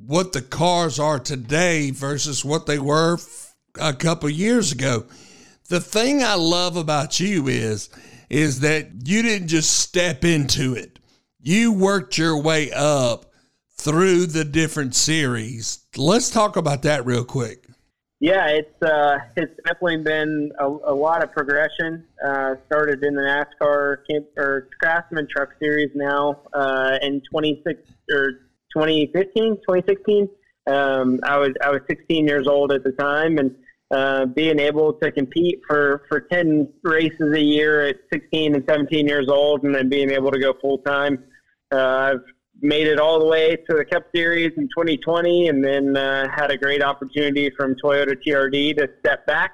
what 0.06 0.34
the 0.34 0.42
cars 0.42 1.00
are 1.00 1.20
today 1.20 1.92
versus 1.92 2.44
what 2.44 2.66
they 2.66 2.80
were 2.80 3.18
a 3.80 3.94
couple 3.94 4.30
years 4.30 4.72
ago. 4.72 5.06
The 5.70 5.80
thing 5.80 6.24
I 6.24 6.36
love 6.36 6.76
about 6.78 7.20
you 7.20 7.48
is 7.48 7.90
is 8.30 8.62
that 8.62 8.88
you 9.06 9.22
didn't 9.22 9.48
just 9.48 9.80
step 9.80 10.24
into 10.24 10.74
it. 10.74 11.00
You 11.40 11.72
worked 11.72 12.18
your 12.18 12.42
way 12.42 12.72
up 12.72 13.32
through 13.78 14.26
the 14.28 14.44
different 14.44 14.96
series. 14.96 15.86
Let's 15.96 16.30
talk 16.30 16.56
about 16.56 16.82
that 16.84 17.06
real 17.06 17.24
quick. 17.24 17.66
Yeah, 18.20 18.48
it's 18.48 18.82
uh, 18.82 19.18
it's 19.36 19.54
definitely 19.66 19.98
been 19.98 20.52
a, 20.60 20.66
a 20.66 20.96
lot 20.96 21.24
of 21.24 21.32
progression. 21.34 22.06
Uh, 22.26 22.56
started 22.66 23.04
in 23.04 23.14
the 23.14 23.22
NASCAR 23.22 23.98
camp, 24.10 24.26
or 24.38 24.70
Craftsman 24.82 25.28
Truck 25.30 25.50
Series 25.60 25.92
now 25.94 26.40
uh, 26.54 26.98
in 27.02 27.22
26 27.30 27.82
or 28.12 28.32
2015, 28.74 29.58
2016. 29.58 30.30
Um, 30.68 31.20
I 31.24 31.38
was 31.38 31.52
I 31.62 31.70
was 31.70 31.82
16 31.88 32.26
years 32.26 32.48
old 32.48 32.72
at 32.72 32.84
the 32.84 32.94
time, 32.94 33.38
and 33.38 33.56
uh, 33.92 34.26
being 34.26 34.60
able 34.60 34.94
to 34.94 35.12
compete 35.12 35.62
for, 35.68 36.04
for 36.10 36.22
10 36.22 36.68
races 36.84 37.34
a 37.34 37.42
year 37.42 37.88
at 37.88 37.98
16 38.12 38.56
and 38.56 38.64
17 38.68 39.08
years 39.08 39.28
old 39.30 39.64
and 39.64 39.76
then 39.76 39.90
being 39.90 40.12
able 40.12 40.32
to 40.32 40.40
go 40.40 40.54
full 40.60 40.80
time. 40.80 41.24
Uh, 41.72 41.78
I've 41.78 42.24
made 42.62 42.88
it 42.88 43.00
all 43.00 43.20
the 43.20 43.26
way 43.26 43.56
to 43.56 43.76
the 43.76 43.86
Cup 43.86 44.06
Series 44.14 44.54
in 44.58 44.64
2020 44.70 45.50
and 45.50 45.64
then 45.64 45.96
uh, 45.96 46.28
had 46.34 46.52
a 46.52 46.58
great 46.58 46.82
opportunity 46.82 47.52
from 47.56 47.76
Toyota 47.76 48.16
TRD 48.26 48.78
to 48.78 48.90
step 49.00 49.26
back 49.28 49.52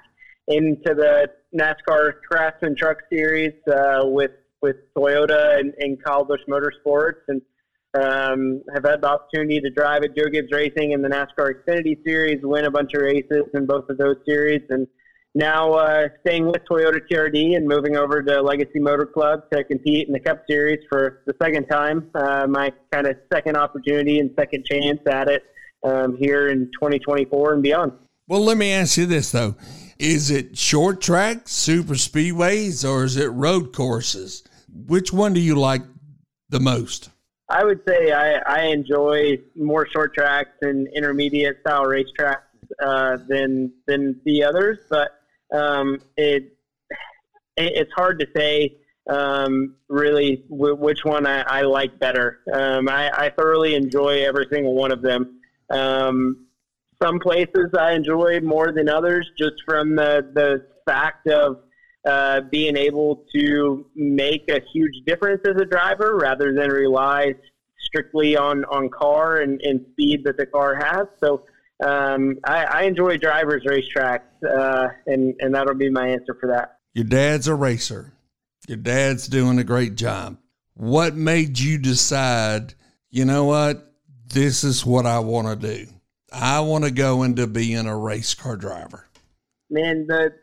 into 0.47 0.93
the 0.95 1.29
NASCAR 1.53 2.13
Craftsman 2.29 2.75
Truck 2.75 2.97
Series 3.11 3.53
uh, 3.67 4.01
with, 4.03 4.31
with 4.61 4.77
Toyota 4.95 5.59
and, 5.59 5.73
and 5.79 6.01
Kyle 6.03 6.23
Busch 6.23 6.41
Motorsports. 6.47 7.21
And 7.27 7.41
um, 7.93 8.61
have 8.73 8.85
had 8.85 9.01
the 9.01 9.07
opportunity 9.07 9.59
to 9.59 9.69
drive 9.69 10.03
at 10.03 10.15
Joe 10.15 10.29
Gibbs 10.31 10.51
Racing 10.51 10.91
in 10.91 11.01
the 11.01 11.09
NASCAR 11.09 11.53
Xfinity 11.53 11.97
Series, 12.05 12.39
win 12.41 12.65
a 12.65 12.71
bunch 12.71 12.93
of 12.93 13.01
races 13.01 13.43
in 13.53 13.65
both 13.65 13.89
of 13.89 13.97
those 13.97 14.15
series, 14.25 14.61
and 14.69 14.87
now 15.33 15.73
uh, 15.73 16.07
staying 16.25 16.45
with 16.47 16.61
Toyota 16.69 16.99
TRD 17.09 17.55
and 17.55 17.67
moving 17.67 17.95
over 17.95 18.21
to 18.21 18.41
Legacy 18.41 18.79
Motor 18.79 19.05
Club 19.05 19.43
to 19.51 19.63
compete 19.63 20.07
in 20.07 20.13
the 20.13 20.19
Cup 20.19 20.43
Series 20.49 20.79
for 20.89 21.21
the 21.25 21.33
second 21.41 21.67
time. 21.67 22.09
Uh, 22.15 22.47
my 22.47 22.71
kind 22.91 23.07
of 23.07 23.15
second 23.31 23.55
opportunity 23.55 24.19
and 24.19 24.31
second 24.37 24.65
chance 24.65 24.99
at 25.09 25.29
it 25.29 25.43
um, 25.83 26.17
here 26.17 26.49
in 26.49 26.65
2024 26.73 27.53
and 27.53 27.63
beyond. 27.63 27.93
Well, 28.27 28.41
let 28.41 28.57
me 28.57 28.71
ask 28.71 28.97
you 28.97 29.05
this 29.05 29.31
though: 29.31 29.55
Is 29.99 30.31
it 30.31 30.57
short 30.57 31.01
track, 31.01 31.47
super 31.47 31.95
speedways, 31.95 32.89
or 32.89 33.03
is 33.03 33.17
it 33.17 33.27
road 33.27 33.73
courses? 33.73 34.43
Which 34.69 35.11
one 35.11 35.33
do 35.33 35.41
you 35.41 35.55
like 35.55 35.81
the 36.49 36.59
most? 36.59 37.09
I 37.51 37.65
would 37.65 37.81
say 37.85 38.13
I, 38.13 38.37
I 38.45 38.61
enjoy 38.67 39.37
more 39.55 39.85
short 39.85 40.13
tracks 40.13 40.57
and 40.61 40.87
intermediate 40.95 41.59
style 41.59 41.83
racetracks 41.83 42.43
uh, 42.81 43.17
than 43.27 43.73
than 43.87 44.21
the 44.23 44.43
others, 44.43 44.79
but 44.89 45.11
um, 45.53 45.99
it, 46.15 46.57
it, 47.57 47.73
it's 47.75 47.91
hard 47.93 48.19
to 48.19 48.27
say 48.33 48.77
um, 49.09 49.75
really 49.89 50.43
w- 50.49 50.75
which 50.75 51.03
one 51.03 51.27
I, 51.27 51.41
I 51.41 51.61
like 51.63 51.99
better. 51.99 52.39
Um, 52.53 52.87
I, 52.87 53.11
I, 53.11 53.29
thoroughly 53.31 53.75
enjoy 53.75 54.23
every 54.23 54.47
single 54.49 54.73
one 54.73 54.91
of 54.91 55.01
them. 55.01 55.41
Um, 55.69 56.45
some 57.03 57.19
places 57.19 57.71
I 57.77 57.91
enjoy 57.93 58.39
more 58.39 58.71
than 58.71 58.87
others, 58.87 59.29
just 59.37 59.55
from 59.65 59.95
the 59.97 60.25
the 60.33 60.65
fact 60.85 61.27
of 61.27 61.63
uh, 62.05 62.41
being 62.41 62.75
able 62.75 63.25
to 63.33 63.85
make 63.95 64.49
a 64.49 64.61
huge 64.73 65.03
difference 65.05 65.41
as 65.45 65.61
a 65.61 65.65
driver 65.65 66.17
rather 66.17 66.53
than 66.53 66.69
rely 66.69 67.33
strictly 67.79 68.35
on, 68.37 68.63
on 68.65 68.89
car 68.89 69.37
and, 69.37 69.61
and 69.61 69.85
speed 69.91 70.23
that 70.23 70.37
the 70.37 70.45
car 70.45 70.75
has. 70.75 71.07
So 71.19 71.43
um, 71.83 72.37
I, 72.45 72.63
I, 72.65 72.81
enjoy 72.83 73.17
drivers' 73.17 73.63
racetracks, 73.65 74.21
uh, 74.47 74.89
and, 75.07 75.33
and 75.39 75.53
that'll 75.53 75.75
be 75.75 75.89
my 75.89 76.07
answer 76.07 76.37
for 76.39 76.47
that. 76.47 76.77
Your 76.93 77.05
dad's 77.05 77.47
a 77.47 77.55
racer. 77.55 78.13
Your 78.67 78.77
dad's 78.77 79.27
doing 79.27 79.57
a 79.57 79.63
great 79.63 79.95
job. 79.95 80.37
what 80.75 81.15
made 81.15 81.59
you 81.59 81.79
decide, 81.79 82.75
you 83.09 83.25
know 83.25 83.45
what, 83.45 83.93
this 84.27 84.63
is 84.63 84.85
what 84.85 85.05
I 85.05 85.19
want 85.19 85.47
to 85.47 85.55
do? 85.55 85.87
I 86.31 86.61
want 86.61 86.83
to 86.85 86.91
go 86.91 87.23
into 87.23 87.47
being 87.47 87.87
a 87.87 87.97
race 87.97 88.33
car 88.33 88.55
driver. 88.55 89.07
Man, 89.69 90.05
the 90.07 90.33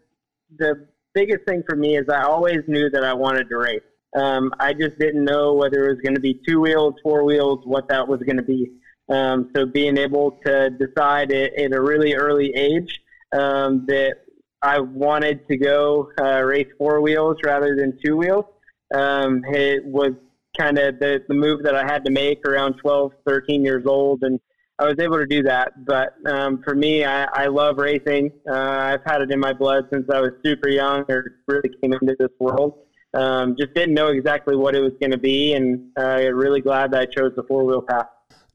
the 0.56 0.87
biggest 1.14 1.44
thing 1.46 1.62
for 1.68 1.76
me 1.76 1.96
is 1.96 2.08
I 2.08 2.22
always 2.22 2.60
knew 2.66 2.90
that 2.90 3.04
I 3.04 3.12
wanted 3.14 3.48
to 3.48 3.56
race. 3.56 3.82
Um, 4.16 4.52
I 4.58 4.72
just 4.72 4.98
didn't 4.98 5.24
know 5.24 5.54
whether 5.54 5.84
it 5.84 5.88
was 5.88 6.00
going 6.02 6.14
to 6.14 6.20
be 6.20 6.40
two 6.46 6.60
wheels, 6.60 6.94
four 7.02 7.24
wheels, 7.24 7.60
what 7.64 7.88
that 7.88 8.08
was 8.08 8.20
going 8.20 8.36
to 8.36 8.42
be. 8.42 8.72
Um, 9.10 9.50
so 9.54 9.66
being 9.66 9.96
able 9.98 10.38
to 10.44 10.70
decide 10.70 11.32
at, 11.32 11.54
at 11.58 11.72
a 11.72 11.80
really 11.80 12.14
early 12.14 12.52
age 12.54 13.00
um, 13.32 13.84
that 13.86 14.16
I 14.62 14.80
wanted 14.80 15.46
to 15.48 15.56
go 15.56 16.10
uh, 16.20 16.42
race 16.42 16.68
four 16.78 17.00
wheels 17.00 17.36
rather 17.44 17.76
than 17.76 17.98
two 18.04 18.16
wheels, 18.16 18.44
um, 18.94 19.42
it 19.46 19.84
was 19.84 20.12
kind 20.58 20.78
of 20.78 20.98
the, 20.98 21.22
the 21.28 21.34
move 21.34 21.62
that 21.62 21.74
I 21.74 21.84
had 21.84 22.04
to 22.04 22.10
make 22.10 22.46
around 22.46 22.74
12, 22.74 23.12
13 23.26 23.64
years 23.64 23.84
old. 23.86 24.22
And 24.22 24.40
I 24.78 24.84
was 24.84 24.96
able 24.98 25.18
to 25.18 25.26
do 25.26 25.42
that. 25.42 25.84
But 25.84 26.14
um, 26.26 26.62
for 26.62 26.74
me, 26.74 27.04
I, 27.04 27.24
I 27.24 27.46
love 27.46 27.78
racing. 27.78 28.30
Uh, 28.48 28.54
I've 28.54 29.04
had 29.04 29.22
it 29.22 29.30
in 29.30 29.40
my 29.40 29.52
blood 29.52 29.88
since 29.92 30.08
I 30.10 30.20
was 30.20 30.30
super 30.44 30.68
young 30.68 31.04
or 31.08 31.38
really 31.46 31.70
came 31.80 31.92
into 31.92 32.16
this 32.18 32.30
world. 32.38 32.78
Um, 33.14 33.56
just 33.58 33.74
didn't 33.74 33.94
know 33.94 34.08
exactly 34.08 34.54
what 34.54 34.74
it 34.74 34.80
was 34.80 34.92
going 35.00 35.12
to 35.12 35.18
be, 35.18 35.54
and 35.54 35.90
uh, 35.98 36.18
really 36.32 36.60
glad 36.60 36.90
that 36.92 37.00
I 37.00 37.06
chose 37.06 37.32
the 37.34 37.42
four 37.44 37.64
wheel 37.64 37.80
path. 37.80 38.06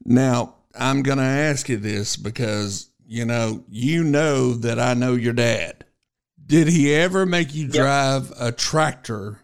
Now, 0.04 0.54
I'm 0.78 1.02
going 1.02 1.18
to 1.18 1.24
ask 1.24 1.68
you 1.68 1.76
this 1.76 2.16
because, 2.16 2.88
you 3.06 3.24
know, 3.24 3.64
you 3.68 4.04
know 4.04 4.54
that 4.54 4.78
I 4.78 4.94
know 4.94 5.14
your 5.14 5.32
dad. 5.32 5.84
Did 6.46 6.68
he 6.68 6.94
ever 6.94 7.26
make 7.26 7.54
you 7.54 7.66
drive 7.66 8.28
yep. 8.30 8.38
a 8.38 8.52
tractor 8.52 9.40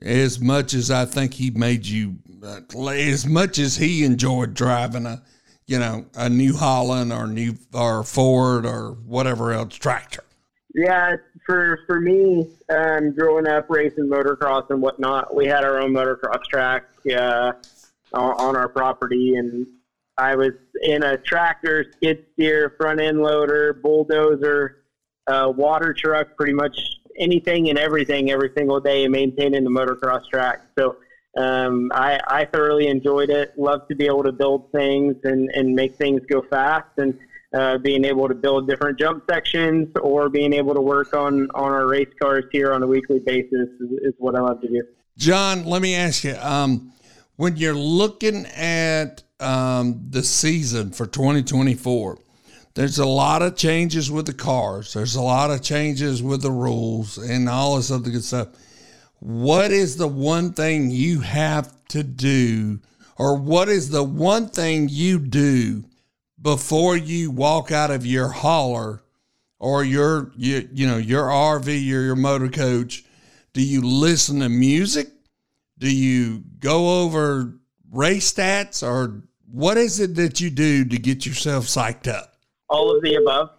as 0.00 0.40
much 0.40 0.74
as 0.74 0.90
I 0.90 1.04
think 1.04 1.34
he 1.34 1.50
made 1.50 1.86
you, 1.86 2.16
uh, 2.42 2.60
as 2.88 3.26
much 3.26 3.58
as 3.58 3.76
he 3.76 4.04
enjoyed 4.04 4.54
driving 4.54 5.06
a, 5.06 5.22
you 5.72 5.78
know, 5.78 6.04
a 6.16 6.28
New 6.28 6.54
Holland 6.54 7.14
or 7.14 7.26
new 7.26 7.56
or 7.72 8.04
Ford 8.04 8.66
or 8.66 8.90
whatever 9.06 9.54
else 9.54 9.74
tractor? 9.74 10.22
Yeah, 10.74 11.16
for 11.46 11.80
for 11.86 11.98
me, 11.98 12.46
um, 12.68 13.14
growing 13.14 13.48
up 13.48 13.70
racing 13.70 14.04
motocross 14.04 14.68
and 14.68 14.82
whatnot, 14.82 15.34
we 15.34 15.46
had 15.46 15.64
our 15.64 15.80
own 15.80 15.92
motocross 15.92 16.42
track 16.44 16.84
uh, 17.16 17.52
on 18.12 18.54
our 18.54 18.68
property, 18.68 19.36
and 19.36 19.66
I 20.18 20.36
was 20.36 20.52
in 20.82 21.04
a 21.04 21.16
tractor, 21.16 21.86
skid 21.96 22.26
steer, 22.34 22.74
front 22.78 23.00
end 23.00 23.22
loader, 23.22 23.72
bulldozer, 23.72 24.84
uh, 25.26 25.50
water 25.56 25.94
truck, 25.94 26.36
pretty 26.36 26.52
much 26.52 26.78
anything 27.18 27.70
and 27.70 27.78
everything 27.78 28.30
every 28.30 28.52
single 28.54 28.78
day, 28.78 29.08
maintaining 29.08 29.64
the 29.64 29.70
motocross 29.70 30.28
track. 30.28 30.66
So 30.78 30.96
um, 31.36 31.90
I, 31.94 32.20
I 32.26 32.44
thoroughly 32.44 32.88
enjoyed 32.88 33.30
it. 33.30 33.58
Love 33.58 33.88
to 33.88 33.94
be 33.94 34.06
able 34.06 34.22
to 34.24 34.32
build 34.32 34.70
things 34.72 35.16
and, 35.24 35.50
and 35.54 35.74
make 35.74 35.96
things 35.96 36.20
go 36.30 36.42
fast 36.42 36.88
and 36.98 37.18
uh, 37.54 37.78
being 37.78 38.04
able 38.04 38.28
to 38.28 38.34
build 38.34 38.68
different 38.68 38.98
jump 38.98 39.24
sections 39.30 39.88
or 40.00 40.28
being 40.28 40.52
able 40.52 40.74
to 40.74 40.80
work 40.80 41.14
on, 41.14 41.48
on 41.54 41.70
our 41.70 41.86
race 41.86 42.08
cars 42.20 42.44
here 42.52 42.72
on 42.72 42.82
a 42.82 42.86
weekly 42.86 43.18
basis 43.18 43.68
is, 43.80 43.90
is 44.02 44.14
what 44.18 44.34
I 44.34 44.40
love 44.40 44.60
to 44.62 44.68
do. 44.68 44.82
John, 45.16 45.64
let 45.64 45.82
me 45.82 45.94
ask 45.94 46.24
you, 46.24 46.34
um, 46.36 46.92
when 47.36 47.56
you're 47.56 47.74
looking 47.74 48.46
at 48.46 49.22
um, 49.40 50.06
the 50.10 50.22
season 50.22 50.90
for 50.90 51.06
2024, 51.06 52.18
there's 52.74 52.98
a 52.98 53.06
lot 53.06 53.42
of 53.42 53.56
changes 53.56 54.10
with 54.10 54.26
the 54.26 54.32
cars. 54.32 54.94
There's 54.94 55.14
a 55.14 55.20
lot 55.20 55.50
of 55.50 55.60
changes 55.62 56.22
with 56.22 56.40
the 56.40 56.50
rules 56.50 57.18
and 57.18 57.48
all 57.48 57.76
this 57.76 57.90
other 57.90 58.10
good 58.10 58.24
stuff. 58.24 58.48
What 59.22 59.70
is 59.70 59.96
the 59.96 60.08
one 60.08 60.52
thing 60.52 60.90
you 60.90 61.20
have 61.20 61.72
to 61.88 62.02
do, 62.02 62.80
or 63.16 63.36
what 63.36 63.68
is 63.68 63.90
the 63.90 64.02
one 64.02 64.48
thing 64.48 64.88
you 64.90 65.18
do 65.20 65.84
before 66.40 66.96
you 66.96 67.30
walk 67.30 67.70
out 67.70 67.92
of 67.92 68.04
your 68.04 68.28
hauler 68.28 69.04
or 69.60 69.84
your 69.84 70.32
you, 70.36 70.68
you 70.72 70.86
know 70.88 70.96
your 70.96 71.26
RV 71.26 71.68
or 71.68 72.02
your 72.02 72.16
motor 72.16 72.48
coach? 72.48 73.04
Do 73.52 73.62
you 73.62 73.82
listen 73.82 74.40
to 74.40 74.48
music? 74.48 75.08
Do 75.78 75.94
you 75.94 76.42
go 76.58 77.02
over 77.02 77.54
race 77.92 78.32
stats, 78.32 78.82
or 78.82 79.22
what 79.50 79.76
is 79.76 80.00
it 80.00 80.16
that 80.16 80.40
you 80.40 80.50
do 80.50 80.84
to 80.84 80.98
get 80.98 81.26
yourself 81.26 81.66
psyched 81.66 82.08
up? 82.08 82.32
all 82.72 82.96
of 82.96 83.02
the 83.02 83.14
above. 83.16 83.50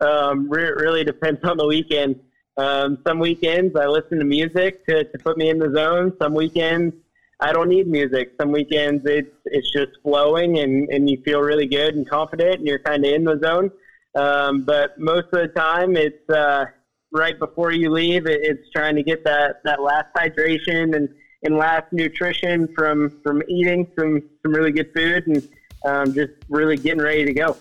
Um, 0.00 0.50
re- 0.50 0.72
really 0.76 1.04
depends 1.04 1.40
on 1.44 1.56
the 1.56 1.66
weekend. 1.66 2.20
Um, 2.58 2.98
some 3.06 3.18
weekends 3.18 3.76
I 3.76 3.86
listen 3.86 4.18
to 4.18 4.24
music 4.24 4.86
to, 4.86 5.04
to 5.04 5.18
put 5.18 5.36
me 5.36 5.50
in 5.50 5.58
the 5.58 5.72
zone. 5.74 6.12
Some 6.20 6.34
weekends 6.34 6.94
I 7.40 7.52
don't 7.52 7.68
need 7.68 7.86
music. 7.86 8.32
Some 8.40 8.50
weekends 8.50 9.02
it's 9.04 9.34
it's 9.44 9.70
just 9.72 9.92
flowing 10.02 10.58
and, 10.58 10.88
and 10.88 11.08
you 11.08 11.20
feel 11.22 11.40
really 11.40 11.66
good 11.66 11.94
and 11.94 12.08
confident 12.08 12.58
and 12.58 12.66
you're 12.66 12.78
kind 12.78 13.04
of 13.04 13.12
in 13.12 13.24
the 13.24 13.38
zone. 13.42 13.70
Um, 14.14 14.62
but 14.62 14.98
most 14.98 15.26
of 15.32 15.40
the 15.40 15.48
time 15.48 15.96
it's 15.96 16.28
uh, 16.30 16.64
right 17.12 17.38
before 17.38 17.72
you 17.72 17.90
leave. 17.90 18.26
It, 18.26 18.40
it's 18.42 18.70
trying 18.70 18.96
to 18.96 19.02
get 19.02 19.24
that, 19.24 19.62
that 19.64 19.82
last 19.82 20.06
hydration 20.16 20.96
and, 20.96 21.08
and 21.42 21.56
last 21.56 21.92
nutrition 21.92 22.68
from 22.74 23.20
from 23.22 23.42
eating 23.48 23.86
some 23.98 24.22
some 24.42 24.52
really 24.52 24.72
good 24.72 24.90
food 24.94 25.26
and 25.26 25.48
um, 25.84 26.14
just 26.14 26.32
really 26.48 26.76
getting 26.76 27.02
ready 27.02 27.24
to 27.24 27.34
go. 27.34 27.56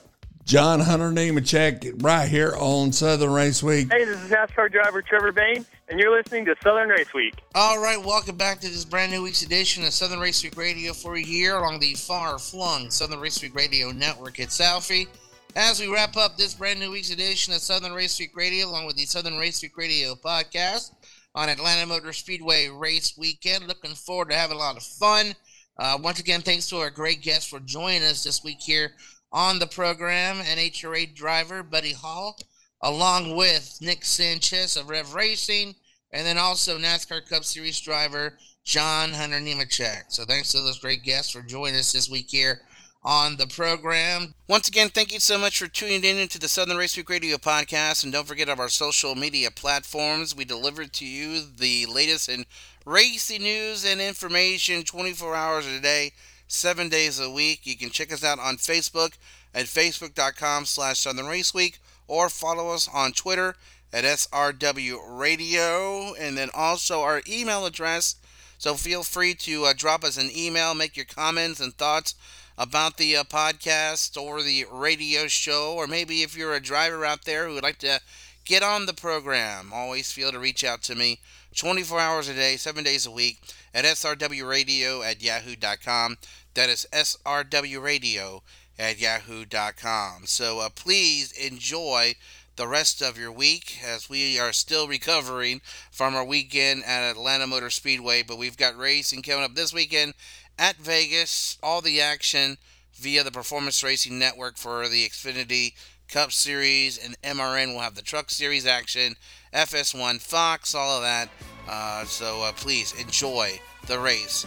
John 0.46 0.80
Hunter 0.80 1.10
Nemechek 1.10 2.04
right 2.04 2.30
here 2.30 2.54
on 2.60 2.94
Southern 2.94 3.32
Race 3.32 3.64
Week. 3.64 3.92
Hey, 3.92 4.06
this 4.06 4.22
is 4.22 4.30
NASCAR 4.30 4.72
driver 4.72 5.02
Trevor 5.02 5.32
Bayne, 5.32 5.66
and 5.90 6.00
you're 6.00 6.16
listening 6.16 6.46
to 6.46 6.56
Southern 6.62 6.88
Race 6.90 7.12
Week. 7.16 7.34
All 7.56 7.82
right, 7.82 7.98
welcome 7.98 8.38
back 8.38 8.60
to 8.60 8.70
this 8.70 8.86
brand 8.86 9.12
new 9.12 9.24
week's 9.24 9.42
edition 9.42 9.84
of 9.84 9.92
Southern 9.92 10.20
Race 10.20 10.44
Week 10.44 10.56
Radio 10.56 10.94
for 10.94 11.18
you 11.18 11.26
here 11.26 11.58
along 11.58 11.80
the 11.80 11.96
far 11.96 12.38
flung 12.38 12.92
Southern 12.92 13.20
Race 13.22 13.42
Week 13.42 13.56
Radio 13.56 13.90
network. 13.90 14.40
It's 14.40 14.62
Alfie. 14.62 15.08
As 15.56 15.80
we 15.80 15.92
wrap 15.92 16.16
up 16.16 16.38
this 16.38 16.54
brand 16.54 16.80
new 16.80 16.92
week's 16.92 17.10
edition 17.10 17.52
of 17.52 17.62
Southern 17.62 17.94
Race 17.94 18.20
Week 18.20 18.38
Radio, 18.38 18.68
along 18.68 18.86
with 18.86 18.98
the 18.98 19.06
Southern 19.06 19.40
Race 19.40 19.64
Week 19.64 19.76
Radio 19.76 20.14
podcast 20.14 20.92
on 21.34 21.50
Atlanta 21.50 21.88
Motor 21.88 22.14
Speedway 22.14 22.68
Race 22.68 23.18
Weekend, 23.18 23.68
looking 23.68 23.96
forward 23.96 24.30
to 24.30 24.36
having 24.36 24.58
a 24.58 24.60
lot 24.60 24.78
of 24.78 24.84
fun. 24.84 25.34
Uh, 25.78 25.98
once 26.02 26.20
again, 26.20 26.42
thanks 26.42 26.70
to 26.70 26.78
our 26.78 26.92
great 26.92 27.22
guests 27.22 27.50
for 27.50 27.60
joining 27.60 28.04
us 28.04 28.24
this 28.24 28.44
week 28.44 28.62
here 28.62 28.92
on 29.36 29.60
the 29.60 29.68
program, 29.68 30.38
NHRA 30.38 31.14
driver 31.14 31.62
Buddy 31.62 31.92
Hull, 31.92 32.38
along 32.82 33.36
with 33.36 33.78
Nick 33.82 34.06
Sanchez 34.06 34.78
of 34.78 34.90
Rev 34.90 35.14
Racing, 35.14 35.76
and 36.14 36.26
then 36.26 36.38
also 36.38 36.78
NASCAR 36.80 37.28
Cup 37.28 37.44
Series 37.44 37.82
driver 37.82 38.38
John 38.64 39.12
Hunter 39.12 39.40
Nemechek. 39.40 40.04
So 40.08 40.24
thanks 40.24 40.54
to 40.54 40.60
those 40.60 40.80
great 40.80 41.04
guests 41.04 41.34
for 41.34 41.42
joining 41.42 41.76
us 41.76 41.92
this 41.92 42.10
week 42.10 42.28
here 42.30 42.62
on 43.04 43.36
the 43.36 43.46
program. 43.46 44.34
Once 44.48 44.70
again, 44.70 44.88
thank 44.88 45.12
you 45.12 45.20
so 45.20 45.38
much 45.38 45.60
for 45.60 45.68
tuning 45.68 46.06
in 46.06 46.30
to 46.30 46.40
the 46.40 46.48
Southern 46.48 46.78
Race 46.78 46.96
Week 46.96 47.10
Radio 47.10 47.36
podcast. 47.36 48.06
And 48.06 48.14
don't 48.14 48.28
forget 48.28 48.48
of 48.48 48.62
our 48.62 48.70
social 48.70 49.16
media 49.16 49.52
platforms. 49.52 50.34
We 50.34 50.46
deliver 50.46 50.86
to 50.86 51.06
you 51.06 51.42
the 51.58 51.88
latest 51.88 52.30
in 52.30 52.46
racing 52.86 53.44
news 53.44 53.84
and 53.86 54.00
information 54.00 54.84
24 54.84 55.36
hours 55.36 55.68
a 55.68 55.82
day 55.82 56.14
seven 56.48 56.90
days 56.90 57.20
a 57.20 57.30
week. 57.30 57.62
You 57.64 57.78
can 57.78 57.90
check 57.90 58.12
us 58.12 58.24
out 58.24 58.40
on 58.40 58.58
Facebook 58.58 59.18
at 59.54 59.66
facebook.com 59.66 60.66
slash 60.66 61.00
Southern 61.00 61.28
Race 61.28 61.54
Week 61.54 61.80
or 62.08 62.30
follow 62.30 62.70
us 62.70 62.90
on 62.94 63.12
Twitter 63.14 63.56
at 63.92 64.04
SRW 64.04 64.98
Radio 65.08 66.14
and 66.16 66.38
then 66.38 66.50
also 66.54 67.02
our 67.02 67.22
email 67.28 67.66
address. 67.66 68.16
So 68.58 68.76
feel 68.76 69.04
free 69.04 69.34
to 69.36 69.66
uh, 69.66 69.74
drop 69.76 70.04
us 70.04 70.18
an 70.18 70.30
email, 70.36 70.74
make 70.76 70.96
your 70.96 71.06
comments 71.06 71.60
and 71.60 71.74
thoughts 71.74 72.16
about 72.58 72.98
the 72.98 73.16
uh, 73.18 73.24
podcast 73.24 74.22
or 74.22 74.42
the 74.42 74.66
radio 74.72 75.28
show, 75.28 75.74
or 75.76 75.88
maybe 75.88 76.24
if 76.24 76.38
you're 76.38 76.54
a 76.54 76.62
driver 76.62 77.06
out 77.06 77.26
there 77.26 77.48
who 77.48 77.56
would 77.56 77.64
like 77.64 77.80
to 77.80 78.00
get 78.46 78.64
on 78.64 78.86
the 78.86 78.94
program, 78.94 79.72
always 79.74 80.12
feel 80.12 80.32
to 80.32 80.40
reach 80.40 80.64
out 80.64 80.82
to 80.84 80.96
me 80.96 81.20
24 81.56 82.00
hours 82.00 82.28
a 82.28 82.34
day, 82.34 82.58
seven 82.58 82.84
days 82.84 83.06
a 83.06 83.12
week 83.12 83.40
at 83.74 83.86
srwradio 83.86 85.06
at 85.06 85.24
yahoo.com. 85.24 86.18
That 86.54 86.70
is 86.70 86.86
srwradio 86.92 88.42
at 88.78 89.00
yahoo.com. 89.00 90.24
So 90.26 90.60
uh, 90.60 90.70
please 90.70 91.32
enjoy 91.32 92.16
the 92.56 92.68
rest 92.68 93.02
of 93.02 93.18
your 93.18 93.32
week 93.32 93.80
as 93.86 94.10
we 94.10 94.40
are 94.40 94.54
still 94.54 94.88
recovering 94.88 95.62
from 95.92 96.16
our 96.16 96.26
weekend 96.26 96.84
at 96.86 97.10
Atlanta 97.10 97.48
Motor 97.48 97.70
Speedway. 97.70 98.22
But 98.24 98.38
we've 98.38 98.58
got 98.58 98.78
racing 98.78 99.22
coming 99.22 99.44
up 99.44 99.56
this 99.56 99.74
weekend 99.74 100.14
at 100.58 100.78
Vegas. 100.78 101.58
All 101.64 101.82
the 101.82 102.02
action 102.02 102.58
via 102.94 103.24
the 103.24 103.32
Performance 103.32 103.84
Racing 103.84 104.18
Network 104.18 104.58
for 104.58 104.88
the 104.88 105.06
Xfinity 105.06 105.74
Cup 106.10 106.32
Series, 106.32 106.98
and 106.98 107.20
MRN 107.22 107.74
will 107.74 107.82
have 107.82 107.96
the 107.96 108.02
Truck 108.02 108.30
Series 108.30 108.66
action, 108.66 109.16
FS1, 109.54 110.22
Fox, 110.22 110.76
all 110.76 110.98
of 110.98 111.04
that. 111.04 111.30
Uh, 111.68 112.06
so 112.06 112.42
uh, 112.44 112.52
please 112.54 112.94
enjoy 113.00 113.60
the 113.88 114.00
race 114.00 114.46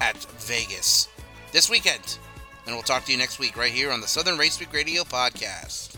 at 0.00 0.16
Vegas 0.40 1.08
this 1.52 1.70
weekend. 1.70 2.18
And 2.66 2.74
we'll 2.74 2.82
talk 2.82 3.04
to 3.06 3.12
you 3.12 3.18
next 3.18 3.38
week 3.38 3.56
right 3.56 3.72
here 3.72 3.90
on 3.90 4.00
the 4.00 4.06
Southern 4.06 4.38
Race 4.38 4.60
Week 4.60 4.72
Radio 4.72 5.02
podcast. 5.02 5.96